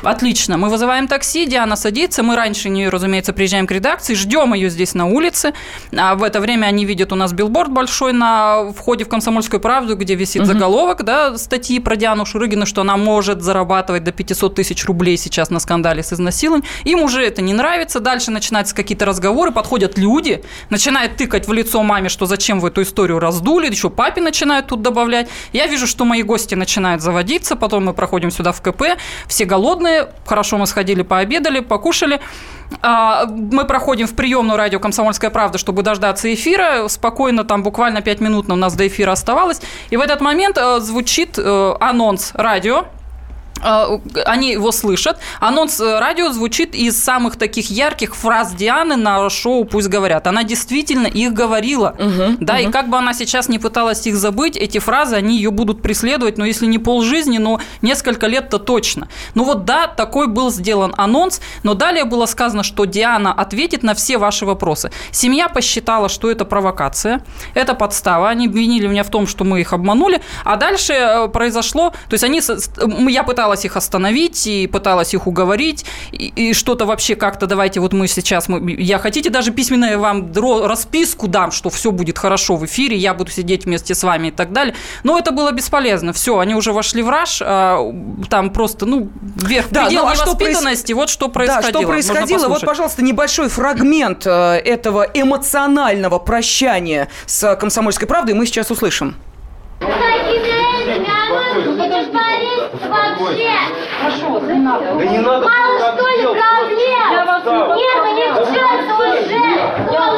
[0.03, 0.59] Отлично.
[0.59, 2.24] Мы вызываем такси, Диана садится.
[2.24, 5.55] Мы раньше нее, разумеется, приезжаем к редакции, ждем ее здесь на улице.
[5.97, 9.97] А в это время они видят у нас билборд большой на входе в «Комсомольскую правду»,
[9.97, 14.85] где висит заголовок да, статьи про Диану Шурыгину, что она может зарабатывать до 500 тысяч
[14.87, 16.69] рублей сейчас на скандале с изнасилованием.
[16.85, 18.01] Им уже это не нравится.
[18.01, 22.83] Дальше начинаются какие-то разговоры, подходят люди, начинают тыкать в лицо маме, что зачем вы эту
[22.83, 25.29] историю раздули, еще папе начинают тут добавлять.
[25.53, 28.83] Я вижу, что мои гости начинают заводиться, потом мы проходим сюда в КП,
[29.29, 29.91] все голодные,
[30.27, 32.20] хорошо мы сходили, пообедали, покушали.
[32.81, 36.89] А, Мы проходим в приемную радио «Комсомольская правда», чтобы дождаться эфира.
[36.89, 39.60] Спокойно, там буквально 5 минут у нас до эфира оставалось.
[39.90, 42.86] И в этот момент э, звучит э, анонс радио,
[44.26, 45.18] они его слышат.
[45.40, 50.26] Анонс э, радио звучит из самых таких ярких фраз Дианы на шоу «Пусть говорят».
[50.26, 51.94] Она действительно их говорила.
[52.40, 55.82] да, и как бы она сейчас не пыталась их забыть, эти фразы, они ее будут
[55.82, 59.09] преследовать, но если не полжизни, но несколько лет-то точно.
[59.34, 63.94] Ну вот да, такой был сделан анонс, но далее было сказано, что Диана ответит на
[63.94, 64.90] все ваши вопросы.
[65.10, 67.24] Семья посчитала, что это провокация,
[67.55, 68.28] это подстава.
[68.28, 72.24] Они обвинили меня в том, что мы их обманули, а дальше э, произошло, то есть
[72.24, 72.40] они,
[73.10, 77.93] я пыталась их остановить и пыталась их уговорить, и, и что-то вообще как-то давайте вот
[77.93, 82.57] мы сейчас, мы, я хотите даже письменно я вам расписку дам, что все будет хорошо
[82.57, 84.74] в эфире, я буду сидеть вместе с вами и так далее.
[85.05, 86.12] Но это было бесполезно.
[86.12, 87.79] Все, они уже вошли в раж, а,
[88.29, 91.73] там просто, ну, вверх Да, предел ну, а что невоспитанности, вот что происходило.
[91.73, 92.49] Да, что происходило?
[92.49, 94.31] Вот, пожалуйста, небольшой фрагмент э,
[94.65, 99.16] этого эмоционального прощания с «Комсомольской правдой» мы сейчас услышим.
[103.23, 103.51] Вообще?
[104.01, 104.85] Хорошо, не надо.
[104.94, 105.47] Да не надо.
[105.47, 106.78] Мало что ли проблем?
[106.78, 108.40] Я Нервы не в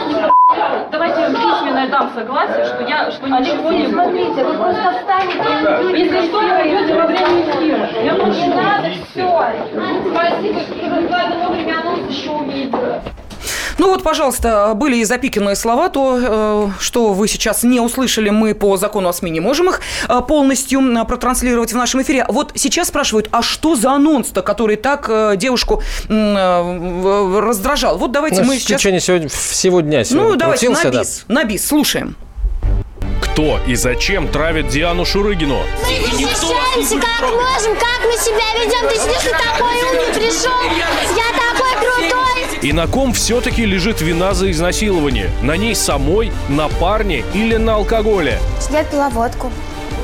[0.06, 0.32] уже.
[0.90, 3.93] Давайте письменное дам согласие, что я что ничего не буду.
[3.93, 5.98] Смотрите, вы просто встанете.
[5.98, 7.89] Если что, вы пойдете во время эфира.
[8.02, 8.55] Я Не прошу.
[8.55, 9.28] надо все.
[10.10, 13.02] Спасибо, что вы вовремя анонс еще увидела.
[13.78, 18.55] Ну вот, пожалуйста, были и запиканные слова, то, э, что вы сейчас не услышали, мы
[18.55, 22.24] по закону о СМИ не можем их э, полностью э, протранслировать в нашем эфире.
[22.28, 27.98] Вот сейчас спрашивают, а что за анонс-то, который так девушку раздражал?
[27.98, 28.80] Вот давайте Ну, мы в сейчас...
[28.80, 31.01] течение сегодня, всего дня сегодня Ну, давайте крутился, на да.
[31.01, 32.16] бис, на бис, слушаем.
[33.20, 35.56] Кто и зачем травит Диану Шурыгину?
[35.56, 38.88] Мы защищаемся как можем, как мы себя ведем.
[38.88, 41.34] Ты сидишь, ты такой умный пришел, я.
[42.65, 45.31] И на ком все-таки лежит вина за изнасилование?
[45.43, 48.41] На ней самой, на парне или на алкоголе?
[48.73, 49.53] Я пила водку.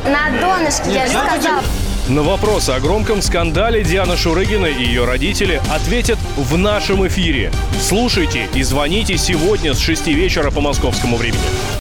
[0.04, 1.62] На донышке, я же сказала.
[2.10, 7.50] На вопросы о громком скандале Диана Шурыгина и ее родители ответят в нашем эфире.
[7.80, 11.79] Слушайте и звоните сегодня с 6 вечера по московскому времени.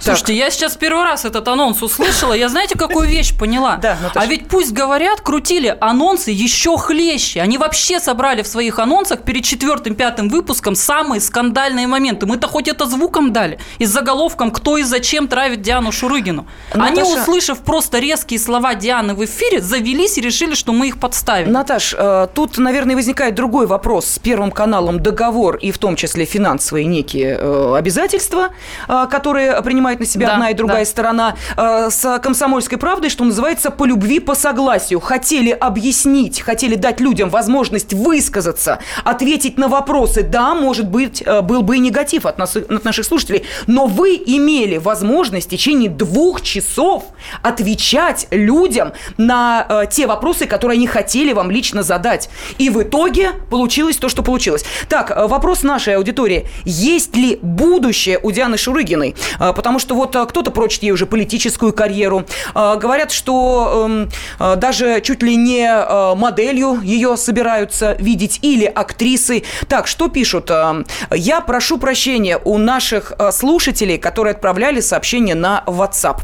[0.00, 2.32] Слушайте, я сейчас первый раз этот анонс услышала.
[2.32, 3.76] Я знаете, какую вещь поняла?
[4.14, 7.40] а ведь пусть говорят, крутили анонсы еще хлеще.
[7.40, 12.26] Они вообще собрали в своих анонсах перед четвертым, пятым выпуском самые скандальные моменты.
[12.26, 13.58] Мы-то хоть это звуком дали.
[13.78, 16.46] И с заголовком «Кто и зачем травит Диану Шурыгину».
[16.72, 20.98] Они, Наташа- услышав просто резкие слова Дианы в эфире, завелись и решили, что мы их
[21.00, 21.52] подставим.
[21.52, 24.06] Наташ, э, тут, наверное, возникает другой вопрос.
[24.06, 28.50] С Первым каналом договор и в том числе финансовые некие э, обязательства,
[28.88, 29.52] э, которые
[29.88, 30.90] принимает на себя Да, одна и другая да.
[30.90, 31.36] сторона.
[31.56, 35.00] Э, С «Комсомольской правдой», что называется, по любви, по согласию.
[35.00, 40.22] Хотели объяснить, хотели дать людям возможность высказаться, ответить на вопросы.
[40.22, 44.20] Да, может быть, э, был бы и негатив от, нас, от наших слушателей, но вы
[44.26, 47.04] имели возможность в течение двух часов
[47.42, 52.28] отвечать людям на э, те вопросы, которые они хотели вам лично задать.
[52.58, 54.64] И в итоге получилось то, что получилось.
[54.88, 56.46] Так, э, вопрос нашей аудитории.
[56.64, 59.14] Есть ли будущее у Дианы Шурыгиной?
[59.40, 62.24] Э, Потому что вот э, кто-то прочит ей уже политическую карьеру.
[62.54, 64.10] Э, Говорят, что эм,
[64.40, 65.68] э, даже чуть ли не
[66.16, 69.44] моделью ее собираются видеть или актрисой.
[69.68, 70.50] Так, что пишут?
[70.50, 70.82] Э,
[71.12, 76.18] Я прошу прощения у наших слушателей, которые отправляли сообщения на WhatsApp.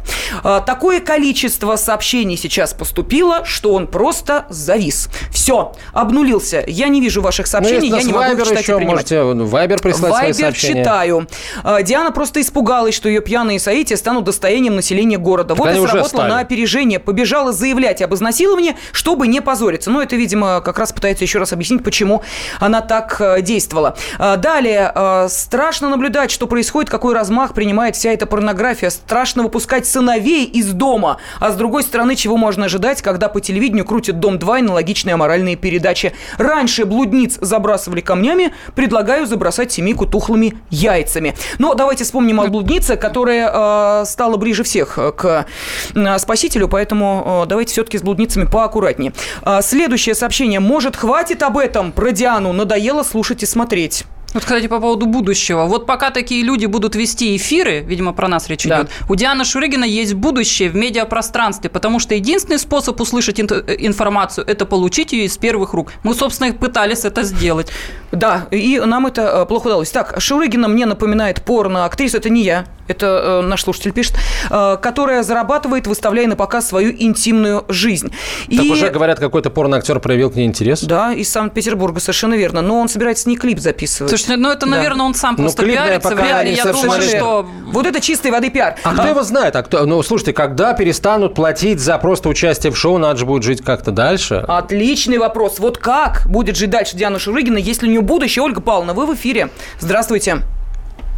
[0.67, 5.09] Такое количество сообщений сейчас поступило, что он просто завис.
[5.31, 6.65] Все, обнулился.
[6.67, 8.95] Я не вижу ваших Ну, сообщений, есть я не могу Вайбер читать и еще, принимать.
[9.11, 10.83] можете в Вайбер прислать свои Вайбер сообщения.
[10.83, 11.29] читаю.
[11.63, 15.55] А, Диана просто испугалась, что ее пьяные соития станут достоянием населения города.
[15.55, 16.31] Так вот и сработала стали.
[16.31, 16.99] на опережение.
[16.99, 19.91] Побежала заявлять об изнасиловании, чтобы не позориться.
[19.91, 22.23] Но это, видимо, как раз пытается еще раз объяснить, почему
[22.59, 23.97] она так э, действовала.
[24.19, 24.91] А, Далее.
[24.95, 28.89] э, Страшно наблюдать, что происходит, какой размах принимает вся эта порнография.
[28.89, 31.19] Страшно выпускать сыновей из дома.
[31.39, 35.57] А с другой стороны, чего можно ожидать, когда по телевидению крутят «Дом-2» и аналогичные аморальные
[35.57, 36.15] передачи.
[36.39, 41.35] Раньше блудниц забрасывали камнями, предлагаю забросать семейку тухлыми яйцами.
[41.59, 45.47] Но давайте вспомним о блуднице, которая э, стала ближе всех э, к
[45.95, 49.13] э, спасителю, поэтому э, давайте все-таки с блудницами поаккуратнее.
[49.43, 50.61] А, следующее сообщение.
[50.61, 52.53] Может, хватит об этом про Диану?
[52.53, 54.05] Надоело слушать и смотреть.
[54.33, 55.65] Вот, кстати, по поводу будущего.
[55.67, 58.81] Вот пока такие люди будут вести эфиры, видимо, про нас речь Да.
[58.81, 63.47] идет, у Дианы Шурыгина есть будущее в медиапространстве, потому что единственный способ услышать ин-
[63.79, 65.93] информацию– это получить ее из первых рук.
[66.03, 67.69] Мы, собственно, и пытались это сделать.
[68.11, 69.91] Да, и нам это плохо удалось.
[69.91, 74.15] Так, Шурыгина мне напоминает порно-актрису, это не я, это э, наш слушатель пишет,
[74.51, 78.11] э, которая зарабатывает, выставляя на показ свою интимную жизнь.
[78.55, 80.83] Так И- уже говорят, какой-то порноактер проявил к ней интерес.
[80.83, 82.63] Да, из Санкт-Петербурга, совершенно верно.
[82.63, 84.11] Но он собирается не клип записывать.
[84.11, 84.73] Слушайте, ну это, Да.
[84.77, 86.11] наверное, он сам Ну, просто клип, да, пиарится.
[86.11, 86.55] пока Вряд ли.
[86.55, 87.19] Я думаю, верно.
[87.19, 88.77] что Вот это чистой воды пиар.
[88.85, 89.57] А кто его знает?
[89.57, 93.43] А кто, ну, слушайте, когда перестанут платить за просто участие в шоу, надо же будет
[93.43, 94.45] жить как-то дальше.
[94.47, 95.59] Отличный вопрос.
[95.59, 98.43] Вот как будет жить дальше Диана Шурыгина, если у нее будущее?
[98.43, 99.51] Ольга Павловна, вы в эфире.
[99.81, 100.39] Здравствуйте.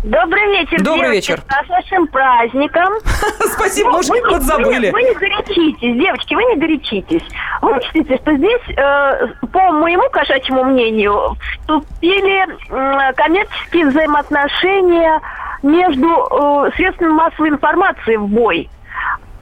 [0.07, 1.43] Добрый вечер, Добрый девочки, вечер.
[1.65, 2.93] С вашим праздником.
[3.57, 4.91] Спасибо, Ну, может, вы подзабыли.
[4.93, 7.23] Вы не, вы не горячитесь, девочки, вы не горячитесь.
[7.61, 15.20] Вы учтите, что здесь, э, по моему кошачьему мнению, вступили м, коммерческие взаимоотношения
[15.65, 18.70] между э, средствами массовой информации в бой.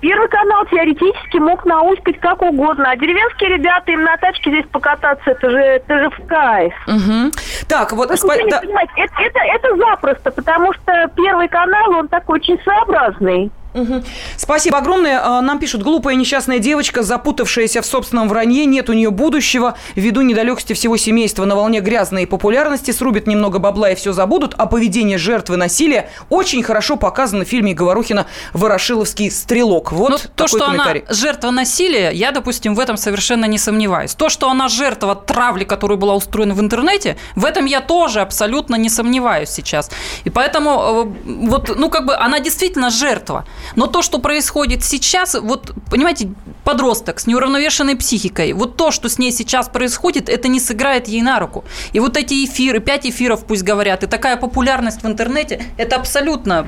[0.05, 5.31] Первый канал теоретически мог науськать как угодно, а деревенские ребята им на тачке здесь покататься,
[5.31, 6.75] это же, это же в кайф.
[6.87, 7.33] Мгм.
[7.71, 8.11] Так, вот...
[8.11, 8.61] Вы спа- да.
[8.97, 13.51] это, это, это запросто, потому что первый канал, он такой очень своеобразный.
[13.75, 14.05] Мгм.
[14.37, 15.21] Спасибо огромное.
[15.23, 20.23] А, Нам пишут, глупая несчастная девочка, запутавшаяся в собственном вранье, нет у нее будущего, ввиду
[20.23, 25.19] недалекости всего семейства на волне грязной популярности, срубит немного бабла и все забудут, а поведение
[25.19, 29.91] жертвы насилия очень хорошо показано в фильме Говорухина «Ворошиловский стрелок».
[29.91, 34.15] Вот Ну, то, что она жертва насилия, я, допустим, в этом совершенно не сомневаюсь.
[34.15, 38.77] То, что она жертва травли, которая была устроена в интернете, в этом я тоже абсолютно
[38.77, 39.91] не сомневаюсь сейчас.
[40.23, 43.45] И поэтому, э, вот, ну, как бы, она действительно жертва.
[43.77, 46.31] Но то, что происходит сейчас, вот, понимаете,
[46.65, 48.53] подросток с неуравновешенной психикой.
[48.53, 51.65] Вот то, что с ней сейчас происходит, это не сыграет ей на руку.
[51.93, 56.67] И вот эти эфиры, пять эфиров пусть говорят, и такая популярность в интернете, это абсолютно,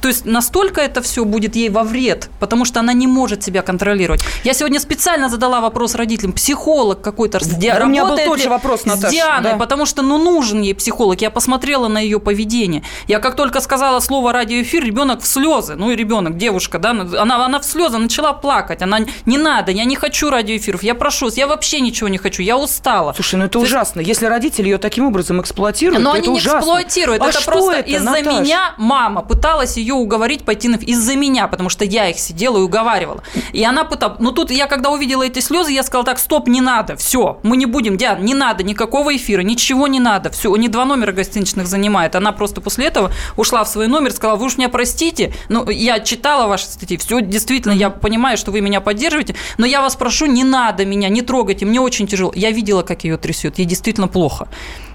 [0.00, 3.62] то есть настолько это все будет ей во вред, потому что она не может себя
[3.62, 4.22] контролировать.
[4.44, 7.38] Я сегодня специально задала вопрос родителям, психолог какой-то,
[7.86, 9.58] У меня был тот же вопрос, с Наташа, Дианой, да.
[9.58, 11.20] потому что ну нужен ей психолог.
[11.20, 12.82] Я посмотрела на ее поведение.
[13.06, 15.74] Я как только сказала слово радиоэфир, ребенок в слезы.
[15.74, 18.82] Ну и ребенок, девушка, да, она, она в слезы начала плакать.
[18.82, 22.56] Она не надо, я не хочу радиоэфиров, я прошу, я вообще ничего не хочу, я
[22.56, 23.12] устала.
[23.12, 24.00] Слушай, ну это ужасно.
[24.00, 26.58] Если родители ее таким образом эксплуатируют, Но то они это не ужасно.
[26.58, 27.22] эксплуатируют.
[27.22, 30.76] А это просто это, из-за меня мама пыталась ее уговорить пойти на...
[30.76, 33.22] Из-за меня, потому что я их сидела и уговаривала.
[33.52, 34.18] И она пыталась...
[34.20, 37.56] Ну тут я когда увидела эти слезы, я сказала, так, стоп, не надо, все, мы
[37.56, 41.66] не будем, Диан, не надо никакого эфира, ничего не надо, все, не два номера гостиничных
[41.66, 42.14] занимает.
[42.14, 46.00] Она просто после этого ушла в свой номер, сказала, вы уж меня простите, ну, я
[46.28, 50.26] читала ваши статьи, все, действительно, я понимаю, что вы меня поддерживаете, но я вас прошу,
[50.26, 52.32] не надо меня, не трогайте, мне очень тяжело.
[52.34, 54.46] Я видела, как ее трясет, ей действительно плохо.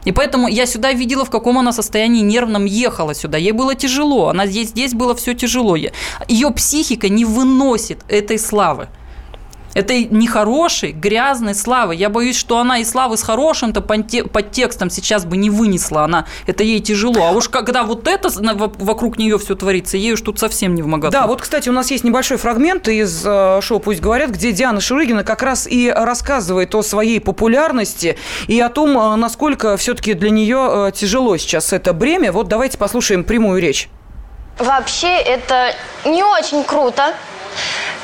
[0.05, 3.39] И поэтому я сюда видела, в каком она состоянии нервном ехала сюда.
[3.39, 5.75] Ей было тяжело, она здесь, здесь было все тяжело.
[5.75, 8.87] Ее психика не выносит этой славы.
[9.73, 11.95] Этой нехорошей, грязной славы.
[11.95, 16.03] Я боюсь, что она и славы с хорошим-то подте- подтекстом сейчас бы не вынесла.
[16.03, 17.27] Она, это ей тяжело.
[17.27, 20.87] А уж когда вот это вокруг нее все творится, ей уж тут совсем не в
[20.87, 21.11] моготу.
[21.11, 24.79] Да, вот, кстати, у нас есть небольшой фрагмент из э, шоу «Пусть говорят», где Диана
[24.79, 28.17] Шурыгина как раз и рассказывает о своей популярности
[28.47, 32.31] и о том, э, насколько все-таки для нее э, тяжело сейчас это бремя.
[32.31, 33.89] Вот давайте послушаем прямую речь.
[34.59, 35.73] Вообще это
[36.05, 37.13] не очень круто.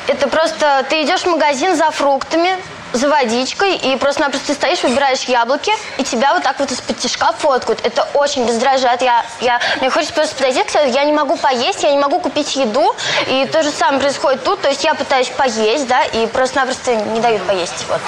[0.06, 2.50] Это просто ты идешь в магазин за фруктами,
[2.92, 7.80] за водичкой, и просто-напросто стоишь, выбираешь яблоки, и тебя вот так вот из-под тяжка фоткают.
[7.84, 9.02] Это очень раздражает.
[9.02, 12.56] Я, я, мне хочется просто подойти к я не могу поесть, я не могу купить
[12.56, 12.94] еду,
[13.28, 14.60] и то же самое происходит тут.
[14.60, 17.84] То есть я пытаюсь поесть, да, и просто-напросто не дают поесть.
[17.88, 18.00] Вот.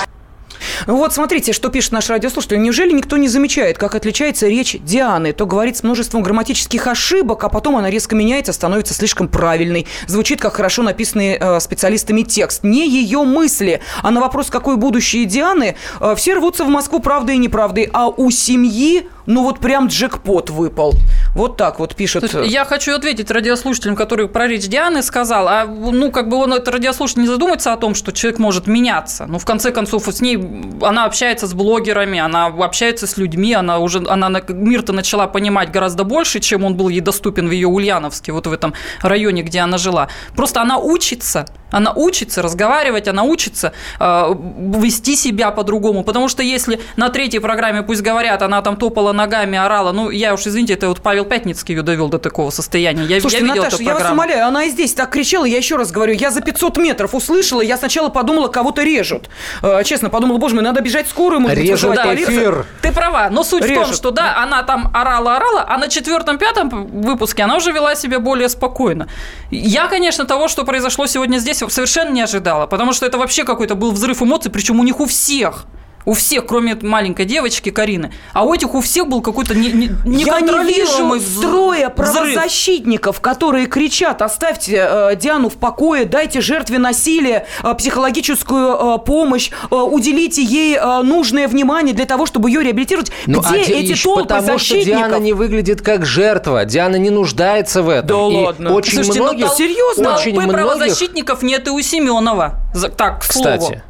[0.87, 2.61] Ну Вот смотрите, что пишет наш радиослушатель.
[2.61, 5.33] Неужели никто не замечает, как отличается речь Дианы?
[5.33, 9.87] То говорит с множеством грамматических ошибок, а потом она резко меняется, становится слишком правильной.
[10.07, 12.65] Звучит как хорошо написанный э, специалистами текст.
[12.65, 13.81] Не ее мысли.
[14.03, 17.89] А на вопрос, какое будущее Дианы, э, все рвутся в Москву правдой и неправдой.
[17.93, 20.95] А у семьи, ну вот прям джекпот выпал.
[21.35, 22.33] Вот так вот пишет.
[22.45, 26.69] Я хочу ответить радиослушателям, который про речь Дианы сказал, а ну как бы он, этот
[26.69, 29.27] радиослушатель, не задумается о том, что человек может меняться.
[29.27, 30.37] Ну, в конце концов, с ней
[30.81, 35.71] она общается с блогерами, она общается с людьми, она уже, она на- мир-то начала понимать
[35.71, 39.61] гораздо больше, чем он был ей доступен в ее Ульяновске, вот в этом районе, где
[39.61, 40.09] она жила.
[40.37, 44.35] Просто она учится, она учится разговаривать, она учится э,
[44.77, 46.05] вести себя по-другому.
[46.05, 50.35] Потому что если на третьей программе, пусть говорят, она там топала ногами, орала, ну, я
[50.35, 53.05] уж, извините, это вот Павел Пятницкий ее довел до такого состояния.
[53.05, 55.77] Я, Слушайте, я Наташа, эту я вас умоляю, она и здесь так кричала, я еще
[55.77, 59.29] раз говорю, я за 500 метров услышала, я сначала подумала, кого-то режут.
[59.63, 62.67] Э, Честно, подумала, боже мой, надо бежать в скорую, может быть, Режут вызывать полицию.
[62.83, 66.69] Ты права, но суть в том, что да, она там орала-орала, а на четвертом-пятом
[67.03, 69.09] выпуске она уже вела себя более спокойно.
[69.51, 73.75] Я, конечно, того, что произошло сегодня здесь, совершенно не ожидала, потому что это вообще какой-то
[73.75, 75.67] был взрыв эмоций, причем у них у всех.
[76.05, 78.13] У всех, кроме маленькой девочки Карины.
[78.33, 81.95] А у этих у всех был какой-то не, не, Я не неконтролируемый вижу строя взрыв.
[81.95, 89.51] правозащитников, которые кричат, оставьте э, Диану в покое, дайте жертве насилия э, психологическую э, помощь,
[89.71, 93.13] э, уделите ей э, нужное внимание для того, чтобы ее реабилитировать.
[93.27, 95.21] Ну, Где а эти толпы потому что Диана защитников?
[95.23, 96.65] не выглядит как жертва.
[96.65, 98.09] Диана не нуждается в этом.
[98.09, 98.73] Да И ладно.
[98.75, 100.15] Очень Слушайте, ну, многих, тол- серьезно?
[100.15, 102.61] очень Толпы многих- правозащитников нет и у Семенова.
[102.75, 103.59] За- Так, к слову.
[103.59, 103.83] Кстати.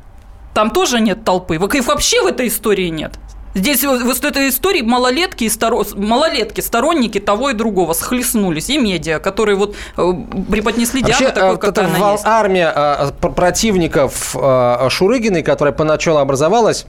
[0.55, 1.57] Там тоже нет толпы.
[1.57, 3.13] Их вообще в этой истории нет.
[3.55, 5.85] Здесь вот в этой истории малолетки, и сторо...
[5.95, 8.71] малолетки, сторонники того и другого схлестнулись.
[8.71, 10.13] И медиа, которые вот э,
[10.51, 12.25] преподнесли Вообще, Диану такой, э, какая она вал- есть.
[12.25, 14.35] армия э, пр- противников
[14.89, 16.87] Шурыгиной, которая поначалу образовалась,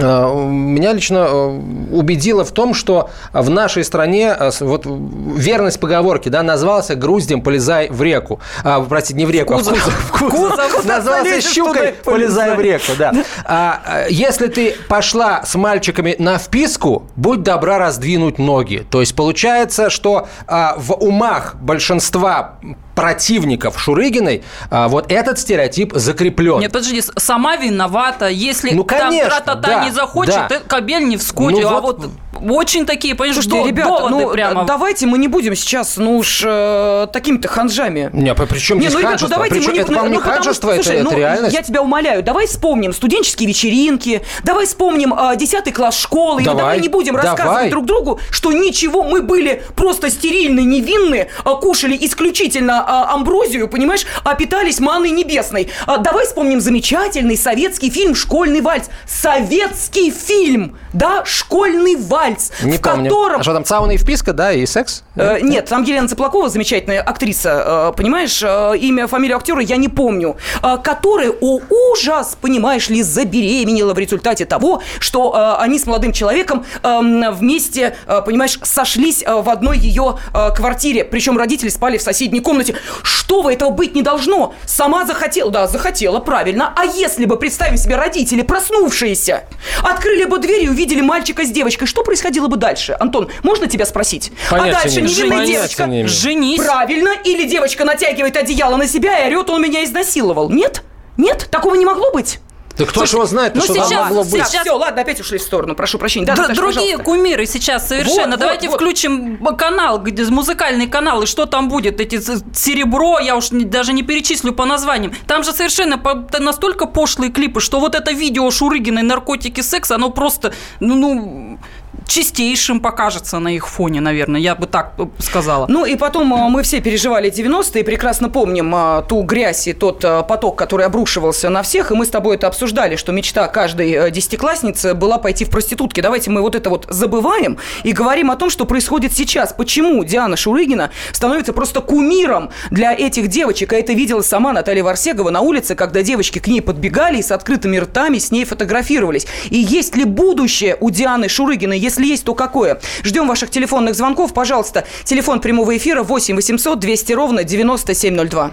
[0.00, 1.60] меня лично э,
[1.92, 7.88] убедила в том, что в нашей стране э, вот верность поговорки, да, назвался груздем, полезай
[7.88, 8.40] в реку.
[8.64, 9.74] А, простите, не в реку, а в Кузов.
[9.74, 9.94] кузов.
[9.94, 10.70] в кузов.
[10.70, 10.84] Кузов.
[10.84, 13.12] Назвался Залезешь щукой, полезай в реку, да.
[13.44, 18.86] А, а, если ты пошла с мальчиками на вписку, будь добра раздвинуть ноги.
[18.90, 22.56] То есть получается, что а, в умах большинства
[23.00, 26.60] противников Шурыгиной а, вот этот стереотип закреплен.
[26.60, 28.28] Нет, подожди, сама виновата.
[28.28, 30.48] Если Ну, конечно, там тра-та-та да, не захочет, да.
[30.50, 31.62] э, кобель не вскочит.
[31.62, 32.10] Ну, а вот- вот
[32.48, 34.64] очень такие, понимаешь, Слушайте, до- ребята, ну прямо.
[34.64, 38.10] давайте мы не будем сейчас, ну уж э, такими-то ханжами.
[38.12, 39.26] Не, при чем Не, здесь ну, ханжество?
[39.28, 39.80] ну давайте Причем- мы не...
[39.80, 41.54] это, не ну, потому ханжество, что, это, слушай, это ну, реальность.
[41.54, 46.58] Я тебя умоляю, давай вспомним студенческие вечеринки, давай вспомним э, 10 класс школы, и Давай,
[46.62, 47.30] давай не будем давай.
[47.30, 53.68] рассказывать друг другу, что ничего, мы были просто стерильны, невинны, э, кушали исключительно а, амброзию,
[53.68, 55.68] понимаешь, а питались манной небесной.
[55.86, 58.90] А, давай вспомним замечательный советский фильм «Школьный вальс».
[59.06, 63.04] Советский фильм, да, «Школьный вальс», Не в помню.
[63.04, 63.40] котором...
[63.40, 65.04] А что там, сауна и вписка, да, и секс?
[65.14, 69.88] Э, Нет, там Елена Цыплакова, замечательная актриса, э, понимаешь, э, имя, фамилию актера я не
[69.88, 71.60] помню, э, которая, о
[71.92, 77.96] ужас, понимаешь ли, забеременела в результате того, что э, они с молодым человеком э, вместе,
[78.06, 82.74] э, понимаешь, сошлись э, в одной ее э, квартире, причем родители спали в соседней комнате.
[83.02, 84.54] Что вы, этого быть не должно.
[84.66, 86.72] Сама захотела, да, захотела, правильно.
[86.76, 89.44] А если бы, представим себе, родители, проснувшиеся,
[89.82, 92.96] открыли бы дверь и увидели мальчика с девочкой, что происходило бы дальше?
[92.98, 94.32] Антон, можно тебя спросить?
[94.50, 95.86] Понятия а дальше не невинная Понятия девочка.
[95.86, 96.06] не.
[96.06, 96.62] Женись.
[96.62, 97.10] Правильно.
[97.24, 100.50] Или девочка натягивает одеяло на себя и орет, он меня изнасиловал.
[100.50, 100.82] Нет?
[101.16, 101.48] Нет?
[101.50, 102.40] Такого не могло быть?
[102.78, 104.42] Да кто ж его знает, Ну что там сейчас, могло быть?
[104.44, 105.74] все, ладно, опять ушли в сторону.
[105.74, 106.24] Прошу прощения.
[106.26, 107.04] Да, Др- Наташа, другие пожалуйста.
[107.04, 108.30] кумиры сейчас совершенно.
[108.32, 108.80] Вот, Давайте вот, вот.
[108.80, 112.00] включим канал, где музыкальный канал, и что там будет?
[112.00, 112.18] Эти
[112.56, 115.12] серебро, я уж не- даже не перечислю по названиям.
[115.26, 120.10] Там же совершенно по- настолько пошлые клипы, что вот это видео Шурыгиной наркотики, секс, оно
[120.10, 121.58] просто, ну, ну,
[122.06, 124.40] чистейшим покажется на их фоне, наверное.
[124.40, 125.66] Я бы так э, сказала.
[125.68, 130.04] Ну и потом а, мы все переживали 90-е, прекрасно помним а, ту грязь и тот
[130.04, 133.92] а, поток, который обрушивался на всех, и мы с тобой это обсуждали, что мечта каждой
[133.94, 136.00] а, десятиклассницы была пойти в проститутки.
[136.00, 139.52] Давайте мы вот это вот забываем и говорим о том, что происходит сейчас.
[139.52, 145.30] Почему Диана Шурыгина становится просто кумиром для этих девочек, а это видела сама Наталья Варсегова
[145.30, 149.26] на улице, когда девочки к ней подбегали и с открытыми ртами с ней фотографировались.
[149.50, 151.79] И есть ли будущее у Дианы Шурыгиной?
[151.80, 152.80] Если есть, то какое?
[153.02, 154.34] Ждем ваших телефонных звонков.
[154.34, 158.50] Пожалуйста, телефон прямого эфира 8 800 200 ровно 9702.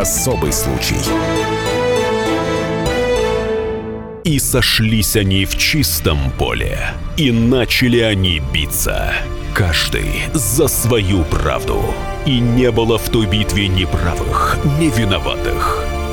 [0.00, 0.96] Особый случай.
[4.24, 6.78] И сошлись они в чистом поле,
[7.16, 9.14] и начали они биться.
[9.54, 11.82] Каждый за свою правду.
[12.26, 15.97] И не было в той битве ни правых, ни виноватых.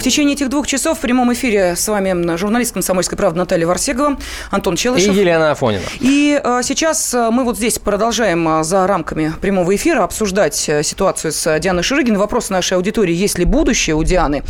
[0.00, 4.16] В течение этих двух часов в прямом эфире с вами журналист «Комсомольской правды» Наталья Варсегова,
[4.50, 5.14] Антон И Челышев.
[5.14, 5.82] Елена Афонина.
[6.00, 11.32] И э, сейчас э, мы вот здесь продолжаем э, за рамками прямого эфира обсуждать ситуацию
[11.32, 12.18] с Дианой Шурыгиной.
[12.18, 14.42] Вопрос нашей аудитории, есть ли будущее у Дианы?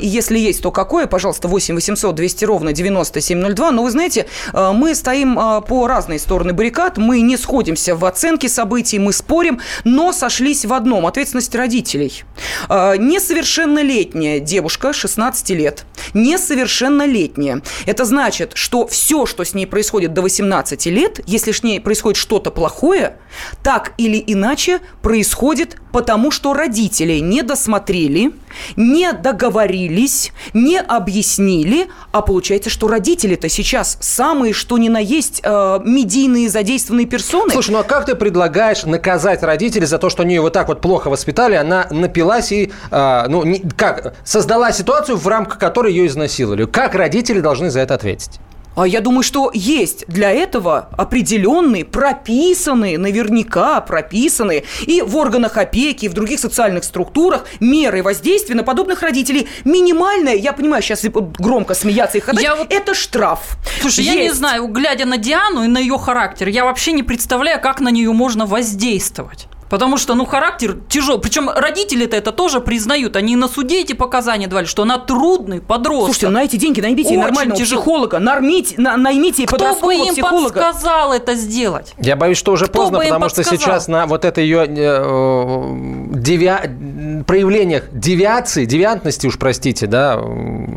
[0.00, 1.06] И если есть, то какое?
[1.06, 3.72] Пожалуйста, 8 800 200 ровно 9702.
[3.72, 4.24] Но вы знаете,
[4.54, 10.14] мы стоим по разные стороны баррикад, мы не сходимся в оценке событий, мы спорим, но
[10.14, 12.24] сошлись в одном– ответственность родителей.
[12.70, 15.84] Несовершеннолетняя девушка, 16 лет,
[16.14, 17.62] несовершеннолетняя.
[17.86, 22.16] Это значит, что все, что с ней происходит до 18 лет, если с ней происходит
[22.16, 23.18] что-то плохое,
[23.62, 28.32] так или иначе происходит потому, что родители не досмотрели,
[28.76, 35.80] не договорились, не объяснили, а получается, что родители-то сейчас самые, что ни на есть, э,
[35.84, 37.52] медийные задействованные персоны.
[37.52, 40.68] Слушай, ну а как ты предлагаешь наказать родителей за то, что они ее вот так
[40.68, 45.92] вот плохо воспитали, она напилась и, а, ну, не- как, создала ситуацию, в рамках которой
[45.92, 46.64] ее изнасиловали?
[46.66, 48.40] Как родители должны за это ответить?
[48.76, 56.06] А я думаю, что есть для этого определенные, прописанные, наверняка прописанные и в органах опеки,
[56.06, 59.48] и в других социальных структурах меры воздействия на подобных родителей.
[59.64, 63.56] Минимальное, я понимаю, сейчас громко смеяться и ходать, это штраф.
[63.80, 64.36] Слушай, я не Есть.
[64.36, 68.12] знаю, глядя на Диану и на ее характер, я вообще не представляю, как на нее
[68.12, 69.46] можно воздействовать.
[69.70, 71.20] Потому что, ну, характер тяжелый.
[71.20, 73.16] Причем родители-то это тоже признают.
[73.16, 76.06] Они на суде эти показания давали, что она трудный подросток.
[76.14, 77.80] Слушайте, на эти деньги наймите Очень нормального тяжело.
[77.80, 80.52] психолога, нормите, на- наймите Кто бы подросткового им психолога.
[80.52, 81.94] подсказал это сделать?
[81.98, 83.58] Я боюсь, что уже Кто поздно, бы потому что подсказал?
[83.58, 85.64] сейчас на вот этой ее э,
[86.12, 90.20] деви- проявлениях девиации, девиантности, уж простите, да,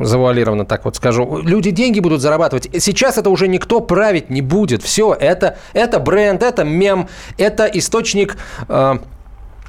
[0.02, 2.70] завуалированно так вот скажу, люди деньги будут зарабатывать.
[2.80, 4.82] Сейчас это уже никто править не будет.
[4.84, 7.08] Все, это, это бренд, это мем,
[7.38, 8.38] это источник...
[8.68, 9.00] э, Э,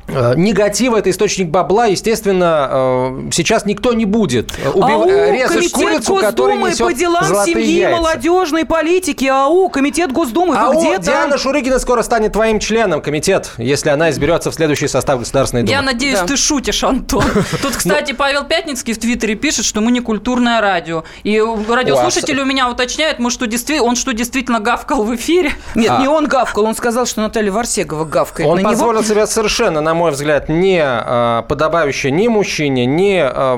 [0.09, 4.97] негатив это источник бабла, естественно, э, сейчас никто не будет убив...
[4.97, 7.97] АУ, резать комитет курицу, которая Госдумы несет по делам семьи яйца.
[7.97, 9.27] молодежной политики.
[9.27, 10.55] АУ, комитет Госдумы.
[10.55, 11.03] Вы АУ, где там?
[11.03, 15.73] Диана Шурыгина скоро станет твоим членом, комитет, если она изберется в следующий состав Государственной Думы.
[15.73, 16.27] Я надеюсь, Да.
[16.27, 17.25] ты шутишь, Антон.
[17.63, 21.05] Тут, кстати, Павел Пятницкий в Твиттере пишет, что мы не культурное радио.
[21.23, 23.47] И радиослушатели у меня уточняют, мы что,
[23.83, 25.53] он что, действительно гавкал в эфире?
[25.75, 26.01] Нет, А.
[26.01, 28.71] не он гавкал, он сказал, что Наталья Варсегова гавкает Он на него.
[28.71, 33.19] позволил себя совершенно, на мой взгляд, не э, подобающее ни мужчине, ни...
[33.19, 33.57] э,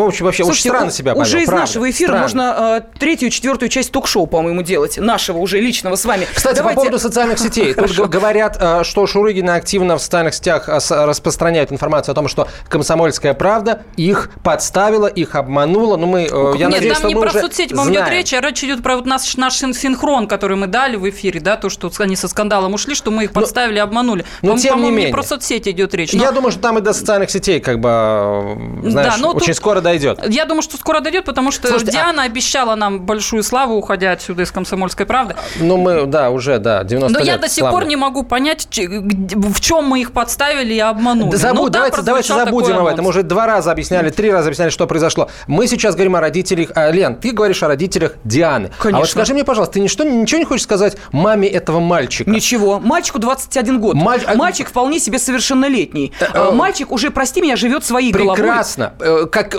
[0.00, 1.22] в общем, вообще Слушайте, очень странно себя повел.
[1.26, 2.22] Уже из правда, нашего эфира странно.
[2.22, 4.98] можно э, третью, четвертую часть ток-шоу, по-моему, делать.
[4.98, 6.26] Нашего уже личного с вами.
[6.32, 7.74] Кстати, Давайте- по поводу социальных сетей.
[7.74, 12.48] Тут говорят, э, что Шурыгина активно в социальных сетях э, распространяют информацию о том, что
[12.68, 15.96] «Комсомольская правда» их подставила, их обманула.
[15.96, 18.08] Ну, мы, э, я Нет, надеюсь, там что не мы про уже соцсети, по-моему, идет
[18.10, 21.40] речь, а речь идет про вот наш, наш син- синхрон, который мы дали в эфире,
[21.40, 24.24] да, то, что они со скандалом ушли, что мы их подставили, обманули.
[24.42, 25.12] но тем не менее.
[25.12, 26.12] про соцсети идет речь.
[26.12, 28.56] Но- Я думаю, что там и до социальных сетей, как бы, э,
[28.90, 30.20] знаешь, Да, но очень тут- скоро дойдет.
[30.28, 34.12] Я думаю, что скоро дойдет, потому что Слушайте, а- Диана обещала нам большую славу, уходя
[34.12, 35.34] отсюда из «Комсомольской правды».
[35.58, 37.28] Ну, мы, да, уже, да, 90 Но лет.
[37.34, 37.78] я до сих славно.
[37.78, 41.30] пор не могу понять, в чем мы их подставили и обманули.
[41.30, 43.06] Да забудь, Ну да, давайте, давайте забудем об этом.
[43.06, 45.28] Уже два раза объясняли, три раза объясняли, что произошло.
[45.46, 46.70] Мы сейчас говорим о родителях.
[46.74, 48.70] а, Лен, ты говоришь о родителях Дианы.
[48.78, 48.98] А Конечно.
[49.00, 52.30] вот скажи мне, пожалуйста, ты ничто, ничего не хочешь сказать маме этого мальчика?
[52.30, 52.78] Ничего.
[52.80, 53.94] Мальчику 21 год.
[53.96, 56.12] Маль- а- Мальчик вполне себе совершеннолетний.
[56.20, 58.36] э, А, Мальчик уже, прости меня, живет своей головой.
[58.36, 58.92] Прекрасно.
[59.00, 59.58] Э, Как, э,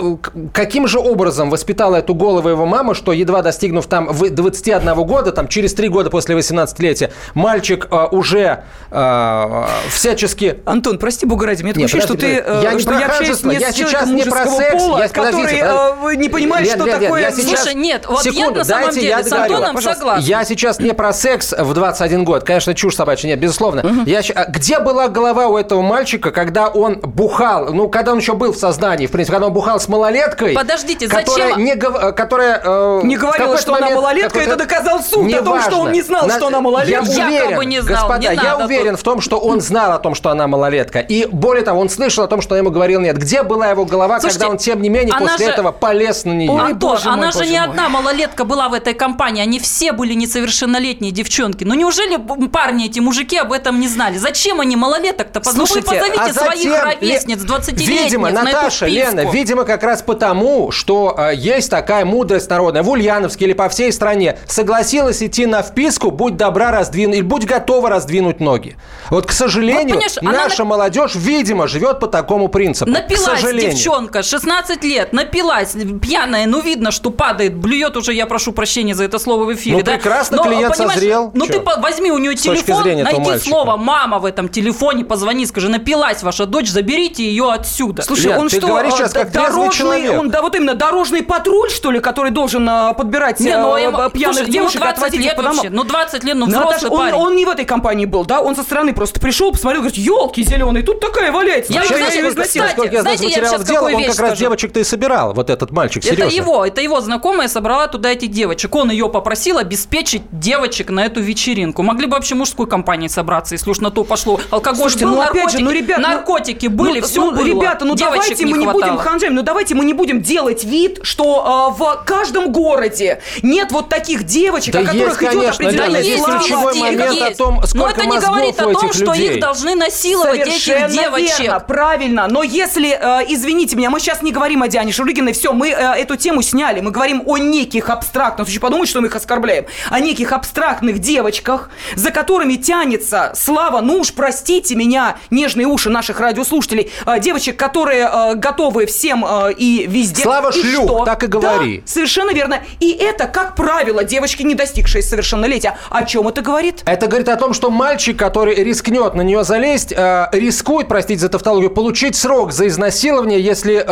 [0.52, 5.32] каким же образом воспитала эту голову его мама, что едва достигнув там в- 21 года,
[5.32, 10.58] там через три года после 18-летия, мальчик э, уже э, всячески...
[10.66, 12.26] Антон, прости бога ради, мне такое ощущение, что ты.
[12.62, 14.98] Я э, не что про я общаюсь не я с сейчас не про секс, пола,
[15.02, 16.16] я- подождите, который подожди.
[16.16, 17.20] э, не понимает, Лен, что Лен, такое...
[17.22, 19.32] я сейчас- Слушай, нет, вот я Секунду, на самом дайте деле я с.
[19.32, 20.22] Антоном согласна.
[20.26, 22.44] Я сейчас не про секс в 21 год.
[22.44, 23.28] Конечно, чушь собачья.
[23.28, 23.84] Нет, безусловно.
[24.06, 27.72] Я щ- а где была голова у этого мальчика, когда он бухал?
[27.72, 30.54] Ну, когда он еще был в сознании, в принципе, когда он бухал с малолеткой.
[30.54, 34.58] Подождите, которая зачем- Не, гов- которая, э, Не говорила, что она момент- малолетка, какой-то- это
[34.64, 36.92] доказал суд о том, что он не знал, На- что она малолетка.
[36.92, 39.00] Я уверен, Якобы не знал, господа, не я надо уверен тут.
[39.00, 41.00] в том, что он знал о том, что она малолетка.
[41.00, 43.16] И более того, он слышал о том, что я ему говорил нет.
[43.18, 46.24] Где была его голова, Слушайте, когда он, тем не менее, она после же- этого полез
[46.24, 46.50] на нее?
[46.50, 47.68] Ой, Антон, боже мой, она же боже не мой.
[47.68, 51.64] одна малолетка была в этой компании, они все были несовершеннолетние девчонки.
[51.64, 52.16] Ну неужели
[52.48, 54.18] парни эти мужики об этом не знали?
[54.18, 55.40] Зачем они малолеток-то?
[55.52, 58.86] Поз- Ну вы Слушайте, позовите а своих затем, ровесниц, Ле- 20-летних Видимо, на эту Наташа,
[58.86, 59.16] вписку.
[59.16, 63.68] Лена, видимо, как раз потому, что э, есть такая мудрость народная в Ульяновске или по
[63.68, 68.76] всей стране, согласилась идти на вписку, будь добра раздвинуть, или будь готова раздвинуть ноги.
[69.10, 72.90] Вот, к сожалению, она наша на- молодежь, видимо, живет по такому принципу.
[72.90, 78.52] к Напилась девчонка, 16 лет, напилась, пьяная, ну видно, что падает, блюет уже, я прошу
[78.52, 79.76] прощения за это слово в эфире.
[79.78, 79.92] Ну, да?
[79.92, 81.30] прекрасно, Но, клиент созрел.
[81.34, 81.52] Ну Чё?
[81.54, 86.46] ты возьми у нее телефон, найди слово «мама» в этом телефоне, позвони, скажи, напилась ваша
[86.46, 88.02] дочь, заберите ее отсюда.
[88.02, 90.20] Слушай, Лен, он ты что, говоришь э, сейчас как дорожный, человек.
[90.20, 93.98] он, да вот именно, дорожный патруль, что ли, который должен э, подбирать Не, ну, ему-
[93.98, 96.46] э, пьяных слушай, ему девушек, 20 отводить их лет по вообще, ну 20 лет, ну
[96.46, 97.14] Наташа, взрослый он, парень.
[97.14, 98.40] он не в этой компании был, да?
[98.40, 101.72] Он со стороны просто пришел, посмотрел, говорит, елки зеленые, тут такая валяется.
[101.72, 102.68] Я я кстати, изнасиловал».
[102.68, 105.70] Насколько я знаете, я сейчас какую он вещь как раз девочек-то и собирал, вот этот
[105.70, 106.36] мальчик, Это серьезно.
[106.36, 108.74] его, это его знакомая собрала туда этих девочек.
[108.74, 111.82] Он ее попросил обеспечить девочек на эту вечеринку.
[111.82, 114.40] Могли бы вообще мужской компанией собраться, если уж на то пошло.
[114.50, 117.32] Алкоголь Слушайте, был, ну опять наркотики, же, ну ребят, ну- наркотики были, ну, все ну,
[117.32, 117.44] было.
[117.46, 119.02] Ребята, ну Девочек давайте мы не будем хватало.
[119.02, 123.88] ханжами, ну давайте мы не будем делать вид, что э, в каждом городе нет вот
[123.88, 127.32] таких девочек, Да о которых есть, идет конечно, определенная Лена, есть ключевой есть, момент есть.
[127.32, 129.34] о том, Но сколько это не говорит о том, этих что людей.
[129.34, 131.40] их должны насиловать этих Совершенно девочек.
[131.40, 132.26] верно, правильно.
[132.28, 135.72] Но если, э, извините меня, мы сейчас не говорим о Диане Шурыгиной, все, мы э,
[135.72, 136.80] эту тему сняли.
[136.80, 141.70] Мы говорим о неких абстрактных, еще подумать, что мы их оскорбляем, о неких абстрактных девочках,
[141.94, 148.08] за которыми тянется слава, ну уж простите меня, нежные уши наших радиослушателей, э, девочек, которые
[148.10, 150.22] э, готовы всем э, и везде.
[150.22, 151.04] Слава И шлюх, что?
[151.04, 151.78] так и говори.
[151.78, 152.60] Да, совершенно верно.
[152.80, 155.76] И это, как правило, девочки, не достигшие совершеннолетия.
[155.90, 156.82] О чем это говорит?
[156.84, 161.70] Это говорит о том, что мальчик, который рискнет на нее залезть, рискует, простите за тавтологию,
[161.70, 163.84] получить срок за изнасилование, если,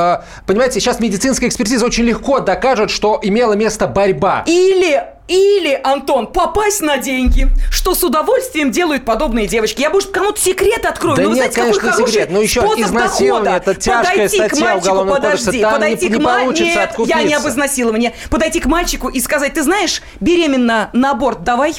[0.47, 4.45] понимаете, сейчас медицинская экспертиза очень легко докажет, что имела место борьба.
[4.47, 9.81] Или или, Антон, попасть на деньги, что с удовольствием делают подобные девочки.
[9.81, 11.17] Я, может, кому-то секрет открою.
[11.17, 12.29] Да но вы нет, знаете, какой конечно, не хороший секрет.
[12.33, 13.71] Ну, еще изнасилование, дохода.
[13.71, 16.39] это тяжкая Подойти к статья мальчику, Уголовного кодекса, подожди, там подойти не- к не ма-
[16.41, 17.23] получится Нет, я откупиться.
[17.23, 18.13] не об изнасиловании.
[18.29, 21.75] Подойти к мальчику и сказать, ты знаешь, беременна на аборт, давай.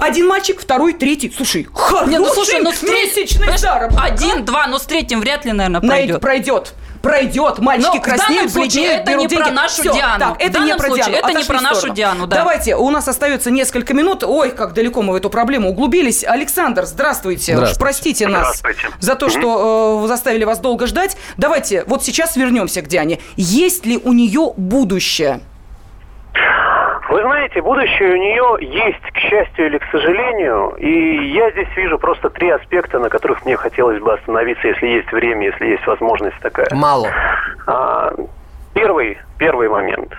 [0.00, 1.32] Один мальчик, второй, третий.
[1.34, 4.04] Слушай, хороший Не, ну слушай, ну с треть- месячный заработок.
[4.04, 6.72] Один, два, но с третьим вряд ли, наверное, Найд- пройдет.
[7.02, 7.58] Пройдет.
[7.58, 9.42] мальчики Но в краснеют, бледнеют, это не деньги.
[9.42, 9.92] про нашу Всё.
[9.94, 10.18] Диану.
[10.18, 11.16] Так, это не про случае Диану.
[11.28, 11.94] это не про нашу сторону.
[11.94, 12.36] Диану, да.
[12.36, 14.24] Давайте, у нас остается несколько минут.
[14.24, 16.24] Ой, как далеко мы в эту проблему углубились.
[16.24, 17.54] Александр, здравствуйте.
[17.54, 17.72] Здравствуйте.
[17.72, 18.96] Уж простите нас Здравствуйте.
[19.00, 21.16] за то, что э, заставили вас долго ждать.
[21.36, 23.20] Давайте, вот сейчас вернемся к Диане.
[23.36, 25.40] Есть ли у нее будущее?
[27.18, 31.98] Вы знаете, будущее у нее есть, к счастью или к сожалению, и я здесь вижу
[31.98, 36.38] просто три аспекта, на которых мне хотелось бы остановиться, если есть время, если есть возможность
[36.38, 36.68] такая.
[36.70, 37.08] Мало.
[37.66, 38.12] А,
[38.72, 40.16] первый, первый момент.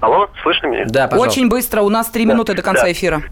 [0.00, 0.84] Алло, слышно меня?
[0.88, 2.90] Да, Очень быстро, у нас три минуты до конца Да.
[2.90, 3.22] эфира.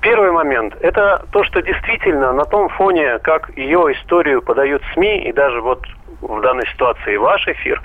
[0.00, 5.32] Первый момент– это то, что действительно на том фоне, как ее историю подают СМИ, и
[5.32, 5.84] даже вот
[6.20, 7.82] в данной ситуации ваш эфир,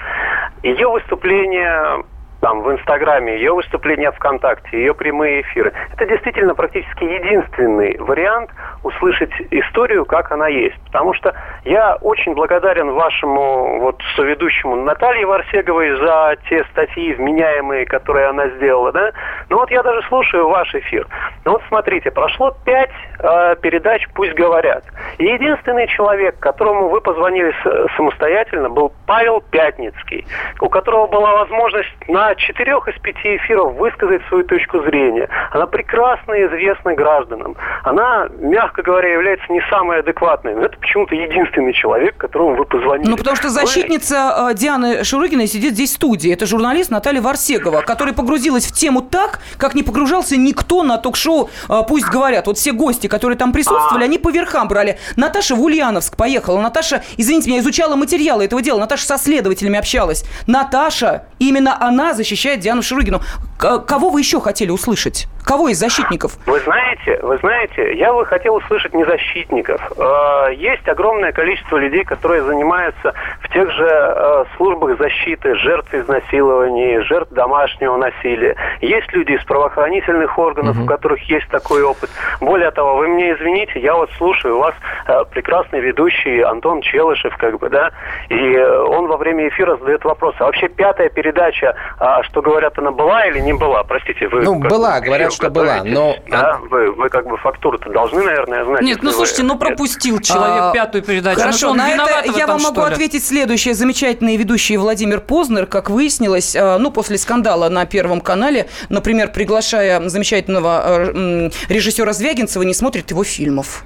[0.61, 2.03] ее выступления
[2.44, 5.72] там в Инстаграме, ее выступления ВКонтакте, ее прямые эфиры.
[5.94, 8.52] Это действительно практически единственный вариант
[8.84, 10.76] услышать историю, как она есть.
[10.88, 11.34] Потому что
[11.64, 18.91] я очень благодарен вашему вот соведущему Наталье Варсеговой за те статьи вменяемые, которые она сделала,
[18.91, 19.14] да.
[19.49, 21.07] Ну вот я даже слушаю ваш эфир.
[21.45, 24.84] Ну вот смотрите, прошло пять э, передач «Пусть говорят».
[25.18, 30.28] И единственный человек, которому вы позвонили с- самостоятельно, был Павел Пятницкий,
[30.60, 35.30] у которого была возможность на четырех из пяти эфиров высказать свою точку зрения.
[35.51, 37.55] Она прекрасно известна гражданам.
[37.84, 40.55] Она, мягко говоря, является не самой адекватной.
[40.55, 43.10] Но это почему-то единственный человек, которому вы позвонили.
[43.10, 46.31] Ну, потому что Вы- защитница э, Дианы Шурыгиной сидит здесь в студии.
[46.31, 51.49] Это журналист Наталья Варсегова, которая погрузилась в тему так, как не погружался никто на ток-шоу
[51.69, 52.47] э, «Пусть говорят».
[52.47, 54.97] Вот все гости, которые там присутствовали, они по верхам брали.
[55.15, 56.61] Наташа в Ульяновск поехала.
[56.61, 58.80] Наташа, извините меня, изучала материалы этого дела.
[58.80, 60.23] Наташа со следователями общалась.
[60.47, 63.19] Наташа, именно она защищает Диану Шурыгину.
[63.59, 65.27] К- кого вы еще хотели услышать?
[65.45, 66.37] Кого из защитников?
[66.45, 69.81] Вы знаете, вы знаете, я бы хотел услышать не защитников.
[69.97, 76.99] Э, Есть огромное количество людей, которые занимаются в тех же э, службах защиты жертв изнасилований,
[77.03, 78.55] жертв домашнего насилия.
[78.79, 82.09] Есть люди из правоохранительных органов, у которых есть такой опыт.
[82.39, 84.75] Более того, вы мне извините, я вот слушаю, вас
[85.07, 87.91] э, прекрасный ведущий Антон Челышев, как бы, да,
[88.29, 91.75] и э, он во время эфира задает вопрос, а вообще пятая передача,
[92.18, 93.84] а, что говорят, она была или не была?
[93.84, 94.41] Простите, вы...
[94.41, 98.65] Ну, была, бы, говорят, что была, но- Да, вы, вы как бы фактуру-то должны, наверное,
[98.65, 98.81] знать.
[98.81, 101.38] Нет, ну если вы- слушайте, ну пропустил человек А, пятую передачу.
[101.38, 103.73] Ну Хорошо, он на это я этом, вам могу ответить следующее.
[103.73, 110.07] Замечательный ведущий Владимир Познер, как выяснилось, э, ну, после скандала на Первом канале, например, приглашая
[110.10, 110.84] замечательного
[111.14, 113.84] э, режиссера Звягинцева, не смотрит его фильмов.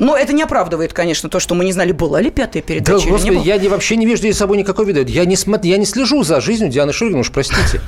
[0.00, 3.04] Но это не оправдывает, конечно, то, что мы не знали, была ли пятая Да, передача
[3.04, 5.02] или господи, не я не, вообще не вижу здесь собой никакой вида.
[5.02, 7.80] Я не, смо- я не слежу за жизнью Дианы Шуригиной, уж простите.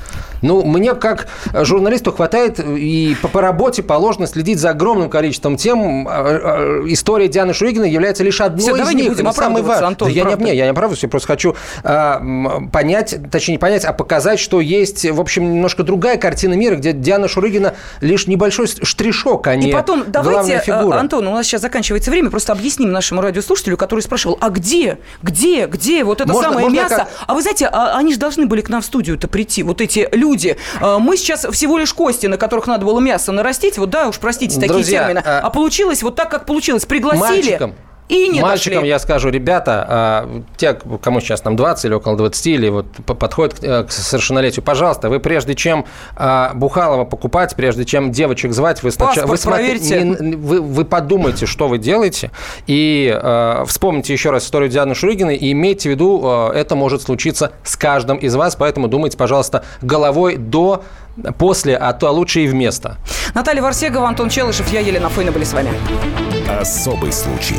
[0.43, 5.56] Ну, мне как э, журналисту хватает и по, по работе положено следить за огромным количеством
[5.56, 6.06] тем.
[6.09, 9.12] Э, э, История Дианы Шуригиной является лишь одной Всё, из давай не них.
[9.12, 9.86] будем Это самый оправдываться.
[9.86, 13.55] Антон, Да я, не, не, я не оправдываюсь, я просто хочу э, м, понять, точнее
[13.55, 17.74] не понять, а показать, что есть, в общем, немножко другая картина мира, где Диана Шурыгина
[18.01, 20.97] лишь небольшой штришок, а не И потом, давайте, главная фигура.
[20.97, 24.99] э, Антон, у нас сейчас заканчивается время, просто объясним нашему радиослушателю, который спрашивал, а где,
[25.23, 26.97] где, где вот это Можно- самое можно мясо?
[26.97, 29.81] как- А вы знаете, а они же должны были к нам в студию-то прийти, вот
[29.81, 30.57] эти люди.
[30.81, 34.19] А Мы сейчас всего лишь кости, на которых надо было мясо нарастить, вот да, уж
[34.19, 35.23] простите, такие Друзья, термины.
[35.24, 36.85] а- А получилось вот так, как получилось.
[36.87, 37.74] Пригласили Мальчикам.
[38.12, 38.89] И не Мальчикам дошли.
[38.89, 43.59] я скажу, ребята, а, те, кому сейчас там 20 или около 20, или вот подходят
[43.59, 48.82] к, э, к совершеннолетию, пожалуйста, вы прежде чем а, Бухалова покупать, прежде чем девочек звать,
[48.82, 49.26] вы сначала...
[49.26, 50.02] Вы, проверьте.
[50.02, 52.30] не- вы, вы подумайте, что вы делаете,
[52.66, 57.02] и э, вспомните еще раз историю Дианы Шурыгиной, и имейте в виду, э, это может
[57.02, 60.84] случиться с каждым из вас, поэтому думайте, пожалуйста, головой до,
[61.39, 62.98] после, а то лучше и вместо.
[63.34, 65.70] Наталья Варсегова, Антон Челышев, я Елена Фойна были с вами.
[66.48, 67.56] Особый случай.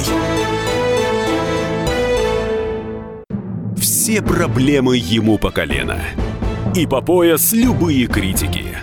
[3.78, 6.00] Все проблемы ему по колено.
[6.76, 8.78] И по пояс любые критики.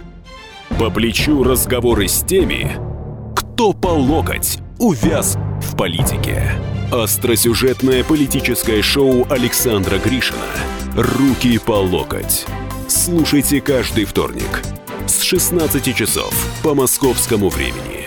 [0.79, 2.73] По плечу разговоры с теми,
[3.35, 6.53] кто по локоть увяз в политике.
[6.91, 10.39] Остросюжетное политическое шоу Александра Гришина
[10.97, 12.47] «Руки по локоть».
[12.91, 14.63] Слушайте каждый вторник
[15.07, 16.35] с 16 часов
[16.65, 18.00] по московскому времени.